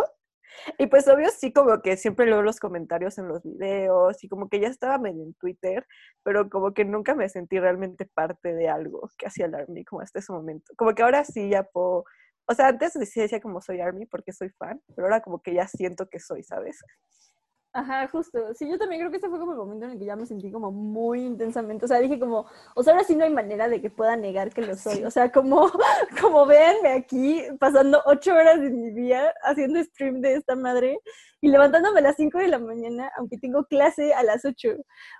Y 0.78 0.86
pues 0.86 1.08
obvio 1.08 1.30
sí 1.30 1.52
como 1.52 1.80
que 1.82 1.96
siempre 1.96 2.26
leo 2.26 2.42
los 2.42 2.60
comentarios 2.60 3.18
en 3.18 3.28
los 3.28 3.42
videos 3.42 4.22
y 4.24 4.28
como 4.28 4.48
que 4.48 4.60
ya 4.60 4.68
estaba 4.68 4.98
medio 4.98 5.22
en 5.24 5.34
Twitter, 5.34 5.86
pero 6.22 6.48
como 6.50 6.74
que 6.74 6.84
nunca 6.84 7.14
me 7.14 7.28
sentí 7.28 7.58
realmente 7.58 8.06
parte 8.06 8.54
de 8.54 8.68
algo 8.68 9.08
que 9.18 9.26
hacía 9.26 9.46
el 9.46 9.54
Army 9.54 9.84
como 9.84 10.02
hasta 10.02 10.18
ese 10.20 10.32
momento. 10.32 10.72
Como 10.76 10.94
que 10.94 11.02
ahora 11.02 11.24
sí 11.24 11.48
ya 11.50 11.62
puedo, 11.64 12.04
o 12.46 12.54
sea, 12.54 12.68
antes 12.68 12.92
decía 12.94 13.40
como 13.40 13.60
soy 13.60 13.80
Army 13.80 14.06
porque 14.06 14.32
soy 14.32 14.50
fan, 14.50 14.80
pero 14.94 15.06
ahora 15.06 15.20
como 15.22 15.40
que 15.42 15.54
ya 15.54 15.66
siento 15.68 16.08
que 16.08 16.20
soy, 16.20 16.42
¿sabes? 16.42 16.78
Ajá, 17.74 18.06
justo. 18.08 18.52
Sí, 18.54 18.68
yo 18.68 18.78
también 18.78 19.00
creo 19.00 19.10
que 19.10 19.16
ese 19.16 19.30
fue 19.30 19.38
como 19.38 19.52
el 19.52 19.58
momento 19.58 19.86
en 19.86 19.92
el 19.92 19.98
que 19.98 20.04
ya 20.04 20.14
me 20.14 20.26
sentí 20.26 20.52
como 20.52 20.70
muy 20.70 21.22
intensamente. 21.24 21.86
O 21.86 21.88
sea, 21.88 22.00
dije 22.00 22.18
como, 22.18 22.46
o 22.74 22.82
sea, 22.82 22.92
ahora 22.92 23.04
sí 23.04 23.16
no 23.16 23.24
hay 23.24 23.30
manera 23.32 23.66
de 23.66 23.80
que 23.80 23.88
pueda 23.88 24.14
negar 24.14 24.52
que 24.52 24.60
lo 24.60 24.76
soy. 24.76 25.04
O 25.04 25.10
sea, 25.10 25.32
como, 25.32 25.70
como 26.20 26.44
véanme 26.44 26.92
aquí 26.92 27.42
pasando 27.58 28.02
ocho 28.04 28.34
horas 28.34 28.60
de 28.60 28.68
mi 28.68 28.90
día 28.90 29.32
haciendo 29.42 29.82
stream 29.84 30.20
de 30.20 30.34
esta 30.34 30.54
madre 30.54 31.00
y 31.40 31.48
levantándome 31.48 32.00
a 32.00 32.02
las 32.02 32.16
cinco 32.16 32.38
de 32.38 32.48
la 32.48 32.58
mañana, 32.58 33.10
aunque 33.16 33.38
tengo 33.38 33.64
clase 33.64 34.12
a 34.12 34.22
las 34.22 34.44
ocho. 34.44 34.68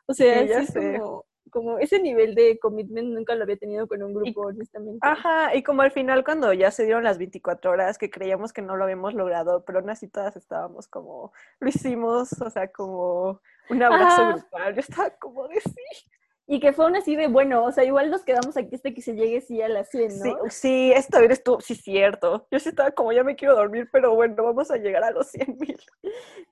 O 0.07 0.13
sea, 0.13 0.45
ya 0.45 0.61
es 0.61 0.75
como, 0.75 1.25
como 1.51 1.79
ese 1.79 2.01
nivel 2.01 2.35
de 2.35 2.59
commitment 2.59 3.09
nunca 3.09 3.35
lo 3.35 3.45
había 3.45 3.57
tenido 3.57 3.87
con 3.87 4.03
un 4.03 4.15
grupo, 4.15 4.43
honestamente. 4.43 4.99
Ajá, 5.03 5.55
y 5.55 5.63
como 5.63 5.83
al 5.83 5.91
final 5.91 6.25
cuando 6.25 6.53
ya 6.53 6.71
se 6.71 6.85
dieron 6.85 7.05
las 7.05 7.19
24 7.19 7.71
horas 7.71 7.99
que 7.99 8.11
creíamos 8.11 8.53
que 8.53 8.63
no 8.63 8.77
lo 8.77 8.85
habíamos 8.85 9.15
logrado, 9.15 9.65
pero 9.65 9.81
aún 9.81 9.91
así 9.91 10.09
todas 10.09 10.37
estábamos 10.37 10.89
como, 10.89 11.33
lo 11.61 11.69
hicimos, 11.69 12.41
o 12.41 12.51
sea, 12.51 12.71
como 12.71 13.41
un 13.69 13.83
abrazo 13.83 14.29
grupal, 14.29 14.75
yo 14.75 14.81
estaba 14.81 15.11
como 15.11 15.49
de 15.49 15.61
sí. 15.61 16.07
Y 16.47 16.59
que 16.61 16.73
fue 16.73 16.85
aún 16.85 16.97
así 16.97 17.15
de, 17.17 17.29
bueno, 17.29 17.65
o 17.65 17.73
sea, 17.73 17.85
igual 17.85 18.11
nos 18.11 18.25
quedamos 18.25 18.57
aquí 18.57 18.75
hasta 18.75 18.93
que 18.93 19.01
se 19.01 19.15
llegue 19.15 19.41
sí 19.41 19.63
a 19.63 19.69
las 19.69 19.89
100, 19.91 20.19
¿no? 20.19 20.25
Sí, 20.25 20.51
sí 20.51 20.93
esta 20.93 21.21
vez 21.21 21.31
estuvo, 21.31 21.61
sí, 21.61 21.75
cierto. 21.75 22.47
Yo 22.51 22.59
sí 22.59 22.69
estaba 22.69 22.91
como, 22.91 23.13
ya 23.13 23.23
me 23.23 23.37
quiero 23.37 23.55
dormir, 23.55 23.89
pero 23.93 24.15
bueno, 24.15 24.43
vamos 24.43 24.71
a 24.71 24.77
llegar 24.77 25.05
a 25.05 25.13
los 25.13 25.29
100 25.29 25.57
mil. 25.59 25.81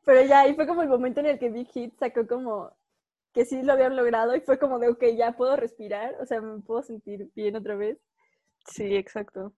Pero 0.04 0.22
ya, 0.22 0.40
ahí 0.40 0.54
fue 0.54 0.66
como 0.66 0.82
el 0.82 0.88
momento 0.88 1.20
en 1.20 1.26
el 1.26 1.38
que 1.38 1.50
Big 1.50 1.68
Hit 1.72 1.98
sacó 1.98 2.26
como 2.26 2.72
que 3.32 3.44
sí 3.44 3.62
lo 3.62 3.72
habían 3.72 3.96
logrado 3.96 4.34
y 4.34 4.40
fue 4.40 4.58
como 4.58 4.78
de, 4.78 4.88
ok, 4.88 5.04
ya 5.16 5.32
puedo 5.32 5.56
respirar, 5.56 6.16
o 6.20 6.26
sea, 6.26 6.40
me 6.40 6.60
puedo 6.62 6.82
sentir 6.82 7.30
bien 7.34 7.56
otra 7.56 7.76
vez. 7.76 7.98
Sí, 8.66 8.96
exacto. 8.96 9.54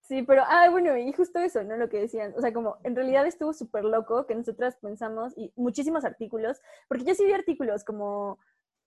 Sí, 0.00 0.22
pero, 0.22 0.42
ah, 0.46 0.68
bueno, 0.70 0.96
y 0.96 1.12
justo 1.12 1.38
eso, 1.38 1.62
¿no? 1.64 1.76
Lo 1.76 1.88
que 1.88 2.00
decían, 2.00 2.34
o 2.36 2.40
sea, 2.40 2.52
como 2.52 2.78
en 2.82 2.96
realidad 2.96 3.26
estuvo 3.26 3.52
súper 3.52 3.84
loco 3.84 4.26
que 4.26 4.34
nosotras 4.34 4.76
pensamos, 4.76 5.32
y 5.36 5.52
muchísimos 5.56 6.04
artículos, 6.04 6.60
porque 6.88 7.04
yo 7.04 7.14
sí 7.14 7.24
vi 7.24 7.32
artículos 7.32 7.84
como, 7.84 8.38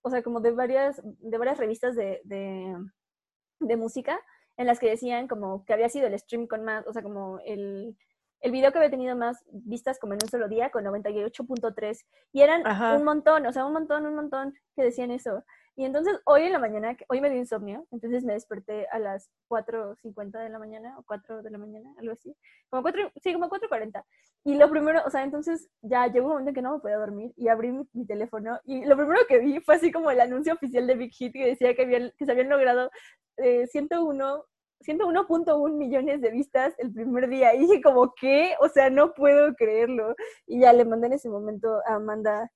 o 0.02 0.10
sea, 0.10 0.22
como 0.24 0.42
de 0.42 0.52
varias, 0.52 1.02
de 1.04 1.38
varias 1.38 1.58
revistas 1.58 1.96
de, 1.96 2.22
de, 2.26 2.76
de 3.60 3.78
música, 3.78 4.20
en 4.58 4.68
las 4.68 4.80
que 4.80 4.90
decían 4.90 5.28
como 5.28 5.66
que 5.66 5.74
había 5.74 5.90
sido 5.90 6.08
el 6.08 6.20
stream 6.20 6.48
con 6.48 6.64
más, 6.64 6.86
o 6.88 6.94
sea, 6.94 7.02
como 7.02 7.40
el, 7.46 7.98
el 8.46 8.52
video 8.52 8.72
que 8.72 8.78
había 8.78 8.92
tenido 8.92 9.16
más 9.16 9.44
vistas 9.50 9.98
como 9.98 10.14
en 10.14 10.20
un 10.24 10.30
solo 10.30 10.48
día, 10.48 10.70
con 10.70 10.84
98.3. 10.84 12.06
Y 12.32 12.42
eran 12.42 12.62
un 12.96 13.04
montón, 13.04 13.44
o 13.48 13.52
sea, 13.52 13.66
un 13.66 13.74
montón, 13.74 14.06
un 14.06 14.14
montón 14.14 14.54
que 14.76 14.84
decían 14.84 15.10
eso. 15.10 15.44
Y 15.76 15.84
entonces 15.84 16.22
hoy 16.26 16.44
en 16.44 16.52
la 16.52 16.60
mañana, 16.60 16.96
hoy 17.10 17.22
me 17.22 17.30
dio 17.32 17.40
insomnio, 17.40 17.88
entonces 17.92 18.24
me 18.24 18.34
desperté 18.34 18.88
a 18.92 19.00
las 19.00 19.32
4.50 19.50 20.44
de 20.44 20.50
la 20.50 20.60
mañana 20.60 20.96
o 21.00 21.04
4 21.08 21.42
de 21.42 21.50
la 21.50 21.58
mañana, 21.58 21.92
algo 21.98 22.14
así. 22.14 22.38
Como 22.70 22.84
4, 22.84 23.14
sí, 23.16 23.34
como 23.34 23.50
4.40. 23.50 24.04
Y 24.44 24.56
lo 24.58 24.70
primero, 24.70 25.02
o 25.04 25.10
sea, 25.10 25.24
entonces 25.24 25.68
ya 25.82 26.06
llegó 26.06 26.28
un 26.28 26.34
momento 26.34 26.50
en 26.50 26.56
que 26.56 26.62
no 26.62 26.76
me 26.76 26.80
podía 26.82 26.98
dormir 26.98 27.34
y 27.36 27.48
abrí 27.48 27.72
mi, 27.72 28.06
teléfono 28.06 28.60
y 28.64 28.86
lo 28.86 28.96
primero 28.96 29.22
que 29.28 29.40
vi 29.40 29.60
fue 29.60 29.76
así 29.76 29.92
como 29.92 30.12
el 30.12 30.22
anuncio 30.22 30.54
oficial 30.54 30.86
de 30.86 30.94
Big 30.94 31.14
Hit 31.14 31.34
que 31.34 31.48
decía 31.48 31.76
que, 31.76 31.82
habían, 31.82 32.14
que 32.16 32.26
se 32.26 32.32
habían 32.32 32.50
logrado 32.50 32.92
eh, 33.38 33.66
101 33.66 34.46
101.1 34.86 35.74
millones 35.74 36.22
de 36.22 36.32
vistas 36.32 36.74
el 36.78 36.94
primer 36.94 37.28
día. 37.28 37.54
Y 37.56 37.60
dije 37.60 37.82
como, 37.82 38.14
¿qué? 38.20 38.56
O 38.60 38.70
sea, 38.70 38.90
no 38.90 39.14
puedo 39.14 39.54
creerlo. 39.56 40.16
Y 40.48 40.62
ya 40.62 40.74
le 40.74 40.86
mandé 40.86 41.08
en 41.08 41.14
ese 41.14 41.30
momento 41.30 41.82
a 41.88 41.96
Amanda 41.96 42.52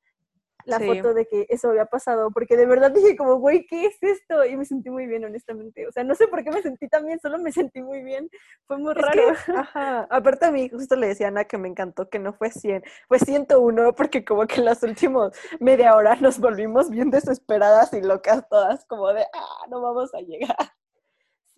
la 0.65 0.79
foto 0.79 1.13
de 1.13 1.25
que 1.25 1.45
eso 1.49 1.69
había 1.69 1.85
pasado, 1.85 2.31
porque 2.31 2.57
de 2.57 2.65
verdad 2.65 2.91
dije 2.91 3.15
como, 3.15 3.35
güey, 3.35 3.65
¿qué 3.65 3.85
es 3.85 3.97
esto? 4.01 4.45
Y 4.45 4.55
me 4.55 4.65
sentí 4.65 4.89
muy 4.89 5.07
bien, 5.07 5.25
honestamente. 5.25 5.87
O 5.87 5.91
sea, 5.91 6.03
no 6.03 6.15
sé 6.15 6.27
por 6.27 6.43
qué 6.43 6.51
me 6.51 6.61
sentí 6.61 6.87
tan 6.87 7.05
bien, 7.05 7.19
solo 7.19 7.39
me 7.39 7.51
sentí 7.51 7.81
muy 7.81 8.03
bien. 8.03 8.29
Fue 8.67 8.77
muy 8.77 8.93
raro. 8.93 9.21
ajá. 9.55 10.07
Aparte 10.09 10.45
a 10.45 10.51
mí 10.51 10.69
justo 10.69 10.95
le 10.95 11.07
decía 11.07 11.27
a 11.27 11.29
Ana 11.29 11.45
que 11.45 11.57
me 11.57 11.67
encantó 11.67 12.09
que 12.09 12.19
no 12.19 12.33
fue 12.33 12.51
100, 12.51 12.83
fue 13.07 13.19
101, 13.19 13.93
porque 13.93 14.23
como 14.23 14.45
que 14.47 14.55
en 14.55 14.65
las 14.65 14.83
últimas 14.83 15.31
media 15.59 15.95
hora 15.95 16.15
nos 16.15 16.39
volvimos 16.39 16.89
bien 16.89 17.09
desesperadas 17.09 17.93
y 17.93 18.01
locas 18.01 18.47
todas, 18.49 18.85
como 18.85 19.11
de, 19.13 19.23
ah, 19.33 19.65
no 19.69 19.81
vamos 19.81 20.13
a 20.13 20.19
llegar. 20.19 20.55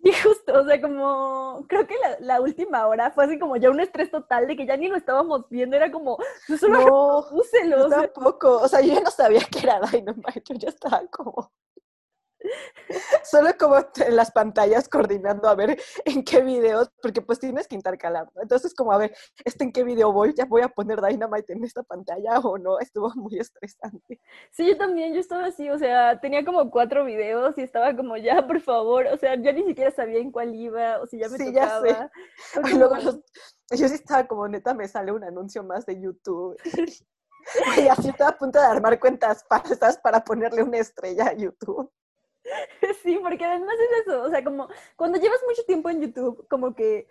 Y 0.04 0.12
justo, 0.12 0.52
o 0.60 0.64
sea, 0.64 0.80
como, 0.80 1.64
creo 1.68 1.86
que 1.86 1.94
la, 1.98 2.16
la, 2.18 2.40
última 2.40 2.86
hora 2.88 3.12
fue 3.12 3.24
así 3.24 3.38
como 3.38 3.56
ya 3.56 3.70
un 3.70 3.78
estrés 3.78 4.10
total 4.10 4.48
de 4.48 4.56
que 4.56 4.66
ya 4.66 4.76
ni 4.76 4.88
lo 4.88 4.96
estábamos 4.96 5.48
viendo, 5.48 5.76
era 5.76 5.92
como, 5.92 6.18
pues, 6.48 6.58
solo 6.58 6.80
no, 6.84 7.18
úselo. 7.30 7.88
tampoco, 7.88 8.58
o 8.58 8.68
sea, 8.68 8.80
yo 8.80 8.94
ya 8.94 9.00
no 9.00 9.10
sabía 9.12 9.40
que 9.50 9.60
era 9.60 9.80
Dynamite, 9.80 10.42
yo 10.44 10.54
ya 10.56 10.68
estaba 10.70 11.02
como, 11.06 11.52
Solo 13.24 13.50
como 13.58 13.76
en 13.76 14.16
las 14.16 14.30
pantallas 14.30 14.88
coordinando 14.88 15.48
a 15.48 15.54
ver 15.54 15.80
en 16.04 16.24
qué 16.24 16.42
videos, 16.42 16.90
porque 17.00 17.22
pues 17.22 17.38
tienes 17.38 17.66
que 17.68 17.74
intercalar, 17.74 18.28
Entonces 18.40 18.74
como 18.74 18.92
a 18.92 18.98
ver, 18.98 19.14
¿este 19.44 19.64
en 19.64 19.72
qué 19.72 19.84
video 19.84 20.12
voy? 20.12 20.34
¿Ya 20.36 20.44
voy 20.44 20.62
a 20.62 20.68
poner 20.68 21.00
Dynamite 21.00 21.52
en 21.52 21.64
esta 21.64 21.82
pantalla 21.82 22.38
o 22.40 22.58
no? 22.58 22.78
Estuvo 22.78 23.10
muy 23.14 23.38
estresante. 23.38 24.20
Sí, 24.50 24.66
yo 24.66 24.76
también, 24.76 25.14
yo 25.14 25.20
estaba 25.20 25.46
así, 25.46 25.70
o 25.70 25.78
sea, 25.78 26.20
tenía 26.20 26.44
como 26.44 26.70
cuatro 26.70 27.04
videos 27.04 27.56
y 27.58 27.62
estaba 27.62 27.94
como 27.96 28.16
ya, 28.16 28.46
por 28.46 28.60
favor, 28.60 29.06
o 29.06 29.16
sea, 29.16 29.34
yo 29.36 29.52
ni 29.52 29.64
siquiera 29.64 29.90
sabía 29.90 30.18
en 30.18 30.30
cuál 30.30 30.54
iba, 30.54 31.00
o 31.00 31.06
si 31.06 31.18
ya 31.18 31.28
me 31.28 31.38
sí, 31.38 31.52
tocaba. 31.52 31.88
Ya 31.88 32.10
sé. 32.62 32.78
luego 32.78 32.96
yo 33.70 33.88
sí 33.88 33.94
estaba 33.94 34.26
como, 34.26 34.46
neta, 34.48 34.74
me 34.74 34.88
sale 34.88 35.12
un 35.12 35.24
anuncio 35.24 35.62
más 35.64 35.86
de 35.86 36.00
YouTube. 36.00 36.56
y 37.78 37.88
así 37.88 38.08
estaba 38.08 38.30
a 38.30 38.38
punto 38.38 38.58
de 38.58 38.66
armar 38.66 38.98
cuentas 38.98 39.44
falsas 39.48 39.98
para 39.98 40.22
ponerle 40.22 40.62
una 40.62 40.78
estrella 40.78 41.28
a 41.28 41.34
YouTube. 41.34 41.90
Sí, 43.02 43.18
porque 43.22 43.44
además 43.44 43.74
es 43.74 44.06
eso, 44.06 44.22
o 44.22 44.30
sea, 44.30 44.44
como 44.44 44.68
cuando 44.96 45.18
llevas 45.18 45.40
mucho 45.46 45.64
tiempo 45.64 45.90
en 45.90 46.02
YouTube, 46.02 46.46
como 46.48 46.74
que 46.74 47.08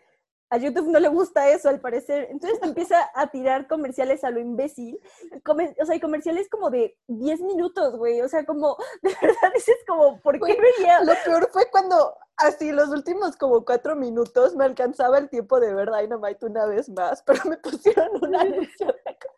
a 0.49 0.57
YouTube 0.57 0.89
no 0.89 0.99
le 0.99 1.07
gusta 1.07 1.49
eso 1.49 1.69
al 1.69 1.79
parecer, 1.79 2.27
entonces 2.29 2.59
te 2.59 2.67
empieza 2.67 3.09
a 3.15 3.27
tirar 3.27 3.67
comerciales 3.67 4.23
a 4.25 4.31
lo 4.31 4.39
imbécil, 4.41 4.99
o 5.45 5.85
sea, 5.85 5.93
hay 5.93 5.99
comerciales 6.01 6.49
como 6.49 6.69
de 6.69 6.97
10 7.07 7.41
minutos, 7.41 7.95
güey, 7.95 8.21
o 8.21 8.27
sea, 8.27 8.45
como, 8.45 8.77
de 9.01 9.15
verdad 9.21 9.53
dices 9.55 9.77
como, 9.87 10.19
¿por 10.19 10.39
qué 10.41 10.57
veía? 10.59 11.03
Lo 11.03 11.13
peor 11.23 11.49
fue 11.51 11.69
cuando 11.71 12.15
así 12.35 12.71
los 12.71 12.89
últimos 12.89 13.37
como 13.37 13.63
cuatro 13.63 13.95
minutos 13.95 14.55
me 14.55 14.65
alcanzaba 14.65 15.19
el 15.19 15.29
tiempo 15.29 15.59
de 15.59 15.73
ver 15.73 15.89
Dynamite 15.89 16.45
una 16.45 16.65
vez 16.65 16.89
más, 16.89 17.23
pero 17.25 17.41
me 17.45 17.57
pusieron 17.57 18.09
una 18.21 18.41
anuncio 18.41 18.87
de 18.87 19.17
como 19.21 19.37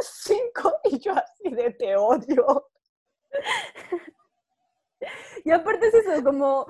cinco 0.00 0.74
y 0.84 0.98
yo 0.98 1.12
así 1.12 1.48
de 1.50 1.70
te 1.70 1.96
odio. 1.96 2.68
Y 5.44 5.50
aparte 5.50 5.88
es 5.88 5.94
eso, 5.94 6.22
como, 6.24 6.66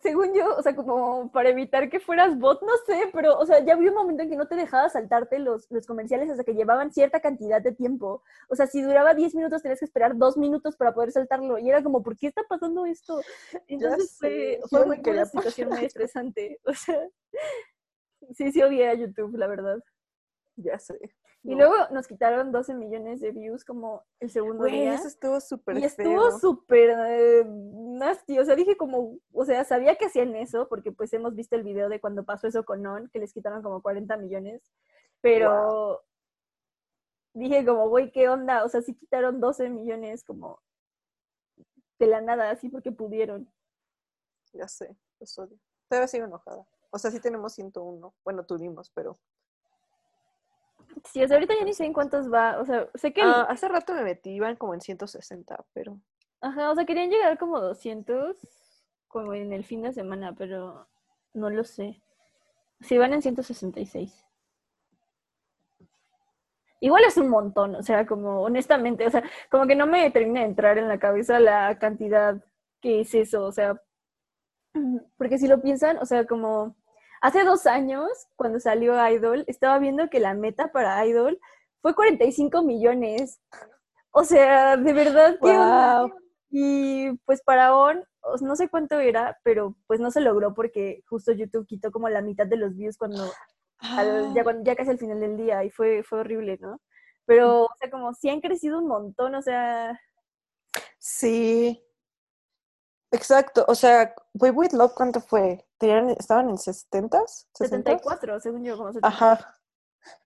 según 0.00 0.34
yo, 0.34 0.56
o 0.56 0.62
sea, 0.62 0.74
como 0.74 1.30
para 1.32 1.50
evitar 1.50 1.88
que 1.88 2.00
fueras 2.00 2.38
bot, 2.38 2.62
no 2.62 2.72
sé, 2.86 3.10
pero, 3.12 3.38
o 3.38 3.46
sea, 3.46 3.64
ya 3.64 3.74
había 3.74 3.90
un 3.90 3.96
momento 3.96 4.22
en 4.22 4.30
que 4.30 4.36
no 4.36 4.46
te 4.46 4.56
dejaba 4.56 4.88
saltarte 4.88 5.38
los, 5.38 5.70
los 5.70 5.86
comerciales 5.86 6.30
hasta 6.30 6.44
que 6.44 6.54
llevaban 6.54 6.92
cierta 6.92 7.20
cantidad 7.20 7.60
de 7.62 7.72
tiempo. 7.72 8.22
O 8.48 8.56
sea, 8.56 8.66
si 8.66 8.82
duraba 8.82 9.14
10 9.14 9.34
minutos, 9.34 9.62
tenías 9.62 9.78
que 9.78 9.86
esperar 9.86 10.16
dos 10.16 10.36
minutos 10.36 10.76
para 10.76 10.94
poder 10.94 11.12
saltarlo. 11.12 11.58
Y 11.58 11.68
era 11.68 11.82
como, 11.82 12.02
¿por 12.02 12.16
qué 12.16 12.28
está 12.28 12.42
pasando 12.48 12.86
esto? 12.86 13.20
Entonces 13.66 14.16
fue, 14.18 14.60
fue 14.68 14.82
una 14.82 15.24
situación 15.26 15.70
muy 15.70 15.84
estresante. 15.84 16.60
O 16.64 16.74
sea, 16.74 17.08
sí, 18.34 18.52
sí 18.52 18.62
odié 18.62 18.88
a 18.88 18.94
YouTube, 18.94 19.36
la 19.36 19.46
verdad. 19.46 19.78
Ya 20.56 20.78
sé. 20.78 20.98
Y 21.46 21.54
luego 21.54 21.74
nos 21.90 22.08
quitaron 22.08 22.52
12 22.52 22.72
millones 22.72 23.20
de 23.20 23.30
views 23.30 23.66
como 23.66 24.02
el 24.18 24.30
segundo 24.30 24.64
día. 24.64 24.94
Eso 24.94 25.08
estuvo 25.08 25.38
súper 25.42 25.76
Y 25.76 25.84
estuvo 25.84 26.38
súper 26.38 26.96
eh, 27.06 27.44
nasty. 27.46 28.38
O 28.38 28.44
sea, 28.46 28.56
dije 28.56 28.78
como, 28.78 29.18
o 29.30 29.44
sea, 29.44 29.62
sabía 29.64 29.96
que 29.96 30.06
hacían 30.06 30.34
eso, 30.36 30.66
porque 30.68 30.90
pues 30.90 31.12
hemos 31.12 31.34
visto 31.34 31.54
el 31.54 31.62
video 31.62 31.90
de 31.90 32.00
cuando 32.00 32.24
pasó 32.24 32.46
eso 32.46 32.64
con 32.64 32.86
On, 32.86 33.10
que 33.10 33.18
les 33.18 33.34
quitaron 33.34 33.62
como 33.62 33.82
40 33.82 34.16
millones. 34.16 34.72
Pero 35.20 36.02
dije 37.34 37.66
como, 37.66 37.90
güey, 37.90 38.10
¿qué 38.10 38.30
onda? 38.30 38.64
O 38.64 38.70
sea, 38.70 38.80
sí 38.80 38.94
quitaron 38.94 39.38
12 39.38 39.68
millones 39.68 40.24
como 40.24 40.62
de 41.98 42.06
la 42.06 42.22
nada, 42.22 42.50
así 42.50 42.70
porque 42.70 42.90
pudieron. 42.90 43.52
Ya 44.54 44.66
sé, 44.66 44.96
los 45.20 45.38
odio. 45.38 45.58
Todavía 45.88 46.08
sigo 46.08 46.24
enojada. 46.24 46.66
O 46.90 46.98
sea, 46.98 47.10
sí 47.10 47.20
tenemos 47.20 47.52
101. 47.52 48.14
Bueno, 48.24 48.46
tuvimos, 48.46 48.90
pero 48.94 49.18
Sí, 51.04 51.22
o 51.22 51.28
sea, 51.28 51.36
ahorita 51.36 51.54
ya 51.58 51.64
ni 51.64 51.74
sé 51.74 51.84
en 51.84 51.92
cuántos 51.92 52.32
va. 52.32 52.60
O 52.60 52.64
sea, 52.64 52.88
sé 52.94 53.12
que. 53.12 53.22
Ah, 53.22 53.46
hace 53.48 53.68
rato 53.68 53.94
me 53.94 54.02
metí, 54.02 54.30
iban 54.30 54.56
como 54.56 54.74
en 54.74 54.80
160, 54.80 55.64
pero. 55.72 55.98
Ajá, 56.40 56.70
o 56.70 56.74
sea, 56.74 56.84
querían 56.84 57.10
llegar 57.10 57.38
como 57.38 57.60
200 57.60 58.36
como 59.08 59.32
en 59.34 59.52
el 59.52 59.64
fin 59.64 59.82
de 59.82 59.92
semana, 59.92 60.34
pero 60.36 60.88
no 61.34 61.50
lo 61.50 61.64
sé. 61.64 62.02
Sí, 62.80 62.98
van 62.98 63.12
en 63.14 63.22
166. 63.22 64.24
Igual 66.80 67.04
es 67.04 67.16
un 67.16 67.30
montón, 67.30 67.76
o 67.76 67.82
sea, 67.82 68.04
como 68.06 68.42
honestamente, 68.42 69.06
o 69.06 69.10
sea, 69.10 69.22
como 69.50 69.66
que 69.66 69.74
no 69.74 69.86
me 69.86 70.10
termina 70.10 70.40
de 70.40 70.46
entrar 70.46 70.76
en 70.76 70.88
la 70.88 70.98
cabeza 70.98 71.40
la 71.40 71.78
cantidad 71.78 72.44
que 72.82 73.00
es 73.00 73.14
eso, 73.14 73.44
o 73.44 73.52
sea, 73.52 73.80
porque 75.16 75.38
si 75.38 75.48
lo 75.48 75.62
piensan, 75.62 75.98
o 75.98 76.06
sea, 76.06 76.26
como 76.26 76.76
hace 77.26 77.44
dos 77.44 77.66
años, 77.66 78.08
cuando 78.36 78.60
salió 78.60 78.94
Idol, 79.10 79.44
estaba 79.46 79.78
viendo 79.78 80.08
que 80.10 80.20
la 80.20 80.34
meta 80.34 80.72
para 80.72 81.04
Idol 81.06 81.38
fue 81.80 81.94
45 81.94 82.62
millones. 82.62 83.40
O 84.10 84.24
sea, 84.24 84.76
de 84.76 84.92
verdad, 84.92 85.36
Wow. 85.40 86.12
Y 86.50 87.12
pues 87.26 87.42
para 87.42 87.74
ON, 87.76 88.04
no 88.42 88.54
sé 88.56 88.68
cuánto 88.68 88.98
era, 89.00 89.38
pero 89.42 89.74
pues 89.88 89.98
no 89.98 90.10
se 90.12 90.20
logró 90.20 90.54
porque 90.54 91.02
justo 91.08 91.32
YouTube 91.32 91.66
quitó 91.66 91.90
como 91.90 92.08
la 92.08 92.22
mitad 92.22 92.46
de 92.46 92.56
los 92.56 92.76
views 92.76 92.96
cuando, 92.96 93.24
al- 93.80 94.32
ya, 94.34 94.40
Ah, 94.42 94.44
cuando- 94.44 94.62
ya 94.64 94.76
casi 94.76 94.90
al 94.90 94.98
final 94.98 95.18
del 95.18 95.36
día 95.36 95.64
y 95.64 95.70
fue, 95.70 96.02
fue 96.04 96.20
horrible, 96.20 96.58
¿no? 96.60 96.80
Pero, 97.26 97.64
o 97.64 97.70
sea, 97.80 97.90
como 97.90 98.14
sí 98.14 98.28
han 98.30 98.40
crecido 98.40 98.78
un 98.78 98.86
montón, 98.86 99.34
o 99.34 99.42
sea, 99.42 99.98
Sí. 100.98 101.82
Exacto. 103.14 103.64
O 103.68 103.74
sea, 103.74 104.14
Boy 104.32 104.50
With 104.50 104.72
Love, 104.72 104.92
¿cuánto 104.94 105.20
fue? 105.20 105.64
¿Tenían- 105.78 106.10
¿Estaban 106.10 106.50
en 106.50 106.56
70s? 106.58 107.46
60s? 107.52 107.68
74, 107.68 108.40
según 108.40 108.64
yo, 108.64 108.76
como 108.76 108.88
70. 108.88 109.06
Ajá. 109.08 109.58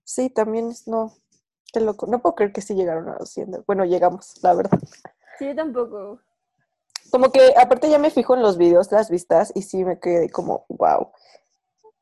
Sí, 0.04 0.30
también 0.30 0.70
es, 0.70 0.88
no, 0.88 1.12
qué 1.72 1.80
loco. 1.80 2.06
No 2.06 2.20
puedo 2.20 2.34
creer 2.34 2.52
que 2.52 2.62
sí 2.62 2.74
llegaron 2.74 3.08
a 3.08 3.16
los 3.18 3.30
100. 3.30 3.64
Bueno, 3.66 3.84
llegamos, 3.84 4.42
la 4.42 4.54
verdad. 4.54 4.78
Sí, 5.38 5.46
yo 5.46 5.54
tampoco. 5.54 6.20
Como 7.10 7.30
que 7.30 7.54
aparte 7.56 7.88
ya 7.90 7.98
me 7.98 8.10
fijo 8.10 8.34
en 8.34 8.42
los 8.42 8.56
videos, 8.58 8.90
las 8.90 9.10
vistas, 9.10 9.52
y 9.54 9.62
sí 9.62 9.84
me 9.84 9.98
quedé 10.00 10.30
como, 10.30 10.64
wow. 10.68 11.12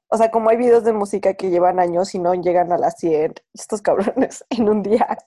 O 0.09 0.17
sea, 0.17 0.31
como 0.31 0.51
hay 0.51 0.57
videos 0.57 0.85
de 0.85 0.93
música 0.93 1.35
que 1.35 1.51
llevan 1.51 1.81
años 1.81 2.15
y 2.15 2.21
no 2.21 2.33
llegan 2.35 2.73
a 2.73 2.79
las 2.79 2.97
100, 2.99 3.35
estos 3.55 3.83
cabrones 3.83 4.45
en 4.51 4.69
un 4.69 4.83
día. 4.83 5.19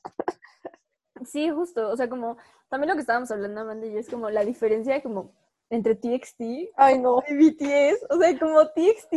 Sí, 1.25 1.49
justo, 1.49 1.89
o 1.89 1.97
sea, 1.97 2.07
como 2.09 2.37
también 2.69 2.89
lo 2.89 2.95
que 2.95 3.01
estábamos 3.01 3.29
hablando, 3.31 3.59
Amanda 3.61 3.85
y 3.87 3.91
yo, 3.93 3.99
es 3.99 4.09
como 4.09 4.29
la 4.29 4.45
diferencia 4.45 5.01
como 5.03 5.31
entre 5.69 5.95
TXT 5.95 6.41
Ay, 6.75 6.99
no. 6.99 7.21
y 7.27 7.35
BTS, 7.35 8.05
o 8.09 8.17
sea, 8.19 8.37
como 8.39 8.65
TXT 8.67 9.15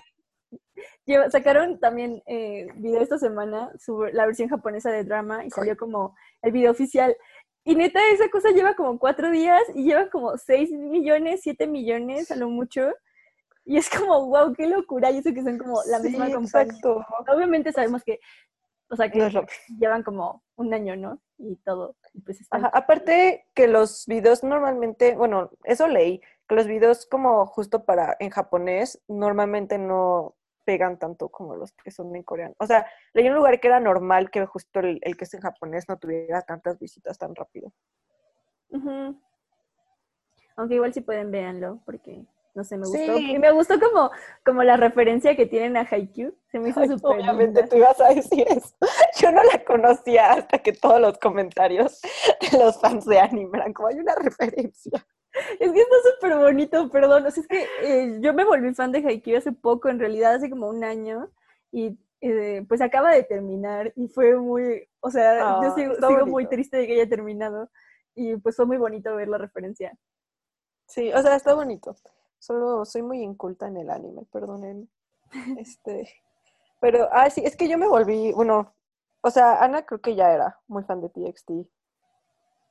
lleva- 1.06 1.30
sacaron 1.30 1.78
también 1.80 2.22
eh, 2.26 2.68
video 2.76 3.00
esta 3.00 3.18
semana, 3.18 3.70
su, 3.78 4.04
la 4.12 4.26
versión 4.26 4.48
japonesa 4.48 4.90
de 4.90 5.04
drama 5.04 5.44
y 5.44 5.50
salió 5.50 5.76
como 5.76 6.14
el 6.42 6.52
video 6.52 6.70
oficial. 6.70 7.16
Y 7.64 7.76
neta, 7.76 8.00
esa 8.12 8.28
cosa 8.28 8.50
lleva 8.50 8.74
como 8.74 8.98
cuatro 8.98 9.30
días 9.30 9.62
y 9.74 9.84
lleva 9.84 10.10
como 10.10 10.36
seis 10.36 10.70
millones, 10.72 11.40
siete 11.42 11.66
millones 11.66 12.30
a 12.30 12.36
lo 12.36 12.48
mucho. 12.48 12.92
Y 13.64 13.76
es 13.76 13.88
como, 13.88 14.26
wow, 14.26 14.52
qué 14.52 14.66
locura. 14.66 15.10
Y 15.12 15.18
eso 15.18 15.32
que 15.32 15.42
son 15.42 15.58
como 15.58 15.80
la 15.86 16.00
misma 16.00 16.24
compañía. 16.32 16.72
exacto. 16.72 17.04
Obviamente 17.32 17.70
sabemos 17.72 18.02
que, 18.02 18.18
o 18.90 18.96
sea, 18.96 19.08
que 19.10 19.20
No 19.20 19.46
llevan 19.78 20.02
como 20.02 20.42
un 20.56 20.74
año, 20.74 20.96
¿no? 20.96 21.20
Y 21.38 21.54
todo. 21.64 21.94
Y 22.12 22.20
pues 22.22 22.44
Ajá, 22.50 22.68
Aparte 22.74 23.46
que 23.54 23.68
los 23.68 24.06
videos 24.06 24.42
normalmente, 24.42 25.14
bueno, 25.14 25.50
eso 25.62 25.86
leí, 25.86 26.20
que 26.48 26.54
los 26.54 26.66
videos 26.66 27.06
como 27.06 27.46
justo 27.46 27.84
para 27.84 28.16
en 28.20 28.30
japonés 28.30 29.02
normalmente 29.08 29.78
no 29.78 30.34
pegan 30.64 30.98
tanto 30.98 31.28
como 31.28 31.56
los 31.56 31.72
que 31.72 31.90
son 31.90 32.14
en 32.14 32.22
coreano. 32.22 32.54
O 32.58 32.66
sea, 32.66 32.86
leí 33.14 33.28
un 33.28 33.34
lugar 33.34 33.60
que 33.60 33.68
era 33.68 33.80
normal 33.80 34.30
que 34.30 34.46
justo 34.46 34.80
el, 34.80 34.98
el 35.02 35.16
que 35.16 35.24
es 35.24 35.34
en 35.34 35.40
japonés 35.40 35.88
no 35.88 35.98
tuviera 35.98 36.42
tantas 36.42 36.78
visitas 36.78 37.18
tan 37.18 37.34
rápido. 37.34 37.72
Aunque 40.56 40.74
igual 40.74 40.92
si 40.92 41.00
pueden, 41.00 41.30
véanlo, 41.30 41.80
porque 41.84 42.24
no 42.54 42.64
sé, 42.64 42.76
me 42.76 42.86
gustó. 42.86 43.16
Sí. 43.16 43.32
Y 43.32 43.38
me 43.38 43.50
gustó 43.50 43.80
como, 43.80 44.10
como 44.44 44.62
la 44.62 44.76
referencia 44.76 45.36
que 45.36 45.46
tienen 45.46 45.76
a 45.76 45.86
Haikyuu. 45.90 46.34
Se 46.50 46.58
me 46.58 46.68
hizo 46.68 46.84
súper 46.84 47.20
obviamente 47.20 47.60
linda. 47.60 47.68
tú 47.68 47.76
ibas 47.76 48.00
a 48.00 48.08
decir 48.08 48.46
eso. 48.48 48.74
Yo 49.20 49.32
no 49.32 49.42
la 49.42 49.64
conocía 49.64 50.32
hasta 50.32 50.58
que 50.58 50.72
todos 50.72 51.00
los 51.00 51.18
comentarios 51.18 52.00
de 52.50 52.58
los 52.58 52.78
fans 52.80 53.06
de 53.06 53.18
anime 53.20 53.58
eran 53.58 53.72
como 53.72 53.88
hay 53.88 53.98
una 53.98 54.14
referencia. 54.14 55.04
Es 55.58 55.72
que 55.72 55.80
está 55.80 55.96
súper 56.12 56.36
bonito, 56.36 56.90
perdón. 56.90 57.26
O 57.26 57.30
sea, 57.30 57.42
es 57.42 57.48
que 57.48 57.66
eh, 57.82 58.18
yo 58.20 58.34
me 58.34 58.44
volví 58.44 58.74
fan 58.74 58.92
de 58.92 58.98
Haikyuu 58.98 59.38
hace 59.38 59.52
poco, 59.52 59.88
en 59.88 59.98
realidad 59.98 60.34
hace 60.34 60.50
como 60.50 60.68
un 60.68 60.84
año. 60.84 61.30
Y 61.70 61.98
eh, 62.20 62.64
pues 62.68 62.80
acaba 62.80 63.12
de 63.12 63.22
terminar 63.24 63.92
y 63.96 64.08
fue 64.08 64.36
muy, 64.36 64.88
o 65.00 65.10
sea, 65.10 65.38
yo 65.62 65.68
Ah, 65.68 65.74
sigo, 65.74 66.26
muy 66.26 66.46
triste 66.46 66.76
de 66.76 66.86
que 66.86 66.94
haya 66.94 67.08
terminado. 67.08 67.70
Y 68.14 68.36
pues 68.36 68.56
fue 68.56 68.66
muy 68.66 68.76
bonito 68.76 69.14
ver 69.16 69.28
la 69.28 69.38
referencia. 69.38 69.96
Sí, 70.86 71.12
o 71.12 71.22
sea, 71.22 71.36
está 71.36 71.54
bonito. 71.54 71.96
Solo 72.38 72.84
soy 72.84 73.02
muy 73.02 73.22
inculta 73.22 73.68
en 73.68 73.78
el 73.78 73.90
anime, 73.90 74.24
perdonen. 74.30 74.90
Este, 75.58 76.06
pero, 76.78 77.08
ah, 77.10 77.30
sí, 77.30 77.42
es 77.42 77.56
que 77.56 77.68
yo 77.68 77.78
me 77.78 77.88
volví, 77.88 78.32
bueno, 78.32 78.74
o 79.22 79.30
sea, 79.30 79.62
Ana 79.62 79.86
creo 79.86 80.00
que 80.00 80.14
ya 80.14 80.30
era 80.30 80.60
muy 80.66 80.82
fan 80.82 81.00
de 81.00 81.08
TXT 81.08 81.50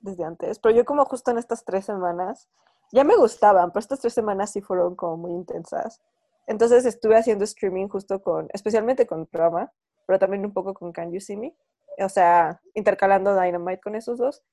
desde 0.02 0.24
antes, 0.24 0.60
pero 0.60 0.76
yo 0.76 0.86
como 0.86 1.06
justo 1.06 1.32
en 1.32 1.38
estas 1.38 1.64
tres 1.64 1.86
semanas, 1.86 2.50
ya 2.92 3.04
me 3.04 3.16
gustaban, 3.16 3.72
pero 3.72 3.80
estas 3.80 4.00
tres 4.00 4.14
semanas 4.14 4.52
sí 4.52 4.62
fueron 4.62 4.96
como 4.96 5.18
muy 5.18 5.32
intensas. 5.32 6.02
Entonces 6.48 6.86
estuve 6.86 7.16
haciendo 7.16 7.46
streaming 7.46 7.88
justo 7.88 8.22
con, 8.22 8.50
especialmente 8.54 9.08
con 9.08 9.30
Drama, 9.32 9.72
pero 10.06 10.20
también 10.20 10.46
un 10.46 10.54
poco 10.54 10.74
con 10.74 10.92
Can 10.92 11.12
You 11.12 11.22
See 11.22 11.38
Me, 11.38 11.56
o 12.00 12.10
sea, 12.10 12.62
intercalando 12.74 13.40
Dynamite 13.40 13.82
con 13.82 13.96
esos 13.96 14.18
dos. 14.18 14.44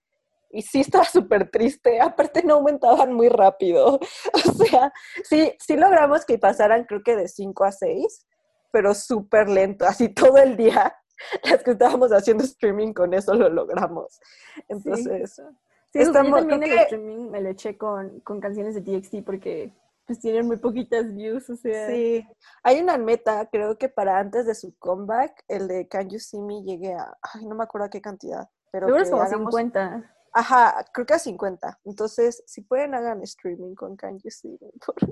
Y 0.50 0.62
sí 0.62 0.80
estaba 0.80 1.04
súper 1.04 1.50
triste, 1.50 2.00
aparte 2.00 2.42
no 2.42 2.54
aumentaban 2.54 3.12
muy 3.12 3.28
rápido. 3.28 3.98
O 4.34 4.52
sea, 4.52 4.92
sí, 5.24 5.52
sí 5.58 5.76
logramos 5.76 6.24
que 6.24 6.38
pasaran 6.38 6.84
creo 6.84 7.02
que 7.02 7.16
de 7.16 7.28
5 7.28 7.64
a 7.64 7.72
6, 7.72 8.26
pero 8.70 8.94
súper 8.94 9.48
lento, 9.48 9.86
así 9.86 10.08
todo 10.08 10.36
el 10.38 10.56
día. 10.56 10.94
Las 11.44 11.62
que 11.62 11.72
estábamos 11.72 12.10
haciendo 12.12 12.44
streaming 12.44 12.92
con 12.92 13.12
eso 13.14 13.34
lo 13.34 13.48
logramos. 13.48 14.20
Entonces, 14.68 15.34
Sí, 15.36 15.42
Sí, 15.90 15.98
yo 16.00 16.04
estamos- 16.10 16.40
también 16.40 16.60
creo 16.60 16.72
el 16.72 16.76
que- 16.78 16.82
streaming 16.84 17.30
me 17.30 17.40
lo 17.40 17.48
eché 17.48 17.78
con, 17.78 18.20
con 18.20 18.40
canciones 18.40 18.74
de 18.74 18.82
TXT 18.82 19.24
porque 19.24 19.72
pues 20.06 20.20
tienen 20.20 20.46
muy 20.46 20.56
poquitas 20.56 21.14
views, 21.14 21.48
o 21.50 21.56
sea... 21.56 21.86
sí. 21.88 22.26
Hay 22.62 22.80
una 22.80 22.96
meta, 22.98 23.46
creo 23.50 23.76
que 23.78 23.88
para 23.90 24.18
antes 24.18 24.46
de 24.46 24.54
su 24.54 24.74
comeback, 24.78 25.44
el 25.48 25.66
de 25.68 25.86
Can 25.88 26.08
You 26.10 26.18
See 26.18 26.40
Me 26.40 26.62
llegue 26.62 26.94
a, 26.94 27.16
ay, 27.22 27.46
no 27.46 27.54
me 27.54 27.64
acuerdo 27.64 27.86
a 27.86 27.90
qué 27.90 28.00
cantidad, 28.00 28.48
pero 28.70 28.86
Seguro 28.86 28.96
que 29.02 29.04
es 29.04 29.10
como 29.10 29.22
hagamos- 29.22 29.50
50. 29.54 30.14
Ajá, 30.32 30.84
creo 30.92 31.06
que 31.06 31.14
a 31.14 31.18
50. 31.18 31.78
Entonces, 31.84 32.42
si 32.46 32.60
pueden, 32.62 32.94
hagan 32.94 33.22
streaming 33.22 33.74
con 33.74 33.96
Can 33.96 34.18
You 34.18 34.30
See 34.30 34.58
Me, 34.60 34.70
porque, 34.84 35.06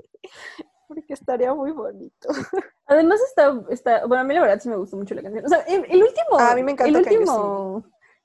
porque 0.87 1.13
estaría 1.13 1.53
muy 1.53 1.71
bonito. 1.71 2.27
Además 2.85 3.19
está, 3.27 3.61
está, 3.69 4.05
bueno, 4.05 4.21
a 4.21 4.23
mí 4.23 4.33
la 4.33 4.41
verdad 4.41 4.59
sí 4.59 4.69
me 4.69 4.77
gustó 4.77 4.97
mucho 4.97 5.15
la 5.15 5.21
canción. 5.21 5.45
O 5.45 5.49
sea, 5.49 5.59
el, 5.67 5.85
el 5.89 6.03
último, 6.03 6.37
Ah, 6.39 6.51
a 6.51 6.55
mí 6.55 6.63
me 6.63 6.71
encanta 6.71 6.89
el 6.89 6.97
último 7.05 7.83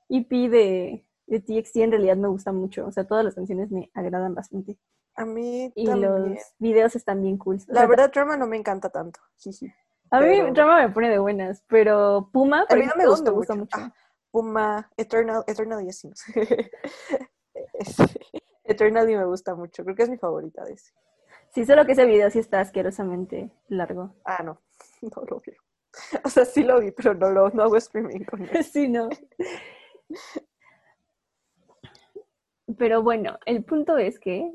EP 0.09 0.29
de, 0.31 1.05
de 1.27 1.41
TXT 1.41 1.77
en 1.77 1.91
realidad 1.91 2.17
me 2.17 2.29
gusta 2.29 2.53
mucho. 2.53 2.87
O 2.87 2.93
sea, 2.93 3.07
todas 3.07 3.25
las 3.25 3.35
canciones 3.35 3.71
me 3.71 3.91
agradan 3.95 4.35
bastante. 4.35 4.79
A 5.15 5.25
mí 5.27 5.71
Y 5.75 5.87
también. 5.87 6.35
los 6.35 6.39
videos 6.59 6.97
están 6.97 7.21
bien 7.23 7.37
cool. 7.39 7.57
O 7.57 7.73
La 7.73 7.81
sea, 7.81 7.89
verdad, 7.89 8.11
Drama 8.13 8.37
no 8.37 8.47
me 8.47 8.57
encanta 8.57 8.89
tanto. 8.91 9.21
jiji. 9.39 9.67
a 10.11 10.21
mí 10.21 10.27
pero- 10.41 10.53
Drama 10.55 10.87
me 10.87 10.93
pone 10.95 11.11
de 11.11 11.19
buenas, 11.19 11.63
pero 11.67 12.31
Puma, 12.33 12.65
por 12.69 12.79
A 12.79 12.81
mí 12.81 12.87
no 12.87 12.95
me 12.97 13.07
gusta 13.07 13.33
mucho. 13.33 13.79
Ah, 13.79 13.93
Puma, 14.31 14.91
Eternal, 14.97 15.45
Eternally 15.47 15.87
decimos. 15.87 16.23
Eternally 18.65 19.17
me 19.17 19.25
gusta 19.25 19.55
mucho. 19.55 19.83
Creo 19.85 19.97
que 19.97 20.03
es 20.05 20.11
mi 20.11 20.19
favorita 20.19 20.65
de 20.65 20.75
ese. 20.75 20.93
Sí, 21.55 21.65
solo 21.67 21.85
que 21.85 21.93
ese 21.93 22.07
video 22.07 22.31
sí 22.31 22.39
está 22.39 22.61
asquerosamente 22.61 23.51
largo. 23.69 24.15
Ah, 24.25 24.43
no. 24.43 24.61
No 25.03 25.23
lo 25.29 25.43
veo. 25.45 25.57
O 26.25 26.29
sea, 26.31 26.45
sí 26.45 26.63
lo 26.63 26.81
vi, 26.81 26.91
pero 26.93 27.13
no 27.15 27.31
lo 27.31 27.51
no 27.51 27.65
hago 27.65 27.77
streaming 27.77 28.25
con 28.25 28.43
él. 28.43 28.51
Sí, 28.65 28.89
no. 28.89 29.09
Pero 32.79 33.03
bueno, 33.03 33.39
el 33.47 33.65
punto 33.65 33.99
es 33.99 34.19
que 34.19 34.51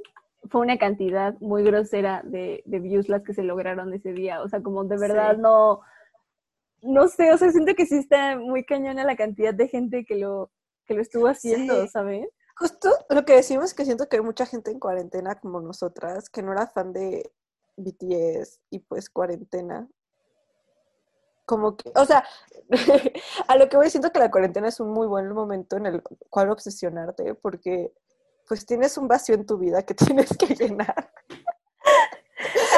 fue 0.49 0.61
una 0.61 0.77
cantidad 0.77 1.35
muy 1.39 1.63
grosera 1.63 2.21
de, 2.23 2.63
de 2.65 2.79
views 2.79 3.09
las 3.09 3.23
que 3.23 3.33
se 3.33 3.43
lograron 3.43 3.93
ese 3.93 4.13
día. 4.13 4.41
O 4.41 4.47
sea, 4.47 4.61
como 4.61 4.83
de 4.85 4.97
verdad 4.97 5.35
Sí. 5.35 5.41
no, 5.41 5.81
no 6.81 7.07
sé, 7.07 7.31
o 7.33 7.37
sea, 7.37 7.51
siento 7.51 7.73
que 7.75 7.85
sí 7.85 7.97
está 7.97 8.37
muy 8.37 8.63
cañona 8.63 9.03
la 9.03 9.15
cantidad 9.15 9.53
de 9.53 9.67
gente 9.67 10.05
que 10.05 10.15
lo, 10.15 10.51
que 10.85 10.93
lo 10.93 11.01
estuvo 11.01 11.27
haciendo, 11.27 11.81
Sí. 11.83 11.87
¿sabes? 11.89 12.27
Justo 12.59 12.89
lo 13.09 13.23
que 13.23 13.35
decimos 13.35 13.65
es 13.65 13.73
que 13.73 13.85
siento 13.85 14.09
que 14.09 14.17
hay 14.17 14.23
mucha 14.23 14.45
gente 14.45 14.71
en 14.71 14.79
cuarentena 14.79 15.35
como 15.35 15.61
nosotras 15.61 16.29
que 16.29 16.41
no 16.41 16.53
era 16.53 16.65
fan 16.67 16.91
de 16.91 17.31
BTS 17.75 18.59
y 18.71 18.79
pues 18.79 19.09
cuarentena. 19.09 19.87
Como 21.45 21.77
que, 21.77 21.91
o 21.95 22.05
sea, 22.05 22.25
a 23.47 23.55
lo 23.55 23.69
que 23.69 23.77
voy 23.77 23.89
siento 23.89 24.11
que 24.11 24.19
la 24.19 24.31
cuarentena 24.31 24.67
es 24.67 24.79
un 24.79 24.89
muy 24.89 25.07
buen 25.07 25.31
momento 25.31 25.77
en 25.77 25.85
el 25.85 26.01
cual 26.29 26.49
obsesionarte 26.49 27.35
porque 27.35 27.93
pues 28.47 28.65
tienes 28.65 28.97
un 28.97 29.07
vacío 29.07 29.35
en 29.35 29.45
tu 29.45 29.57
vida 29.57 29.83
que 29.83 29.93
tienes 29.93 30.35
que 30.35 30.55
llenar. 30.55 31.11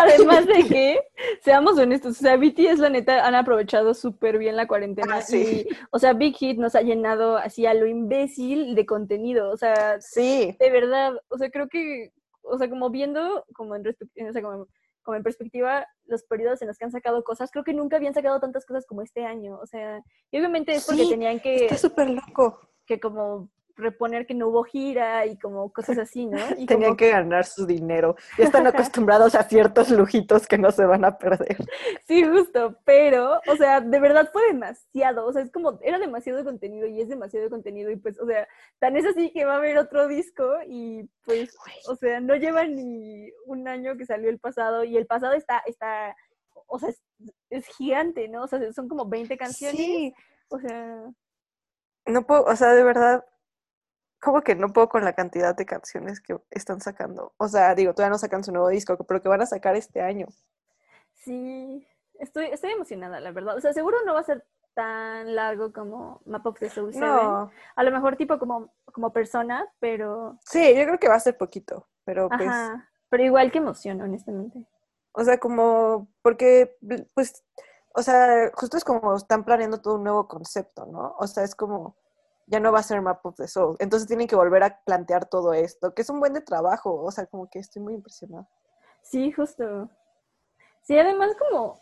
Además 0.01 0.45
de 0.45 0.67
que, 0.67 1.08
seamos 1.49 1.79
honestos, 1.79 2.11
o 2.19 2.21
sea, 2.21 2.37
BTS 2.37 2.77
la 2.77 2.91
neta 2.91 3.25
han 3.25 3.33
aprovechado 3.33 3.95
súper 3.95 4.37
bien 4.37 4.55
la 4.55 4.67
cuarentena. 4.67 5.15
Ah, 5.15 5.21
sí. 5.21 5.65
y, 5.67 5.75
o 5.89 5.97
sea, 5.97 6.13
Big 6.13 6.35
Hit 6.35 6.59
nos 6.59 6.75
ha 6.75 6.81
llenado 6.81 7.37
así 7.37 7.65
a 7.65 7.73
lo 7.73 7.87
imbécil 7.87 8.75
de 8.75 8.85
contenido. 8.85 9.49
O 9.49 9.57
sea, 9.57 9.99
Sí, 9.99 10.55
de 10.59 10.69
verdad, 10.69 11.13
o 11.27 11.39
sea, 11.39 11.49
creo 11.49 11.67
que, 11.67 12.11
o 12.43 12.55
sea, 12.59 12.69
como 12.69 12.91
viendo, 12.91 13.45
como 13.55 13.75
en, 13.75 13.83
o 13.87 14.31
sea, 14.31 14.41
como, 14.43 14.67
como 15.01 15.15
en 15.17 15.23
perspectiva, 15.23 15.87
los 16.05 16.21
periodos 16.23 16.61
en 16.61 16.67
los 16.67 16.77
que 16.77 16.85
han 16.85 16.91
sacado 16.91 17.23
cosas, 17.23 17.49
creo 17.49 17.63
que 17.63 17.73
nunca 17.73 17.95
habían 17.97 18.13
sacado 18.13 18.39
tantas 18.39 18.63
cosas 18.67 18.85
como 18.85 19.01
este 19.01 19.25
año, 19.25 19.57
o 19.59 19.65
sea, 19.65 20.03
y 20.29 20.37
obviamente 20.37 20.73
es 20.73 20.85
porque 20.85 21.05
Sí, 21.05 21.09
tenían 21.09 21.39
que, 21.39 21.65
está 21.65 21.77
súper 21.77 22.11
loco. 22.11 22.59
que 22.85 22.99
como, 22.99 23.49
reponer 23.79 24.25
que 24.27 24.33
no 24.33 24.49
hubo 24.49 24.63
gira 24.63 25.25
y 25.25 25.37
como 25.37 25.71
cosas 25.71 25.97
así, 25.97 26.25
¿no? 26.25 26.37
Y 26.57 26.65
Tenían 26.65 26.89
como- 26.91 26.97
que 26.97 27.09
ganar 27.09 27.45
su 27.45 27.65
dinero. 27.65 28.15
Ya 28.37 28.45
están 28.45 28.67
acostumbrados 28.67 29.35
a 29.35 29.43
ciertos 29.43 29.89
lujitos 29.89 30.45
que 30.47 30.57
no 30.57 30.71
se 30.71 30.85
van 30.85 31.05
a 31.05 31.17
perder. 31.17 31.57
Sí, 32.07 32.23
justo, 32.23 32.75
pero, 32.85 33.39
o 33.47 33.55
sea, 33.55 33.81
de 33.81 33.99
verdad 33.99 34.29
fue 34.31 34.45
demasiado, 34.47 35.25
o 35.25 35.33
sea, 35.33 35.41
es 35.41 35.51
como, 35.51 35.79
era 35.81 35.97
demasiado 35.99 36.43
contenido 36.43 36.87
y 36.87 37.01
es 37.01 37.09
demasiado 37.09 37.49
contenido 37.49 37.89
y 37.91 37.95
pues, 37.95 38.19
o 38.19 38.25
sea, 38.25 38.47
tan 38.79 38.95
es 38.97 39.05
así 39.05 39.31
que 39.31 39.45
va 39.45 39.53
a 39.53 39.57
haber 39.57 39.77
otro 39.77 40.07
disco 40.07 40.45
y 40.67 41.09
pues, 41.25 41.55
o 41.87 41.95
sea, 41.95 42.19
no 42.19 42.35
lleva 42.35 42.65
ni 42.65 43.31
un 43.45 43.67
año 43.67 43.95
que 43.97 44.05
salió 44.05 44.29
el 44.29 44.39
pasado 44.39 44.83
y 44.83 44.97
el 44.97 45.05
pasado 45.07 45.33
está, 45.33 45.59
está, 45.65 46.15
o 46.67 46.77
sea, 46.79 46.89
es, 46.89 47.01
es 47.49 47.65
gigante, 47.77 48.27
¿no? 48.27 48.43
O 48.43 48.47
sea, 48.47 48.59
son 48.73 48.87
como 48.87 49.07
20 49.07 49.37
canciones, 49.37 49.77
Sí, 49.77 50.13
o 50.49 50.59
sea, 50.59 51.03
no 52.05 52.25
puedo, 52.25 52.43
o 52.45 52.55
sea, 52.55 52.73
de 52.73 52.83
verdad, 52.83 53.23
como 54.19 54.41
que 54.41 54.55
no 54.55 54.73
puedo 54.73 54.89
con 54.89 55.05
la 55.05 55.13
cantidad 55.13 55.55
de 55.55 55.65
canciones 55.65 56.19
que 56.19 56.37
están 56.51 56.81
sacando. 56.81 57.33
O 57.37 57.47
sea, 57.47 57.73
digo, 57.75 57.93
todavía 57.93 58.11
no 58.11 58.17
sacan 58.17 58.43
su 58.43 58.51
nuevo 58.51 58.69
disco, 58.69 58.97
pero 58.97 59.21
que 59.21 59.29
van 59.29 59.41
a 59.41 59.45
sacar 59.45 59.75
este 59.75 60.01
año. 60.01 60.27
sí, 61.13 61.87
estoy, 62.19 62.47
estoy 62.47 62.71
emocionada, 62.71 63.19
la 63.19 63.31
verdad, 63.31 63.57
o 63.57 63.61
sea, 63.61 63.73
seguro 63.73 63.97
no 64.05 64.13
va 64.13 64.19
a 64.19 64.23
ser 64.23 64.45
tan 64.73 65.35
largo 65.35 65.73
como 65.73 66.21
Map 66.25 66.45
of 66.45 66.59
the 66.59 66.69
Soul 66.69 66.93
7, 66.93 67.05
No, 67.05 67.51
a 67.75 67.83
lo 67.83 67.91
mejor 67.91 68.15
tipo 68.15 68.37
como, 68.39 68.71
como 68.93 69.11
persona, 69.11 69.67
pero, 69.79 70.37
sí, 70.45 70.75
yo 70.75 70.85
creo 70.85 70.99
que 70.99 71.09
va 71.09 71.15
a 71.15 71.19
ser 71.19 71.37
poquito, 71.37 71.87
pero 72.05 72.29
pues, 72.29 72.47
ajá, 72.47 72.89
pero 73.09 73.23
igual 73.23 73.51
que 73.51 73.57
emoción, 73.57 74.01
honestamente. 74.01 74.65
o 75.13 75.23
sea, 75.23 75.39
como, 75.39 76.07
porque, 76.21 76.77
pues, 77.13 77.43
o 77.95 78.03
sea, 78.03 78.51
justo 78.53 78.77
es 78.77 78.83
como 78.83 79.15
están 79.15 79.43
planeando 79.43 79.81
todo 79.81 79.95
un 79.95 80.03
nuevo 80.03 80.27
concepto, 80.27 80.85
¿no? 80.85 81.15
O 81.19 81.27
sea, 81.27 81.43
es 81.43 81.55
como, 81.55 81.97
ya 82.49 82.59
no 82.59 82.71
va 82.71 82.79
a 82.79 82.83
ser 82.83 83.01
Map 83.01 83.25
of 83.25 83.35
the 83.35 83.47
Soul, 83.47 83.75
entonces 83.79 84.07
tienen 84.07 84.27
que 84.27 84.35
volver 84.35 84.63
a 84.63 84.81
plantear 84.83 85.27
todo 85.27 85.53
esto, 85.53 85.93
que 85.93 86.01
es 86.01 86.09
un 86.09 86.19
buen 86.19 86.33
de 86.33 86.41
trabajo, 86.41 87.01
o 87.01 87.11
sea, 87.11 87.25
como 87.27 87.49
que 87.49 87.59
estoy 87.59 87.81
muy 87.81 87.93
impresionada. 87.93 88.47
Sí, 89.01 89.31
justo. 89.31 89.89
Sí, 90.81 90.97
además 90.97 91.31
como 91.37 91.79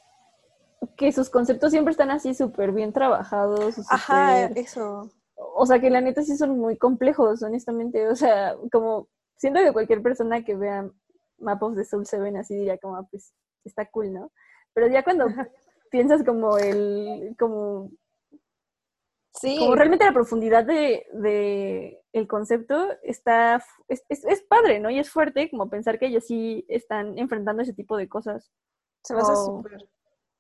que 0.96 1.12
sus 1.12 1.30
conceptos 1.30 1.72
siempre 1.72 1.92
están 1.92 2.12
así 2.12 2.34
súper 2.34 2.72
bien 2.72 2.94
trabajados. 2.94 3.76
Ajá, 3.90 4.44
eso. 4.46 5.10
O 5.36 5.66
sea, 5.66 5.80
que 5.80 5.90
la 5.90 6.02
neta 6.02 6.24
sí 6.24 6.36
son 6.38 6.58
muy 6.58 6.78
complejos, 6.78 7.42
honestamente. 7.44 8.08
O 8.08 8.16
sea, 8.16 8.56
como 8.72 9.08
siento 9.38 9.60
que 9.62 9.74
cualquier 9.74 10.02
persona 10.02 10.44
que 10.44 10.56
vea 10.56 10.90
Map 11.40 11.64
of 11.64 11.76
the 11.76 11.86
Soul 11.86 12.06
se 12.06 12.20
ven 12.20 12.38
así 12.38 12.56
diría 12.56 12.78
como, 12.78 12.96
ah, 12.96 13.08
pues 13.10 13.34
está 13.64 13.86
cool, 13.90 14.14
¿no? 14.14 14.32
Pero 14.74 14.88
ya 14.88 15.04
cuando 15.04 15.26
piensas 15.92 16.24
como 16.24 16.58
el, 16.58 17.36
como, 17.40 17.92
Sí, 19.40 19.58
como 19.58 19.76
realmente 19.76 20.06
la 20.06 20.14
profundidad 20.14 20.66
de, 20.66 21.06
de 21.14 22.02
el 22.14 22.28
concepto 22.28 22.88
está, 23.04 23.64
es, 23.88 24.04
es, 24.10 24.26
es 24.26 24.42
padre, 24.44 24.80
¿no? 24.80 24.90
Y 24.90 25.00
es 25.00 25.10
fuerte 25.10 25.50
como 25.50 25.70
pensar 25.70 26.00
que 26.00 26.08
ellos 26.08 26.26
sí 26.26 26.66
están 26.68 27.18
enfrentando 27.18 27.62
ese 27.62 27.74
tipo 27.74 27.98
de 27.98 28.10
cosas. 28.10 28.52
Se 29.04 29.14
me 29.14 29.22
hace 29.22 29.34
Oh. 29.34 29.46
súper. 29.58 29.88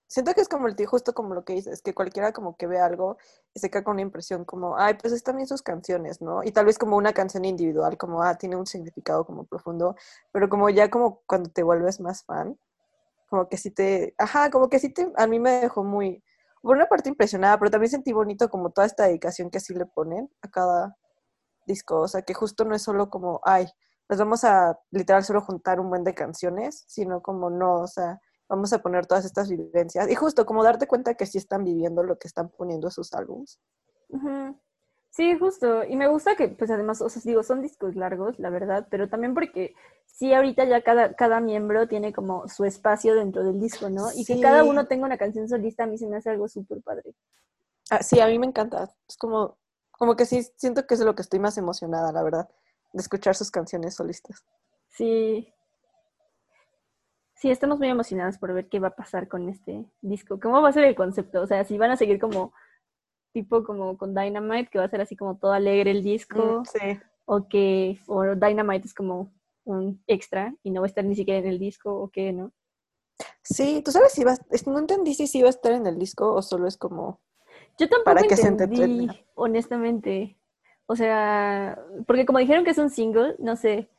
Siento 0.10 0.34
que 0.34 0.40
es 0.40 0.48
como 0.48 0.68
el 0.68 0.76
tío, 0.78 0.88
justo 0.88 1.14
como 1.14 1.34
lo 1.36 1.44
que 1.44 1.52
dices, 1.54 1.82
que 1.82 1.94
cualquiera 1.94 2.32
como 2.32 2.56
que 2.56 2.66
ve 2.66 2.80
algo 2.80 3.18
y 3.54 3.60
se 3.60 3.70
queda 3.70 3.84
con 3.84 3.96
una 3.96 4.04
impresión 4.04 4.46
como, 4.46 4.78
ay, 4.78 4.94
pues 4.94 5.12
están 5.12 5.36
bien 5.36 5.48
sus 5.50 5.62
canciones, 5.62 6.22
¿no? 6.22 6.44
Y 6.46 6.54
tal 6.54 6.66
vez 6.66 6.78
como 6.80 6.96
una 6.96 7.12
canción 7.12 7.44
individual, 7.44 7.98
como, 7.98 8.24
ah, 8.24 8.38
tiene 8.38 8.56
un 8.56 8.66
significado 8.66 9.26
como 9.26 9.44
profundo, 9.46 9.98
pero 10.32 10.48
como 10.48 10.70
ya 10.70 10.90
como 10.90 11.24
cuando 11.28 11.50
te 11.50 11.62
vuelves 11.62 12.00
más 12.00 12.24
fan, 12.24 12.58
como 13.30 13.50
que 13.50 13.58
sí 13.58 13.72
te, 13.72 14.16
ajá, 14.18 14.50
como 14.50 14.70
que 14.70 14.80
sí 14.80 14.90
te, 14.94 15.12
a 15.18 15.28
mí 15.28 15.40
me 15.40 15.52
dejó 15.62 15.84
muy, 15.84 16.24
por 16.68 16.76
una 16.76 16.88
parte 16.88 17.08
impresionada, 17.08 17.58
pero 17.58 17.72
también 17.72 17.90
sentí 17.90 18.12
bonito 18.12 18.50
como 18.50 18.72
toda 18.72 18.86
esta 18.86 19.06
dedicación 19.06 19.50
que 19.50 19.60
así 19.60 19.74
le 19.74 19.86
ponen 19.86 20.30
a 20.42 20.50
cada 20.50 20.98
disco, 21.66 22.02
o 22.02 22.08
sea, 22.10 22.24
que 22.24 22.34
justo 22.34 22.66
no 22.66 22.76
es 22.76 22.82
solo 22.82 23.10
como, 23.10 23.40
ay, 23.46 23.68
les 24.10 24.20
vamos 24.20 24.44
a 24.44 24.78
literal 24.92 25.24
solo 25.24 25.40
juntar 25.40 25.80
un 25.80 25.90
buen 25.90 26.04
de 26.04 26.14
canciones, 26.14 26.84
sino 26.86 27.22
como 27.22 27.50
no, 27.50 27.80
o 27.80 27.88
sea, 27.88 28.20
vamos 28.50 28.74
a 28.74 28.80
poner 28.80 29.06
todas 29.06 29.24
estas 29.24 29.50
vivencias 29.50 30.10
y 30.10 30.16
justo 30.16 30.46
como 30.46 30.62
darte 30.62 30.88
cuenta 30.88 31.16
que 31.16 31.26
sí 31.26 31.38
están 31.38 31.64
viviendo 31.64 32.04
lo 32.04 32.20
que 32.20 32.28
están 32.28 32.50
poniendo 32.50 32.92
sus 32.92 33.14
álbums. 33.14 33.62
Ujú. 34.10 34.60
Sí, 35.18 35.36
justo. 35.36 35.84
Y 35.84 35.96
me 35.96 36.08
gusta 36.08 36.36
que, 36.36 36.48
pues 36.48 36.70
además, 36.70 37.02
o 37.02 37.10
sea, 37.10 37.20
digo, 37.26 37.42
son 37.42 37.64
discos 37.64 37.96
largos, 37.96 38.38
la 38.38 38.52
verdad, 38.52 38.88
pero 38.92 39.10
también 39.10 39.34
porque 39.34 39.74
sí, 40.06 40.32
ahorita 40.32 40.66
ya 40.66 40.84
cada, 40.84 41.16
cada 41.16 41.40
miembro 41.40 41.88
tiene 41.88 42.14
como 42.14 42.48
su 42.48 42.66
espacio 42.66 43.16
dentro 43.16 43.44
del 43.44 43.60
disco, 43.60 43.90
¿no? 43.90 44.10
Y 44.16 44.26
que 44.26 44.40
cada 44.40 44.64
uno 44.64 44.86
tenga 44.86 45.08
una 45.08 45.18
canción 45.18 45.50
solista, 45.50 45.86
a 45.86 45.88
mí 45.88 45.98
se 45.98 46.06
me 46.06 46.18
hace 46.18 46.30
algo 46.30 46.48
súper 46.48 46.84
padre. 46.84 47.16
Ah, 47.90 48.04
sí, 48.04 48.20
a 48.20 48.28
mí 48.28 48.38
me 48.38 48.46
encanta. 48.46 48.94
Es 49.10 49.18
como, 49.18 49.58
como 49.90 50.16
que 50.16 50.26
sí 50.26 50.44
siento 50.56 50.86
que 50.86 50.94
es 50.94 51.00
de 51.00 51.08
lo 51.08 51.16
que 51.16 51.24
estoy 51.24 51.40
más 51.40 51.58
emocionada, 51.58 52.12
la 52.12 52.22
verdad, 52.22 52.48
de 52.94 53.02
escuchar 53.02 53.34
sus 53.34 53.50
canciones 53.50 53.96
solistas. 53.96 54.46
Sí. 54.90 55.52
Sí, 57.34 57.50
estamos 57.50 57.80
muy 57.80 57.88
emocionados 57.90 58.38
por 58.38 58.54
ver 58.54 58.70
qué 58.70 58.80
va 58.80 58.90
a 58.90 58.96
pasar 58.96 59.28
con 59.28 59.50
este 59.50 59.84
disco. 60.00 60.40
¿Cómo 60.40 60.62
va 60.62 60.70
a 60.70 60.74
ser 60.74 60.84
el 60.84 60.94
concepto? 60.94 61.42
O 61.42 61.48
sea, 61.48 61.64
si 61.64 61.80
van 61.80 61.90
a 61.90 61.98
seguir 61.98 62.20
como 62.20 62.54
tipo 63.44 63.64
como 63.64 63.98
con 63.98 64.14
Dynamite, 64.16 64.70
que 64.72 64.80
va 64.80 64.86
a 64.86 64.90
ser 64.90 65.02
así 65.02 65.16
como 65.16 65.38
todo 65.38 65.52
alegre 65.54 65.92
el 65.92 66.04
disco, 66.04 66.62
Mm, 66.62 66.66
sí. 66.66 67.00
o 67.26 67.48
que 67.48 68.00
o 68.08 68.24
Dynamite 68.36 68.88
es 68.88 68.94
como 68.94 69.32
un 69.66 70.02
extra 70.08 70.56
y 70.64 70.72
no 70.72 70.82
va 70.82 70.86
a 70.88 70.90
estar 70.92 71.04
ni 71.06 71.16
siquiera 71.16 71.40
en 71.40 71.48
el 71.48 71.60
disco, 71.60 71.94
o 71.94 72.10
qué, 72.10 72.32
¿no? 72.34 72.52
Sí, 73.44 73.82
tú 73.84 73.92
sabes 73.92 74.12
si 74.14 74.24
va, 74.24 74.36
no 74.66 74.80
entendí 74.80 75.14
si 75.14 75.28
sí 75.28 75.42
va 75.42 75.48
a 75.48 75.52
estar 75.52 75.72
en 75.72 75.86
el 75.88 75.98
disco 75.98 76.34
o 76.34 76.42
solo 76.42 76.68
es 76.68 76.78
como, 76.78 77.20
Yo 77.80 77.88
tampoco 77.90 78.16
Para 78.16 78.22
que 78.28 78.36
se 78.38 78.48
entendí, 78.48 78.82
entretenga. 78.82 79.16
honestamente. 79.36 80.38
O 80.88 80.96
sea, 80.96 81.78
porque 82.08 82.26
como 82.26 82.40
dijeron 82.40 82.64
que 82.64 82.72
es 82.72 82.78
un 82.78 82.90
single, 82.90 83.36
no 83.40 83.56
sé, 83.56 83.90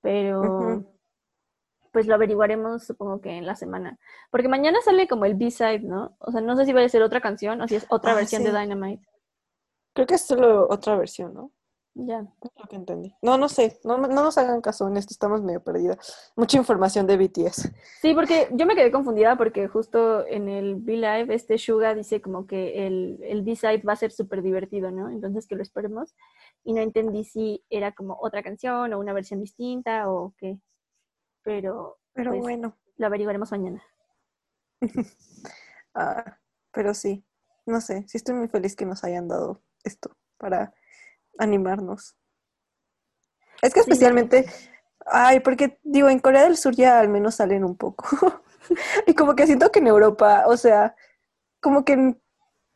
pero. 0.00 0.84
Pues 1.96 2.06
lo 2.06 2.14
averiguaremos 2.14 2.84
supongo 2.84 3.22
que 3.22 3.30
en 3.30 3.46
la 3.46 3.56
semana. 3.56 3.98
Porque 4.30 4.48
mañana 4.48 4.78
sale 4.84 5.08
como 5.08 5.24
el 5.24 5.34
B-side, 5.34 5.78
¿no? 5.80 6.14
O 6.18 6.30
sea, 6.30 6.42
no 6.42 6.54
sé 6.54 6.66
si 6.66 6.74
va 6.74 6.82
a 6.82 6.88
ser 6.90 7.02
otra 7.02 7.22
canción 7.22 7.58
o 7.62 7.66
si 7.66 7.76
es 7.76 7.86
otra 7.88 8.12
Ah, 8.12 8.16
versión 8.16 8.44
de. 8.44 8.52
Dynamite. 8.52 9.02
creo 9.94 10.06
que 10.06 10.16
es 10.16 10.26
solo 10.26 10.66
otra 10.68 10.94
versión, 10.98 11.32
¿no? 11.32 11.52
Ya. 11.94 12.20
Es 12.42 12.50
lo 12.58 12.68
que 12.68 12.76
entendí. 12.76 13.14
No, 13.22 13.38
no 13.38 13.48
sé, 13.48 13.80
no, 13.82 13.96
no 13.96 14.08
nos 14.08 14.36
hagan 14.36 14.60
caso 14.60 14.86
en 14.88 14.98
esto, 14.98 15.14
estamos 15.14 15.40
medio 15.42 15.64
perdidas. 15.64 16.30
Mucha 16.36 16.58
información 16.58 17.06
de 17.06 17.16
BTS. 17.16 17.72
Sí, 18.02 18.12
porque 18.12 18.48
yo 18.52 18.66
me 18.66 18.74
quedé 18.74 18.92
confundida 18.92 19.36
porque 19.38 19.66
justo 19.68 20.26
en 20.26 20.50
el 20.50 20.74
B-Live 20.76 21.34
este 21.34 21.56
Suga 21.56 21.94
dice 21.94 22.20
como 22.20 22.46
que 22.46 22.86
el, 22.86 23.18
el 23.22 23.40
B-side 23.40 23.80
va 23.88 23.94
a 23.94 23.96
ser 23.96 24.12
súper 24.12 24.42
divertido, 24.42 24.90
¿no? 24.90 25.08
Entonces 25.08 25.46
que 25.46 25.56
lo 25.56 25.62
esperemos. 25.62 26.14
Y 26.62 26.74
no 26.74 26.82
entendí 26.82 27.24
si 27.24 27.64
era 27.70 27.92
como 27.92 28.18
otra 28.20 28.42
canción 28.42 28.92
o 28.92 28.98
una 28.98 29.14
versión 29.14 29.40
distinta 29.40 30.10
o 30.10 30.34
qué. 30.36 30.58
Pero 31.46 31.98
Pero 32.12 32.30
Pues, 32.32 32.42
bueno, 32.42 32.76
lo 32.96 33.06
averiguaremos 33.06 33.50
mañana. 33.52 33.82
ah, 35.94 36.38
pero 36.72 36.92
sí, 36.92 37.24
no 37.66 37.80
sé, 37.80 38.04
sí 38.08 38.18
estoy 38.18 38.34
muy 38.34 38.48
feliz 38.48 38.74
que 38.76 38.84
nos 38.84 39.04
hayan 39.04 39.28
dado 39.28 39.62
esto 39.84 40.16
para 40.38 40.74
animarnos. 41.38 42.16
Es 43.62 43.72
que 43.72 43.82
Sí. 43.82 43.90
especialmente, 43.90 44.46
ay, 45.06 45.40
porque 45.40 45.78
digo, 45.82 46.08
en 46.08 46.18
Corea 46.18 46.42
del 46.44 46.56
Sur 46.56 46.74
ya 46.74 46.98
al 46.98 47.08
menos 47.08 47.36
salen 47.36 47.64
un 47.64 47.76
poco. 47.76 48.06
y 49.06 49.14
como 49.14 49.34
que 49.36 49.46
siento 49.46 49.70
que 49.70 49.78
en 49.78 49.86
Europa, 49.86 50.44
o 50.46 50.56
sea, 50.56 50.96
como 51.60 51.84
que 51.84 51.92
en, 51.94 52.22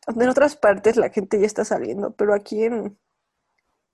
en 0.06 0.28
otras 0.28 0.56
partes 0.56 0.96
la 0.96 1.10
gente 1.10 1.40
ya 1.40 1.46
está 1.46 1.64
saliendo, 1.64 2.12
pero 2.14 2.34
aquí 2.34 2.64
en 2.64 2.98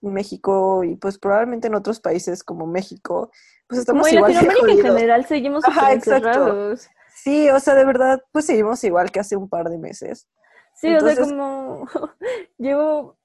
México 0.01 0.85
y 0.85 0.97
pues 0.97 1.19
probablemente 1.19 1.69
en 1.69 1.75
otros 1.75 2.01
países 2.01 2.45
como 2.45 2.67
México, 2.67 3.31
pues 3.67 3.81
estamos 3.81 4.03
Como 4.03 4.09
en 4.09 4.15
igual 4.17 4.33
de 4.35 4.43
Latinoamérica 4.43 4.71
en 4.73 4.79
jodidos. 4.83 4.95
general 4.95 5.27
seguimos 5.27 5.65
Ajá, 5.65 5.93
encerrados. 5.93 6.89
Sí, 7.15 7.49
o 7.51 7.59
sea, 7.61 7.75
de 7.75 7.85
verdad, 7.85 8.23
pues 8.33 8.47
seguimos 8.47 8.83
igual 8.85 9.11
que 9.11 9.21
hace 9.21 9.37
un 9.37 9.49
par 9.49 9.69
de 9.69 9.79
meses. 9.79 10.29
Sí, 10.75 10.95
o 10.95 11.01
sea, 11.01 11.17
como 11.17 11.87
llevo, 12.59 13.17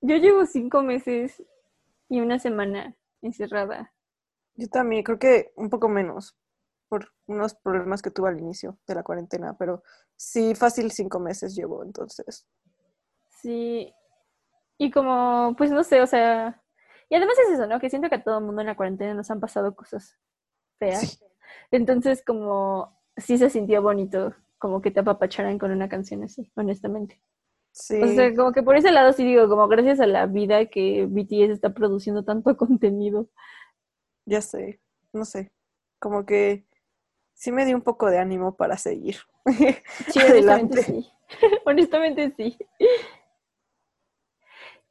yo 0.00 0.16
llevo 0.16 0.46
cinco 0.46 0.82
meses 0.82 1.42
y 2.08 2.20
una 2.20 2.38
semana 2.38 2.96
encerrada. 3.22 3.92
Yo 4.56 4.68
también, 4.68 5.02
creo 5.02 5.18
que 5.18 5.52
un 5.56 5.70
poco 5.70 5.88
menos 5.88 6.36
por 6.88 7.12
unos 7.26 7.54
problemas 7.54 8.02
que 8.02 8.10
tuve 8.10 8.30
al 8.30 8.40
inicio 8.40 8.78
de 8.86 8.94
la 8.94 9.02
cuarentena, 9.02 9.56
pero 9.56 9.82
sí, 10.16 10.54
fácil 10.54 10.90
cinco 10.90 11.20
meses 11.20 11.54
llevo, 11.54 11.84
entonces. 11.84 12.46
Sí. 13.40 13.94
Y 14.80 14.90
como, 14.90 15.54
pues 15.58 15.70
no 15.70 15.84
sé, 15.84 16.00
o 16.00 16.06
sea, 16.06 16.58
y 17.10 17.14
además 17.14 17.36
es 17.44 17.50
eso, 17.50 17.66
¿no? 17.66 17.78
Que 17.78 17.90
siento 17.90 18.08
que 18.08 18.14
a 18.14 18.24
todo 18.24 18.38
el 18.38 18.44
mundo 18.46 18.62
en 18.62 18.66
la 18.66 18.76
cuarentena 18.76 19.12
nos 19.12 19.30
han 19.30 19.38
pasado 19.38 19.74
cosas 19.74 20.18
feas. 20.78 21.00
Sí. 21.00 21.18
Entonces, 21.70 22.24
como, 22.24 22.98
sí 23.14 23.36
se 23.36 23.50
sintió 23.50 23.82
bonito, 23.82 24.34
como 24.56 24.80
que 24.80 24.90
te 24.90 25.00
apapacharan 25.00 25.58
con 25.58 25.70
una 25.70 25.90
canción 25.90 26.22
así, 26.24 26.50
honestamente. 26.56 27.20
Sí, 27.72 28.02
O 28.02 28.06
sea, 28.06 28.34
como 28.34 28.52
que 28.52 28.62
por 28.62 28.74
ese 28.74 28.90
lado 28.90 29.12
sí 29.12 29.22
digo, 29.22 29.50
como 29.50 29.68
gracias 29.68 30.00
a 30.00 30.06
la 30.06 30.24
vida 30.24 30.64
que 30.64 31.04
BTS 31.06 31.50
está 31.50 31.74
produciendo 31.74 32.24
tanto 32.24 32.56
contenido. 32.56 33.28
ya 34.24 34.40
sé, 34.40 34.80
no 35.12 35.26
sé, 35.26 35.52
como 35.98 36.24
que 36.24 36.64
sí 37.34 37.52
me 37.52 37.66
dio 37.66 37.76
un 37.76 37.82
poco 37.82 38.08
de 38.10 38.18
ánimo 38.18 38.56
para 38.56 38.78
seguir. 38.78 39.16
Sí, 40.08 40.20
honestamente 40.20 40.82
sí. 40.84 41.10
honestamente 41.66 42.32
sí. 42.34 42.56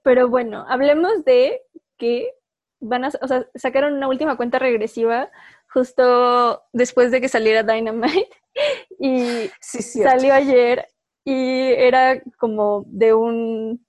Pero 0.09 0.27
bueno, 0.27 0.65
hablemos 0.67 1.23
de 1.23 1.61
que 1.99 2.31
van 2.79 3.05
a, 3.05 3.11
o 3.21 3.27
sea, 3.27 3.45
sacaron 3.53 3.93
una 3.93 4.07
última 4.07 4.37
cuenta 4.37 4.57
regresiva 4.57 5.29
justo 5.71 6.63
después 6.73 7.11
de 7.11 7.21
que 7.21 7.29
saliera 7.29 7.61
Dynamite. 7.61 8.27
Y 8.99 9.49
salió 9.69 10.33
ayer 10.33 10.87
y 11.23 11.67
era 11.71 12.21
como 12.39 12.83
de 12.87 13.13
un 13.13 13.85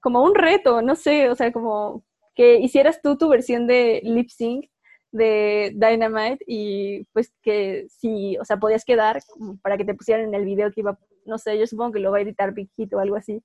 como 0.00 0.22
un 0.22 0.34
reto, 0.34 0.82
no 0.82 0.94
sé, 0.94 1.30
o 1.30 1.34
sea, 1.34 1.50
como 1.50 2.04
que 2.36 2.58
hicieras 2.58 3.00
tú 3.00 3.16
tu 3.16 3.28
versión 3.28 3.66
de 3.66 4.00
lip 4.04 4.28
sync 4.28 4.66
de 5.10 5.72
Dynamite 5.74 6.44
y 6.46 7.04
pues 7.12 7.32
que 7.42 7.86
sí, 7.88 8.36
o 8.38 8.44
sea, 8.44 8.58
podías 8.58 8.84
quedar 8.84 9.20
para 9.62 9.76
que 9.76 9.84
te 9.84 9.94
pusieran 9.94 10.26
en 10.26 10.34
el 10.34 10.44
video 10.44 10.70
que 10.70 10.80
iba, 10.80 10.98
no 11.24 11.38
sé, 11.38 11.58
yo 11.58 11.66
supongo 11.66 11.92
que 11.92 12.00
lo 12.00 12.10
va 12.10 12.18
a 12.18 12.22
editar 12.22 12.52
Big 12.52 12.70
Hit 12.76 12.92
o 12.94 13.00
algo 13.00 13.16
así. 13.16 13.42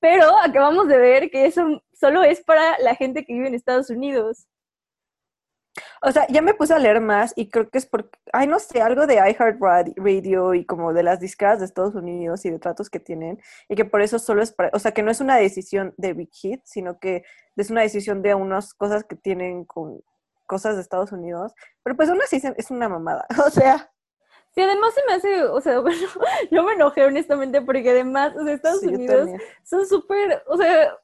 Pero 0.00 0.36
acabamos 0.38 0.88
de 0.88 0.98
ver 0.98 1.30
que 1.30 1.46
eso 1.46 1.82
solo 1.92 2.22
es 2.22 2.42
para 2.42 2.78
la 2.80 2.94
gente 2.94 3.24
que 3.24 3.32
vive 3.32 3.48
en 3.48 3.54
Estados 3.54 3.90
Unidos. 3.90 4.46
O 6.02 6.10
sea, 6.12 6.26
ya 6.28 6.40
me 6.42 6.54
puse 6.54 6.72
a 6.74 6.78
leer 6.78 7.00
más 7.00 7.32
y 7.36 7.50
creo 7.50 7.68
que 7.68 7.78
es 7.78 7.86
porque, 7.86 8.18
ay, 8.32 8.46
no 8.46 8.58
sé, 8.58 8.80
algo 8.80 9.06
de 9.06 9.16
iHeartRadio 9.16 10.54
y 10.54 10.64
como 10.64 10.92
de 10.92 11.02
las 11.02 11.20
discas 11.20 11.58
de 11.58 11.66
Estados 11.66 11.94
Unidos 11.94 12.44
y 12.44 12.50
de 12.50 12.58
tratos 12.58 12.88
que 12.88 13.00
tienen, 13.00 13.40
y 13.68 13.74
que 13.74 13.84
por 13.84 14.00
eso 14.00 14.18
solo 14.18 14.42
es 14.42 14.52
para, 14.52 14.70
o 14.72 14.78
sea, 14.78 14.92
que 14.92 15.02
no 15.02 15.10
es 15.10 15.20
una 15.20 15.36
decisión 15.36 15.94
de 15.96 16.14
Big 16.14 16.30
Hit, 16.32 16.62
sino 16.64 16.98
que 16.98 17.24
es 17.56 17.70
una 17.70 17.82
decisión 17.82 18.22
de 18.22 18.34
unas 18.34 18.74
cosas 18.74 19.04
que 19.04 19.16
tienen 19.16 19.64
con 19.64 20.00
cosas 20.46 20.76
de 20.76 20.82
Estados 20.82 21.12
Unidos, 21.12 21.52
pero 21.82 21.96
pues 21.96 22.08
aún 22.08 22.22
así 22.22 22.40
es 22.56 22.70
una 22.70 22.88
mamada, 22.88 23.26
o 23.46 23.50
sea. 23.50 23.90
Sí, 24.54 24.62
además 24.62 24.94
se 24.94 25.02
me 25.06 25.12
hace, 25.12 25.44
o 25.44 25.60
sea, 25.60 25.80
bueno, 25.80 26.08
yo 26.50 26.62
me 26.62 26.72
enojé 26.72 27.04
honestamente 27.04 27.60
porque 27.60 27.90
además, 27.90 28.34
o 28.36 28.44
sea, 28.44 28.54
Estados 28.54 28.82
Unidos 28.82 29.28
son 29.64 29.86
súper, 29.86 30.42
o 30.46 30.56
sea, 30.56 30.96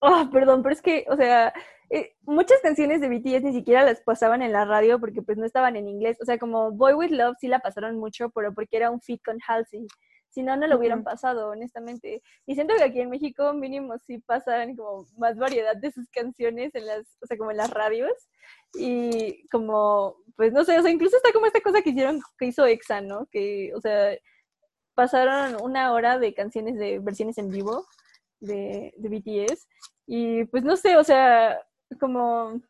oh, 0.00 0.28
perdón, 0.32 0.62
pero 0.62 0.72
es 0.72 0.82
que, 0.82 1.04
o 1.08 1.16
sea, 1.16 1.52
eh, 1.88 2.14
muchas 2.22 2.60
canciones 2.62 3.00
de 3.00 3.08
BTS 3.08 3.44
ni 3.44 3.52
siquiera 3.52 3.84
las 3.84 4.00
pasaban 4.00 4.42
en 4.42 4.52
la 4.52 4.64
radio 4.64 4.98
porque 4.98 5.22
pues 5.22 5.38
no 5.38 5.44
estaban 5.44 5.76
en 5.76 5.88
inglés. 5.88 6.18
O 6.20 6.24
sea, 6.24 6.38
como 6.38 6.72
Boy 6.72 6.94
With 6.94 7.10
Love 7.10 7.36
sí 7.40 7.48
la 7.48 7.60
pasaron 7.60 7.98
mucho, 7.98 8.30
pero 8.30 8.52
porque 8.54 8.76
era 8.76 8.90
un 8.90 9.00
fit 9.00 9.22
con 9.24 9.38
Halsey. 9.46 9.86
Si 10.30 10.42
no, 10.42 10.56
no 10.56 10.66
lo 10.66 10.76
hubieran 10.76 11.02
pasado, 11.02 11.50
honestamente. 11.50 12.22
Y 12.46 12.54
siento 12.54 12.74
que 12.76 12.84
aquí 12.84 13.00
en 13.00 13.10
México 13.10 13.54
mínimo 13.54 13.96
sí 14.06 14.18
pasan 14.18 14.76
como 14.76 15.06
más 15.16 15.36
variedad 15.36 15.76
de 15.76 15.90
sus 15.92 16.08
canciones 16.10 16.74
en 16.74 16.86
las, 16.86 17.16
o 17.22 17.26
sea, 17.26 17.38
como 17.38 17.50
en 17.50 17.56
las 17.56 17.70
radios. 17.70 18.12
Y 18.74 19.46
como, 19.48 20.16
pues 20.36 20.52
no 20.52 20.64
sé, 20.64 20.78
o 20.78 20.82
sea, 20.82 20.90
incluso 20.90 21.16
está 21.16 21.32
como 21.32 21.46
esta 21.46 21.60
cosa 21.60 21.82
que 21.82 21.90
hicieron, 21.90 22.20
que 22.38 22.46
hizo 22.46 22.66
EXA, 22.66 23.00
¿no? 23.00 23.26
Que, 23.32 23.72
o 23.74 23.80
sea, 23.80 24.16
pasaron 24.94 25.62
una 25.62 25.92
hora 25.92 26.18
de 26.18 26.34
canciones 26.34 26.76
de 26.78 26.98
versiones 26.98 27.38
en 27.38 27.50
vivo 27.50 27.86
de, 28.40 28.92
de 28.96 29.08
BTS. 29.08 29.68
Y 30.06 30.44
pues 30.46 30.64
no 30.64 30.76
sé, 30.76 30.96
o 30.96 31.04
sea, 31.04 31.60
como, 32.00 32.60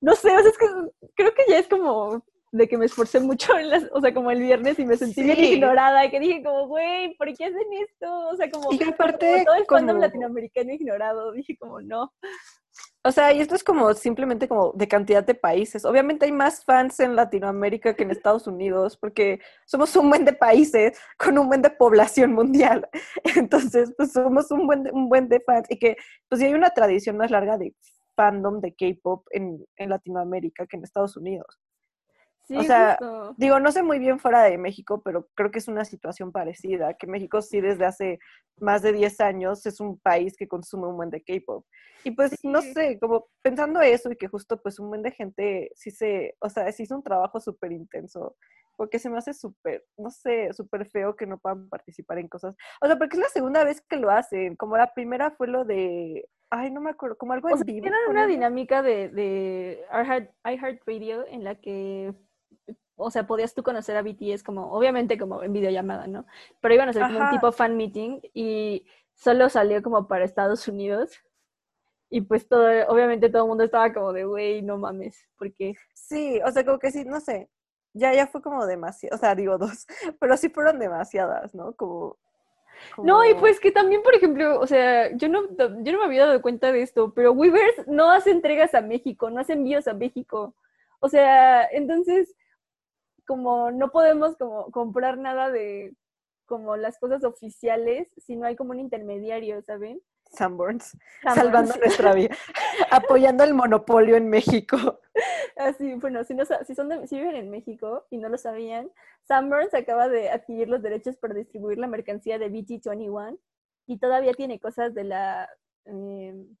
no 0.00 0.14
sé, 0.14 0.36
o 0.36 0.40
sea, 0.40 0.50
es 0.50 0.58
que 0.58 0.66
creo 1.14 1.34
que 1.34 1.44
ya 1.48 1.58
es 1.58 1.68
como 1.68 2.24
de 2.52 2.68
que 2.68 2.76
me 2.76 2.84
esforcé 2.84 3.18
mucho, 3.18 3.56
en 3.58 3.70
las, 3.70 3.84
o 3.92 4.00
sea, 4.00 4.12
como 4.12 4.30
el 4.30 4.40
viernes 4.40 4.78
y 4.78 4.84
me 4.84 4.96
sentí 4.96 5.22
bien 5.22 5.42
ignorada, 5.42 6.04
y 6.04 6.10
que 6.10 6.20
dije 6.20 6.42
como, 6.42 6.68
güey, 6.68 7.16
¿por 7.16 7.26
qué 7.34 7.46
hacen 7.46 7.72
esto? 7.72 8.28
O 8.28 8.36
sea, 8.36 8.50
como, 8.50 8.72
y 8.72 8.82
aparte, 8.82 9.42
todo 9.44 9.56
el 9.56 9.64
fandom 9.64 9.98
latinoamericano 9.98 10.72
ignorado, 10.72 11.32
dije 11.32 11.56
como, 11.58 11.80
no. 11.80 12.12
O 13.04 13.10
sea, 13.10 13.32
y 13.32 13.40
esto 13.40 13.56
es 13.56 13.64
como 13.64 13.92
simplemente 13.94 14.46
como 14.46 14.72
de 14.74 14.86
cantidad 14.86 15.24
de 15.24 15.34
países. 15.34 15.84
Obviamente 15.84 16.24
hay 16.26 16.32
más 16.32 16.64
fans 16.64 17.00
en 17.00 17.16
Latinoamérica 17.16 17.94
que 17.94 18.04
en 18.04 18.12
Estados 18.12 18.46
Unidos, 18.46 18.96
porque 18.96 19.40
somos 19.66 19.96
un 19.96 20.08
buen 20.08 20.24
de 20.24 20.32
países 20.32 20.96
con 21.18 21.36
un 21.36 21.48
buen 21.48 21.62
de 21.62 21.70
población 21.70 22.32
mundial. 22.32 22.88
Entonces, 23.36 23.92
pues 23.96 24.12
somos 24.12 24.50
un 24.52 24.66
buen 24.66 24.84
de, 24.84 24.92
un 24.92 25.08
buen 25.08 25.28
de 25.28 25.40
fans. 25.40 25.66
Y 25.68 25.78
que, 25.78 25.96
pues 26.28 26.40
sí 26.40 26.46
hay 26.46 26.54
una 26.54 26.70
tradición 26.70 27.16
más 27.16 27.30
larga 27.32 27.58
de 27.58 27.74
fandom 28.14 28.60
de 28.60 28.72
K-pop 28.72 29.26
en, 29.30 29.66
en 29.76 29.90
Latinoamérica 29.90 30.66
que 30.66 30.76
en 30.76 30.84
Estados 30.84 31.16
Unidos. 31.16 31.58
Sí, 32.52 32.58
o 32.58 32.62
sea, 32.64 32.98
digo, 33.38 33.60
no 33.60 33.72
sé 33.72 33.82
muy 33.82 33.98
bien 33.98 34.18
fuera 34.18 34.42
de 34.42 34.58
México, 34.58 35.00
pero 35.02 35.26
creo 35.34 35.50
que 35.50 35.58
es 35.58 35.68
una 35.68 35.86
situación 35.86 36.32
parecida, 36.32 36.94
que 36.94 37.06
México 37.06 37.40
sí 37.40 37.62
desde 37.62 37.86
hace 37.86 38.18
más 38.58 38.82
de 38.82 38.92
10 38.92 39.20
años 39.22 39.64
es 39.64 39.80
un 39.80 39.98
país 39.98 40.36
que 40.36 40.46
consume 40.46 40.86
un 40.86 40.96
buen 40.96 41.08
de 41.08 41.22
K-pop. 41.22 41.64
Y 42.04 42.10
pues, 42.10 42.32
no 42.42 42.60
sé, 42.60 42.98
como 43.00 43.28
pensando 43.40 43.80
eso 43.80 44.12
y 44.12 44.16
que 44.16 44.28
justo 44.28 44.60
pues 44.60 44.78
un 44.78 44.90
buen 44.90 45.02
de 45.02 45.12
gente 45.12 45.70
sí 45.74 45.90
se, 45.90 46.36
o 46.40 46.50
sea, 46.50 46.70
sí 46.72 46.82
hizo 46.82 46.94
un 46.94 47.02
trabajo 47.02 47.40
súper 47.40 47.72
intenso, 47.72 48.36
porque 48.76 48.98
se 48.98 49.08
me 49.08 49.16
hace 49.16 49.32
súper, 49.32 49.86
no 49.96 50.10
sé, 50.10 50.52
súper 50.52 50.84
feo 50.90 51.16
que 51.16 51.26
no 51.26 51.38
puedan 51.38 51.70
participar 51.70 52.18
en 52.18 52.28
cosas. 52.28 52.54
O 52.82 52.86
sea, 52.86 52.98
porque 52.98 53.16
es 53.16 53.22
la 53.22 53.28
segunda 53.30 53.64
vez 53.64 53.80
que 53.80 53.96
lo 53.96 54.10
hacen, 54.10 54.56
como 54.56 54.76
la 54.76 54.92
primera 54.92 55.30
fue 55.30 55.48
lo 55.48 55.64
de 55.64 56.28
Ay, 56.54 56.70
no 56.70 56.82
me 56.82 56.90
acuerdo, 56.90 57.16
como 57.16 57.32
algo 57.32 57.48
en 57.48 57.60
vivo. 57.60 57.86
una 58.10 58.26
dinámica 58.26 58.82
de, 58.82 59.08
de 59.08 59.86
iHeartRadio 60.44 61.26
en 61.26 61.44
la 61.44 61.54
que 61.54 62.12
o 62.96 63.10
sea, 63.10 63.26
podías 63.26 63.54
tú 63.54 63.62
conocer 63.62 63.96
a 63.96 64.02
BTS 64.02 64.42
como, 64.42 64.72
obviamente 64.72 65.18
como 65.18 65.42
en 65.42 65.52
videollamada, 65.52 66.06
¿no? 66.06 66.26
Pero 66.60 66.74
iban 66.74 66.88
a 66.88 66.92
ser 66.92 67.02
como 67.02 67.20
un 67.20 67.30
tipo 67.30 67.52
fan 67.52 67.76
meeting 67.76 68.20
y 68.34 68.86
solo 69.14 69.48
salió 69.48 69.82
como 69.82 70.06
para 70.08 70.24
Estados 70.24 70.68
Unidos. 70.68 71.20
Y 72.10 72.20
pues 72.20 72.46
todo, 72.46 72.66
obviamente 72.88 73.30
todo 73.30 73.44
el 73.44 73.48
mundo 73.48 73.64
estaba 73.64 73.92
como 73.92 74.12
de, 74.12 74.24
güey, 74.24 74.60
no 74.62 74.76
mames, 74.76 75.26
porque... 75.38 75.74
Sí, 75.94 76.40
o 76.44 76.50
sea, 76.50 76.62
como 76.64 76.78
que 76.78 76.90
sí, 76.90 77.04
no 77.06 77.20
sé, 77.20 77.48
ya, 77.94 78.12
ya 78.14 78.26
fue 78.26 78.42
como 78.42 78.66
demasiado, 78.66 79.16
o 79.16 79.18
sea, 79.18 79.34
digo 79.34 79.58
dos, 79.58 79.86
pero 80.20 80.36
sí 80.36 80.48
fueron 80.48 80.78
demasiadas, 80.78 81.54
¿no? 81.54 81.72
Como... 81.74 82.18
No, 82.98 83.24
y 83.24 83.34
pues 83.34 83.60
que 83.60 83.70
también, 83.70 84.02
por 84.02 84.14
ejemplo, 84.14 84.58
o 84.58 84.66
sea, 84.66 85.14
yo 85.16 85.28
no, 85.28 85.42
yo 85.56 85.92
no 85.92 85.98
me 85.98 86.04
había 86.04 86.26
dado 86.26 86.42
cuenta 86.42 86.72
de 86.72 86.82
esto, 86.82 87.12
pero 87.14 87.32
Weavers 87.32 87.86
no 87.86 88.10
hace 88.10 88.30
entregas 88.30 88.74
a 88.74 88.80
México, 88.80 89.30
no 89.30 89.40
hace 89.40 89.52
envíos 89.52 89.86
a 89.86 89.94
México. 89.94 90.54
O 90.98 91.08
sea, 91.08 91.64
entonces, 91.70 92.34
como 93.32 93.70
no 93.70 93.90
podemos 93.90 94.36
como 94.36 94.70
comprar 94.70 95.16
nada 95.16 95.50
de 95.50 95.96
como 96.44 96.76
las 96.76 96.98
cosas 96.98 97.24
oficiales 97.24 98.06
si 98.18 98.36
no 98.36 98.46
hay 98.46 98.56
como 98.56 98.72
un 98.72 98.78
intermediario, 98.80 99.62
¿saben? 99.62 100.02
Sanborns, 100.32 100.98
salvando 101.22 101.74
nuestra 101.76 102.12
vida, 102.12 102.36
apoyando 102.90 103.42
el 103.42 103.54
monopolio 103.54 104.16
en 104.16 104.28
México. 104.28 105.00
Así, 105.56 105.94
bueno, 105.94 106.24
si, 106.24 106.34
no, 106.34 106.44
si, 106.44 106.74
son 106.74 107.08
si 107.08 107.16
viven 107.16 107.36
en 107.36 107.48
México 107.48 108.06
y 108.10 108.18
no 108.18 108.28
lo 108.28 108.36
sabían, 108.36 108.90
Sanborns 109.22 109.72
acaba 109.72 110.10
de 110.10 110.28
adquirir 110.28 110.68
los 110.68 110.82
derechos 110.82 111.16
para 111.16 111.32
distribuir 111.32 111.78
la 111.78 111.86
mercancía 111.86 112.38
de 112.38 112.50
BT21 112.50 113.38
y 113.86 113.98
todavía 113.98 114.34
tiene 114.34 114.60
cosas 114.60 114.92
de 114.92 115.04
la 115.04 115.48
em, 115.86 116.54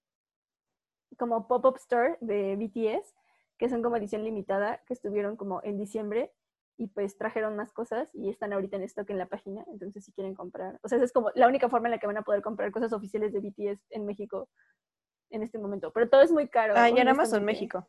como 1.18 1.46
pop-up 1.46 1.76
store 1.76 2.16
de 2.22 2.56
BTS, 2.56 3.14
que 3.58 3.68
son 3.68 3.82
como 3.82 3.96
edición 3.96 4.24
limitada, 4.24 4.82
que 4.86 4.94
estuvieron 4.94 5.36
como 5.36 5.60
en 5.64 5.76
diciembre 5.76 6.32
y 6.76 6.88
pues 6.88 7.16
trajeron 7.16 7.56
más 7.56 7.72
cosas 7.72 8.08
y 8.14 8.30
están 8.30 8.52
ahorita 8.52 8.76
en 8.76 8.82
stock 8.84 9.08
en 9.10 9.18
la 9.18 9.26
página, 9.26 9.64
entonces 9.68 10.04
si 10.04 10.12
quieren 10.12 10.34
comprar, 10.34 10.78
o 10.82 10.88
sea, 10.88 10.96
esa 10.96 11.04
es 11.04 11.12
como 11.12 11.30
la 11.34 11.46
única 11.46 11.68
forma 11.68 11.88
en 11.88 11.92
la 11.92 11.98
que 11.98 12.06
van 12.06 12.16
a 12.16 12.22
poder 12.22 12.42
comprar 12.42 12.70
cosas 12.72 12.92
oficiales 12.92 13.32
de 13.32 13.40
BTS 13.40 13.86
en 13.90 14.06
México 14.06 14.48
en 15.30 15.42
este 15.42 15.58
momento, 15.58 15.92
pero 15.92 16.08
todo 16.08 16.22
es 16.22 16.32
muy 16.32 16.48
caro. 16.48 16.74
Ah, 16.76 16.90
y 16.90 16.98
en 16.98 17.08
Amazon 17.08 17.44
México. 17.44 17.88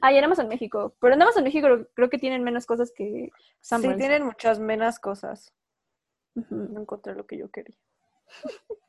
Ah, 0.00 0.12
y 0.12 0.18
en 0.18 0.24
Amazon 0.24 0.48
México, 0.48 0.96
pero 1.00 1.14
en 1.14 1.22
Amazon 1.22 1.44
México 1.44 1.68
creo 1.94 2.10
que 2.10 2.18
tienen 2.18 2.42
menos 2.42 2.66
cosas 2.66 2.92
que 2.94 3.30
Sanborns. 3.60 3.96
Sí, 3.96 4.00
tienen 4.00 4.24
muchas 4.24 4.58
menos 4.58 4.98
cosas. 4.98 5.52
No 6.34 6.80
encontré 6.80 7.14
lo 7.14 7.26
que 7.26 7.38
yo 7.38 7.50
quería. 7.50 7.76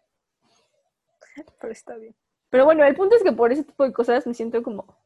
pero 1.62 1.72
está 1.72 1.96
bien. 1.96 2.16
Pero 2.50 2.66
bueno, 2.66 2.84
el 2.86 2.96
punto 2.96 3.16
es 3.16 3.24
que 3.24 3.32
por 3.32 3.52
ese 3.52 3.64
tipo 3.64 3.84
de 3.84 3.94
cosas 3.94 4.26
me 4.26 4.34
siento 4.34 4.62
como 4.64 4.98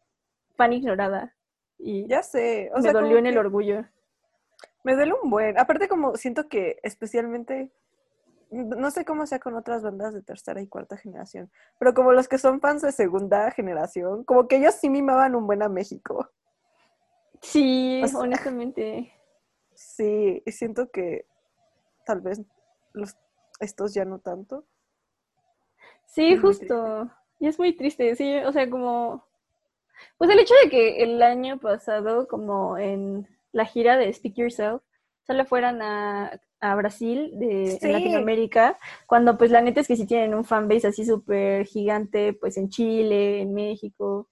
fan 0.55 0.73
ignorada. 0.73 1.35
Y 1.77 2.07
ya 2.07 2.23
sé. 2.23 2.71
O 2.75 2.79
me 2.79 2.91
dolió 2.91 3.17
en 3.17 3.27
el 3.27 3.37
orgullo. 3.37 3.85
Me 4.83 4.95
duele 4.95 5.13
un 5.21 5.29
buen. 5.29 5.59
Aparte, 5.59 5.87
como 5.87 6.15
siento 6.15 6.47
que 6.47 6.79
especialmente, 6.83 7.71
no 8.49 8.91
sé 8.91 9.05
cómo 9.05 9.25
sea 9.25 9.39
con 9.39 9.55
otras 9.55 9.83
bandas 9.83 10.13
de 10.13 10.21
tercera 10.21 10.61
y 10.61 10.67
cuarta 10.67 10.97
generación, 10.97 11.51
pero 11.77 11.93
como 11.93 12.11
los 12.11 12.27
que 12.27 12.37
son 12.37 12.59
fans 12.59 12.81
de 12.81 12.91
segunda 12.91 13.51
generación, 13.51 14.23
como 14.23 14.47
que 14.47 14.57
ellos 14.57 14.75
sí 14.75 14.89
mimaban 14.89 15.35
un 15.35 15.47
buen 15.47 15.61
a 15.61 15.69
México. 15.69 16.29
Sí, 17.41 18.01
honestamente. 18.15 19.13
Sí, 19.73 20.43
y 20.45 20.51
siento 20.51 20.91
que 20.91 21.25
tal 22.05 22.21
vez 22.21 22.41
los, 22.93 23.17
estos 23.59 23.93
ya 23.93 24.05
no 24.05 24.19
tanto. 24.19 24.65
Sí, 26.05 26.37
justo. 26.37 27.09
Y 27.39 27.47
es 27.47 27.57
muy 27.57 27.75
triste, 27.75 28.15
sí, 28.15 28.37
o 28.39 28.51
sea, 28.51 28.69
como... 28.69 29.25
Pues 30.17 30.29
el 30.29 30.39
hecho 30.39 30.53
de 30.63 30.69
que 30.69 31.03
el 31.03 31.21
año 31.21 31.59
pasado, 31.59 32.27
como 32.27 32.77
en 32.77 33.27
la 33.51 33.65
gira 33.65 33.97
de 33.97 34.11
Speak 34.11 34.35
Yourself, 34.35 34.81
solo 35.25 35.45
fueran 35.45 35.81
a, 35.81 36.39
Brasil, 36.75 37.31
de 37.39 37.79
Latinoamérica, 37.81 38.77
cuando 39.07 39.37
pues 39.37 39.49
la 39.49 39.61
neta 39.61 39.81
es 39.81 39.87
que 39.87 39.95
sí 39.95 40.05
tienen 40.05 40.35
un 40.35 40.45
fanbase 40.45 40.87
así 40.87 41.05
súper 41.05 41.65
gigante, 41.65 42.33
pues 42.33 42.55
en 42.57 42.69
Chile, 42.69 43.41
en 43.41 43.53
México, 43.53 44.29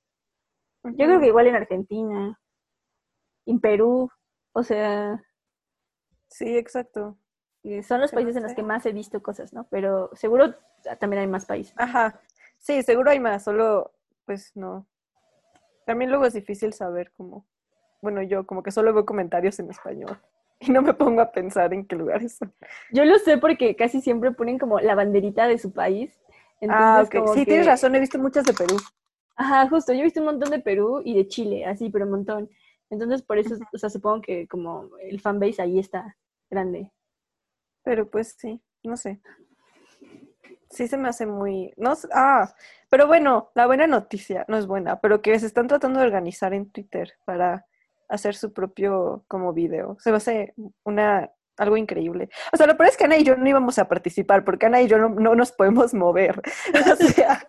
yo 0.84 1.06
creo 1.06 1.20
que 1.20 1.28
igual 1.28 1.48
en 1.48 1.56
Argentina, 1.56 2.40
en 3.46 3.60
Perú, 3.60 4.10
o 4.54 4.64
sea... 4.64 5.24
Sí, 6.30 6.58
exacto. 6.58 7.18
Son 7.84 8.00
los 8.00 8.12
países 8.12 8.36
en 8.36 8.44
los 8.44 8.54
que 8.54 8.64
más 8.64 8.86
he 8.86 8.94
visto 8.94 9.22
cosas, 9.22 9.52
¿no? 9.52 9.68
Pero 9.70 10.10
seguro 10.14 10.56
también 11.00 11.22
hay 11.22 11.28
más 11.28 11.46
países. 11.46 11.74
Ajá. 11.78 12.22
Sí, 12.58 12.84
seguro 12.84 13.12
hay 13.12 13.20
más, 13.20 13.44
solo, 13.44 13.94
pues 14.26 14.56
no. 14.56 14.88
También 15.86 16.12
luego 16.12 16.26
es 16.26 16.34
difícil 16.34 16.74
saber 16.74 17.12
cómo. 17.18 17.48
Bueno, 18.02 18.22
yo 18.24 18.46
como 18.46 18.64
que 18.64 18.72
solo 18.72 18.94
veo 18.94 19.06
comentarios 19.06 19.60
en 19.60 19.70
español 19.70 20.18
y 20.60 20.72
no 20.72 20.82
me 20.82 20.94
pongo 20.94 21.22
a 21.22 21.32
pensar 21.32 21.74
en 21.74 21.86
qué 21.86 21.96
lugares 21.96 22.38
son. 22.38 22.54
Yo 22.92 23.06
lo 23.06 23.18
sé 23.20 23.38
porque 23.38 23.76
casi 23.76 24.02
siempre 24.02 24.32
ponen 24.32 24.58
como 24.58 24.80
la 24.80 24.96
banderita 24.96 25.48
de 25.48 25.58
su 25.58 25.72
país. 25.72 26.20
ah, 26.68 27.02
Entonces, 27.02 27.08
ok. 27.08 27.16
como 27.16 27.34
Sí, 27.34 27.40
que- 27.42 27.46
tienes 27.52 27.68
razón, 27.68 27.96
he 27.96 28.00
visto 28.00 28.20
muchas 28.20 28.46
de 28.46 28.54
Perú. 28.54 28.78
Ajá, 29.36 29.68
justo. 29.70 29.94
Yo 29.94 30.00
he 30.00 30.04
visto 30.04 30.20
un 30.20 30.26
montón 30.28 30.50
de 30.52 30.60
Perú 30.60 31.02
y 31.04 31.16
de 31.16 31.28
Chile, 31.28 31.66
así, 31.66 31.90
pero 31.90 32.06
un 32.06 32.12
montón. 32.12 32.50
Entonces, 32.90 33.22
por 33.22 33.38
eso, 33.38 33.56
o 33.74 33.78
sea, 33.78 33.90
supongo 33.90 34.22
que 34.22 34.48
como 34.48 34.90
el 35.02 35.22
fanbase 35.22 35.62
ahí 35.62 35.80
está 35.80 36.18
grande. 36.50 36.92
Pero 37.84 38.10
pues 38.10 38.36
sí, 38.38 38.62
no 38.84 38.98
sé. 38.98 39.22
Sí 40.70 40.88
se 40.88 40.98
me 40.98 41.10
hace 41.10 41.26
muy... 41.26 41.74
No 41.78 41.94
Ah, 42.14 42.54
pero 42.90 43.08
bueno, 43.08 43.52
la 43.56 43.66
buena 43.66 43.88
noticia, 43.88 44.46
no 44.48 44.58
es 44.58 44.68
buena, 44.68 45.00
pero 45.00 45.22
que 45.22 45.38
se 45.40 45.46
están 45.46 45.68
tratando 45.68 46.00
de 46.00 46.06
organizar 46.06 46.54
en 46.54 46.70
Twitter 46.70 47.14
para 47.26 47.66
hacer 48.10 48.36
su 48.36 48.52
propio 48.52 49.24
como 49.28 49.54
video. 49.54 49.98
Se 50.00 50.12
me 50.12 50.18
hace 50.18 50.54
una 50.84 51.32
algo 51.58 51.78
increíble. 51.78 52.30
O 52.54 52.58
sea, 52.58 52.68
lo 52.68 52.78
peor 52.78 52.90
es 52.90 52.98
que 52.98 53.04
Ana 53.04 53.18
y 53.18 53.24
yo 53.24 53.36
no 53.36 53.48
íbamos 53.48 53.78
a 53.80 53.88
participar 53.88 54.46
porque 54.46 54.66
Ana 54.66 54.82
y 54.82 54.88
yo 54.88 54.98
no, 54.98 55.10
no 55.10 55.36
nos 55.36 55.52
podemos 55.52 55.94
mover. 55.94 56.42
O 56.92 56.96
sea, 56.96 57.48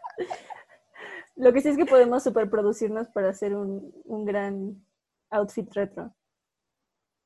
Lo 1.36 1.52
que 1.52 1.60
sí 1.60 1.68
es 1.68 1.76
que 1.76 1.86
podemos 1.86 2.22
superproducirnos 2.24 3.08
para 3.08 3.30
hacer 3.30 3.54
un, 3.54 3.92
un 4.04 4.24
gran 4.24 4.84
outfit 5.30 5.72
retro. 5.72 6.12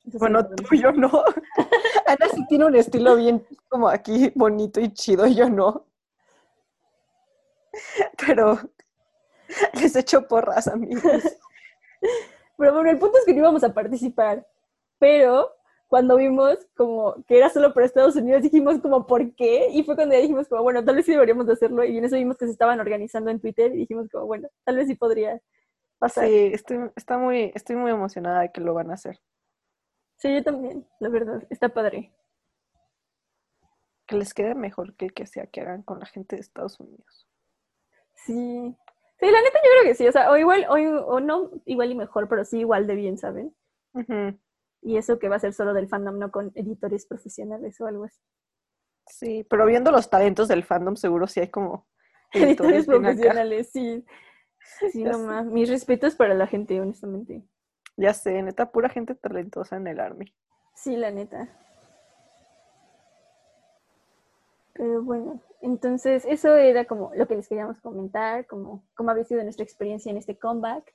Eso 0.04 0.18
bueno, 0.18 0.46
tú 0.46 0.74
y 0.74 0.82
yo 0.82 0.92
no. 0.92 1.08
Ana 2.06 2.28
sí 2.34 2.46
tiene 2.48 2.66
un 2.66 2.76
estilo 2.76 3.16
bien 3.16 3.44
como 3.68 3.88
aquí 3.88 4.30
bonito 4.34 4.78
y 4.78 4.92
chido, 4.92 5.26
yo 5.26 5.48
no. 5.48 5.86
Pero 8.26 8.58
les 9.74 9.96
echo 9.96 10.28
porras, 10.28 10.68
amigos. 10.68 11.22
Pero 12.56 12.74
bueno, 12.74 12.90
el 12.90 12.98
punto 12.98 13.18
es 13.18 13.24
que 13.24 13.32
no 13.32 13.40
íbamos 13.40 13.64
a 13.64 13.74
participar. 13.74 14.46
Pero 14.98 15.50
cuando 15.88 16.16
vimos 16.16 16.58
como 16.74 17.14
que 17.26 17.38
era 17.38 17.48
solo 17.50 17.72
para 17.72 17.86
Estados 17.86 18.16
Unidos, 18.16 18.42
dijimos 18.42 18.80
como, 18.80 19.06
¿por 19.06 19.34
qué? 19.34 19.68
Y 19.70 19.82
fue 19.84 19.94
cuando 19.94 20.14
ya 20.14 20.20
dijimos 20.20 20.48
como, 20.48 20.62
bueno, 20.62 20.84
tal 20.84 20.96
vez 20.96 21.06
sí 21.06 21.12
deberíamos 21.12 21.46
de 21.46 21.52
hacerlo. 21.52 21.84
Y 21.84 21.98
en 21.98 22.04
eso 22.04 22.16
vimos 22.16 22.36
que 22.36 22.46
se 22.46 22.52
estaban 22.52 22.80
organizando 22.80 23.30
en 23.30 23.40
Twitter 23.40 23.72
y 23.74 23.78
dijimos 23.78 24.08
como, 24.10 24.26
bueno, 24.26 24.48
tal 24.64 24.76
vez 24.76 24.88
sí 24.88 24.94
podría 24.94 25.40
pasar. 25.98 26.26
Sí, 26.26 26.50
estoy, 26.52 26.90
está 26.96 27.18
muy, 27.18 27.52
estoy 27.54 27.76
muy 27.76 27.90
emocionada 27.90 28.40
de 28.40 28.52
que 28.52 28.60
lo 28.60 28.74
van 28.74 28.90
a 28.90 28.94
hacer. 28.94 29.20
Sí, 30.16 30.32
yo 30.34 30.42
también, 30.42 30.86
la 31.00 31.08
verdad, 31.08 31.42
está 31.50 31.68
padre. 31.68 32.12
Que 34.06 34.16
les 34.16 34.34
quede 34.34 34.54
mejor 34.54 34.96
que 34.96 35.06
el 35.06 35.14
que 35.14 35.26
sea 35.26 35.46
que 35.46 35.60
hagan 35.60 35.82
con 35.82 36.00
la 36.00 36.06
gente 36.06 36.36
de 36.36 36.42
Estados 36.42 36.78
Unidos. 36.80 37.26
Sí. 38.14 38.76
Sí, 39.24 39.30
la 39.30 39.40
neta 39.40 39.58
yo 39.64 39.70
creo 39.70 39.84
que 39.84 39.94
sí, 39.94 40.06
o 40.06 40.12
sea, 40.12 40.30
o 40.30 40.36
igual, 40.36 40.66
o, 40.68 40.74
o 40.74 41.20
no 41.20 41.50
igual 41.64 41.90
y 41.90 41.94
mejor, 41.94 42.28
pero 42.28 42.44
sí 42.44 42.58
igual 42.60 42.86
de 42.86 42.94
bien, 42.94 43.16
¿saben? 43.16 43.54
Y 44.82 44.98
eso 44.98 45.18
que 45.18 45.30
va 45.30 45.36
a 45.36 45.38
ser 45.38 45.54
solo 45.54 45.72
del 45.72 45.88
fandom, 45.88 46.18
no 46.18 46.30
con 46.30 46.52
editores 46.54 47.06
profesionales 47.06 47.80
o 47.80 47.86
algo 47.86 48.04
así. 48.04 48.20
Sí, 49.06 49.46
pero 49.48 49.64
viendo 49.64 49.90
los 49.90 50.10
talentos 50.10 50.48
del 50.48 50.62
fandom, 50.62 50.96
seguro 50.96 51.26
sí 51.26 51.40
hay 51.40 51.48
como 51.48 51.86
Editores 52.34 52.84
profesionales, 52.86 53.70
sí. 53.72 54.04
Sí, 54.90 55.02
Ya 55.04 55.12
no 55.12 55.18
sé. 55.18 55.24
más. 55.24 55.46
Mis 55.46 55.68
respetos 55.70 56.14
para 56.16 56.34
la 56.34 56.46
gente, 56.46 56.80
honestamente. 56.80 57.44
Ya 57.96 58.12
sé, 58.12 58.42
neta, 58.42 58.70
pura 58.72 58.88
gente 58.88 59.14
talentosa 59.14 59.76
en 59.76 59.86
el 59.86 60.00
Army. 60.00 60.34
Sí, 60.74 60.96
la 60.96 61.10
neta. 61.10 61.48
Pero 64.84 65.02
bueno, 65.02 65.40
entonces 65.62 66.26
eso 66.26 66.54
era 66.56 66.84
como 66.84 67.10
lo 67.14 67.26
que 67.26 67.36
les 67.36 67.48
queríamos 67.48 67.80
comentar, 67.80 68.46
como 68.46 68.84
cómo 68.94 69.10
había 69.10 69.24
sido 69.24 69.42
nuestra 69.42 69.64
experiencia 69.64 70.10
en 70.10 70.18
este 70.18 70.36
comeback. 70.36 70.94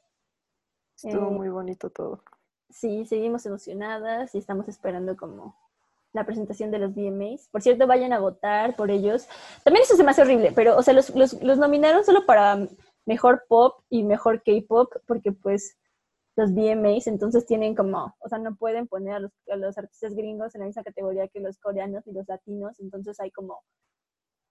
Estuvo 0.96 1.30
Eh, 1.30 1.32
muy 1.32 1.50
bonito 1.50 1.90
todo. 1.90 2.24
Sí, 2.70 3.04
seguimos 3.08 3.48
emocionadas 3.48 4.36
y 4.36 4.38
estamos 4.38 4.68
esperando 4.68 5.18
como 5.18 5.56
la 6.14 6.24
presentación 6.24 6.70
de 6.70 6.78
los 6.78 6.94
VMAs. 6.94 7.48
Por 7.48 7.64
cierto, 7.64 7.88
vayan 7.88 8.14
a 8.14 8.20
votar 8.20 8.76
por 8.76 8.92
ellos. 8.92 9.28
También 9.64 9.82
eso 9.82 9.96
se 9.96 10.04
me 10.04 10.12
hace 10.12 10.22
horrible, 10.22 10.52
pero, 10.56 10.78
o 10.78 10.84
sea, 10.84 10.94
los, 10.94 11.10
los, 11.16 11.42
los 11.42 11.58
nominaron 11.58 12.04
solo 12.06 12.28
para 12.28 12.68
mejor 13.08 13.46
pop 13.48 13.82
y 13.90 14.04
mejor 14.04 14.44
K-pop, 14.44 14.94
porque 15.08 15.32
pues 15.32 15.80
los 16.40 16.52
VMAs 16.54 17.08
entonces 17.08 17.46
tienen 17.46 17.76
como, 17.76 18.16
o 18.20 18.30
sea, 18.30 18.40
no 18.40 18.56
pueden 18.56 18.88
poner 18.88 19.14
a 19.16 19.20
los, 19.20 19.32
a 19.52 19.56
los 19.58 19.78
artistas 19.78 20.16
gringos 20.16 20.56
en 20.56 20.62
la 20.62 20.68
misma 20.68 20.84
categoría 20.84 21.28
que 21.28 21.40
los 21.42 21.60
coreanos 21.60 22.08
y 22.08 22.14
los 22.14 22.28
latinos, 22.28 22.80
entonces 22.80 23.20
hay 23.20 23.32
como, 23.32 23.62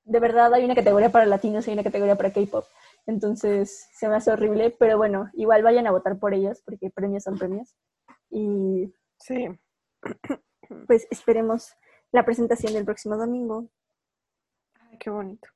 de 0.05 0.21
verdad 0.21 0.53
hay 0.55 0.65
una 0.65 0.75
categoría 0.75 1.11
para 1.11 1.27
latinos 1.27 1.67
y 1.67 1.71
hay 1.71 1.75
una 1.75 1.85
categoría 1.85 2.17
para 2.17 2.33
K-pop. 2.33 2.65
Entonces 3.07 3.89
se 3.93 4.09
me 4.09 4.17
hace 4.17 4.31
horrible, 4.33 4.71
pero 4.71 4.99
bueno, 4.99 5.31
igual 5.35 5.63
vayan 5.63 5.87
a 5.87 5.91
votar 5.93 6.19
por 6.19 6.35
ellos, 6.35 6.63
porque 6.65 6.91
premios 6.91 7.25
son 7.25 7.39
premios. 7.39 7.75
Y 8.31 8.93
Sí, 9.19 9.49
pues 10.87 11.07
esperemos 11.11 11.75
la 12.13 12.25
presentación 12.25 12.73
del 12.75 12.85
próximo 12.85 13.17
domingo. 13.17 13.69
Ay, 14.81 14.99
qué 14.99 15.11
bonito. 15.11 15.49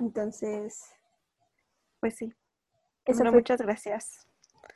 Entonces, 0.00 0.82
Pues 2.00 2.16
sí. 2.16 2.34
eso 3.06 3.24
Bueno, 3.24 3.32
fue. 3.32 3.40
muchas 3.40 3.60
gracias. 3.62 4.29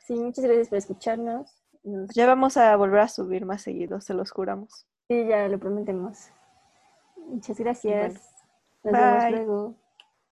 Sí, 0.05 0.13
muchas 0.15 0.45
gracias 0.45 0.69
por 0.69 0.77
escucharnos. 0.77 1.51
Nos- 1.83 2.09
Ya 2.13 2.25
vamos 2.27 2.57
a 2.57 2.75
volver 2.75 2.99
a 3.01 3.07
subir 3.07 3.45
más 3.45 3.61
seguido, 3.61 4.01
se 4.01 4.13
los 4.13 4.31
juramos. 4.31 4.85
Sí, 5.07 5.25
ya 5.27 5.47
lo 5.47 5.59
prometemos. 5.59 6.29
Muchas 7.27 7.57
gracias. 7.59 8.13
Nos 8.83 8.93
Bye. 8.93 9.01
vemos 9.01 9.31
luego. 9.31 9.75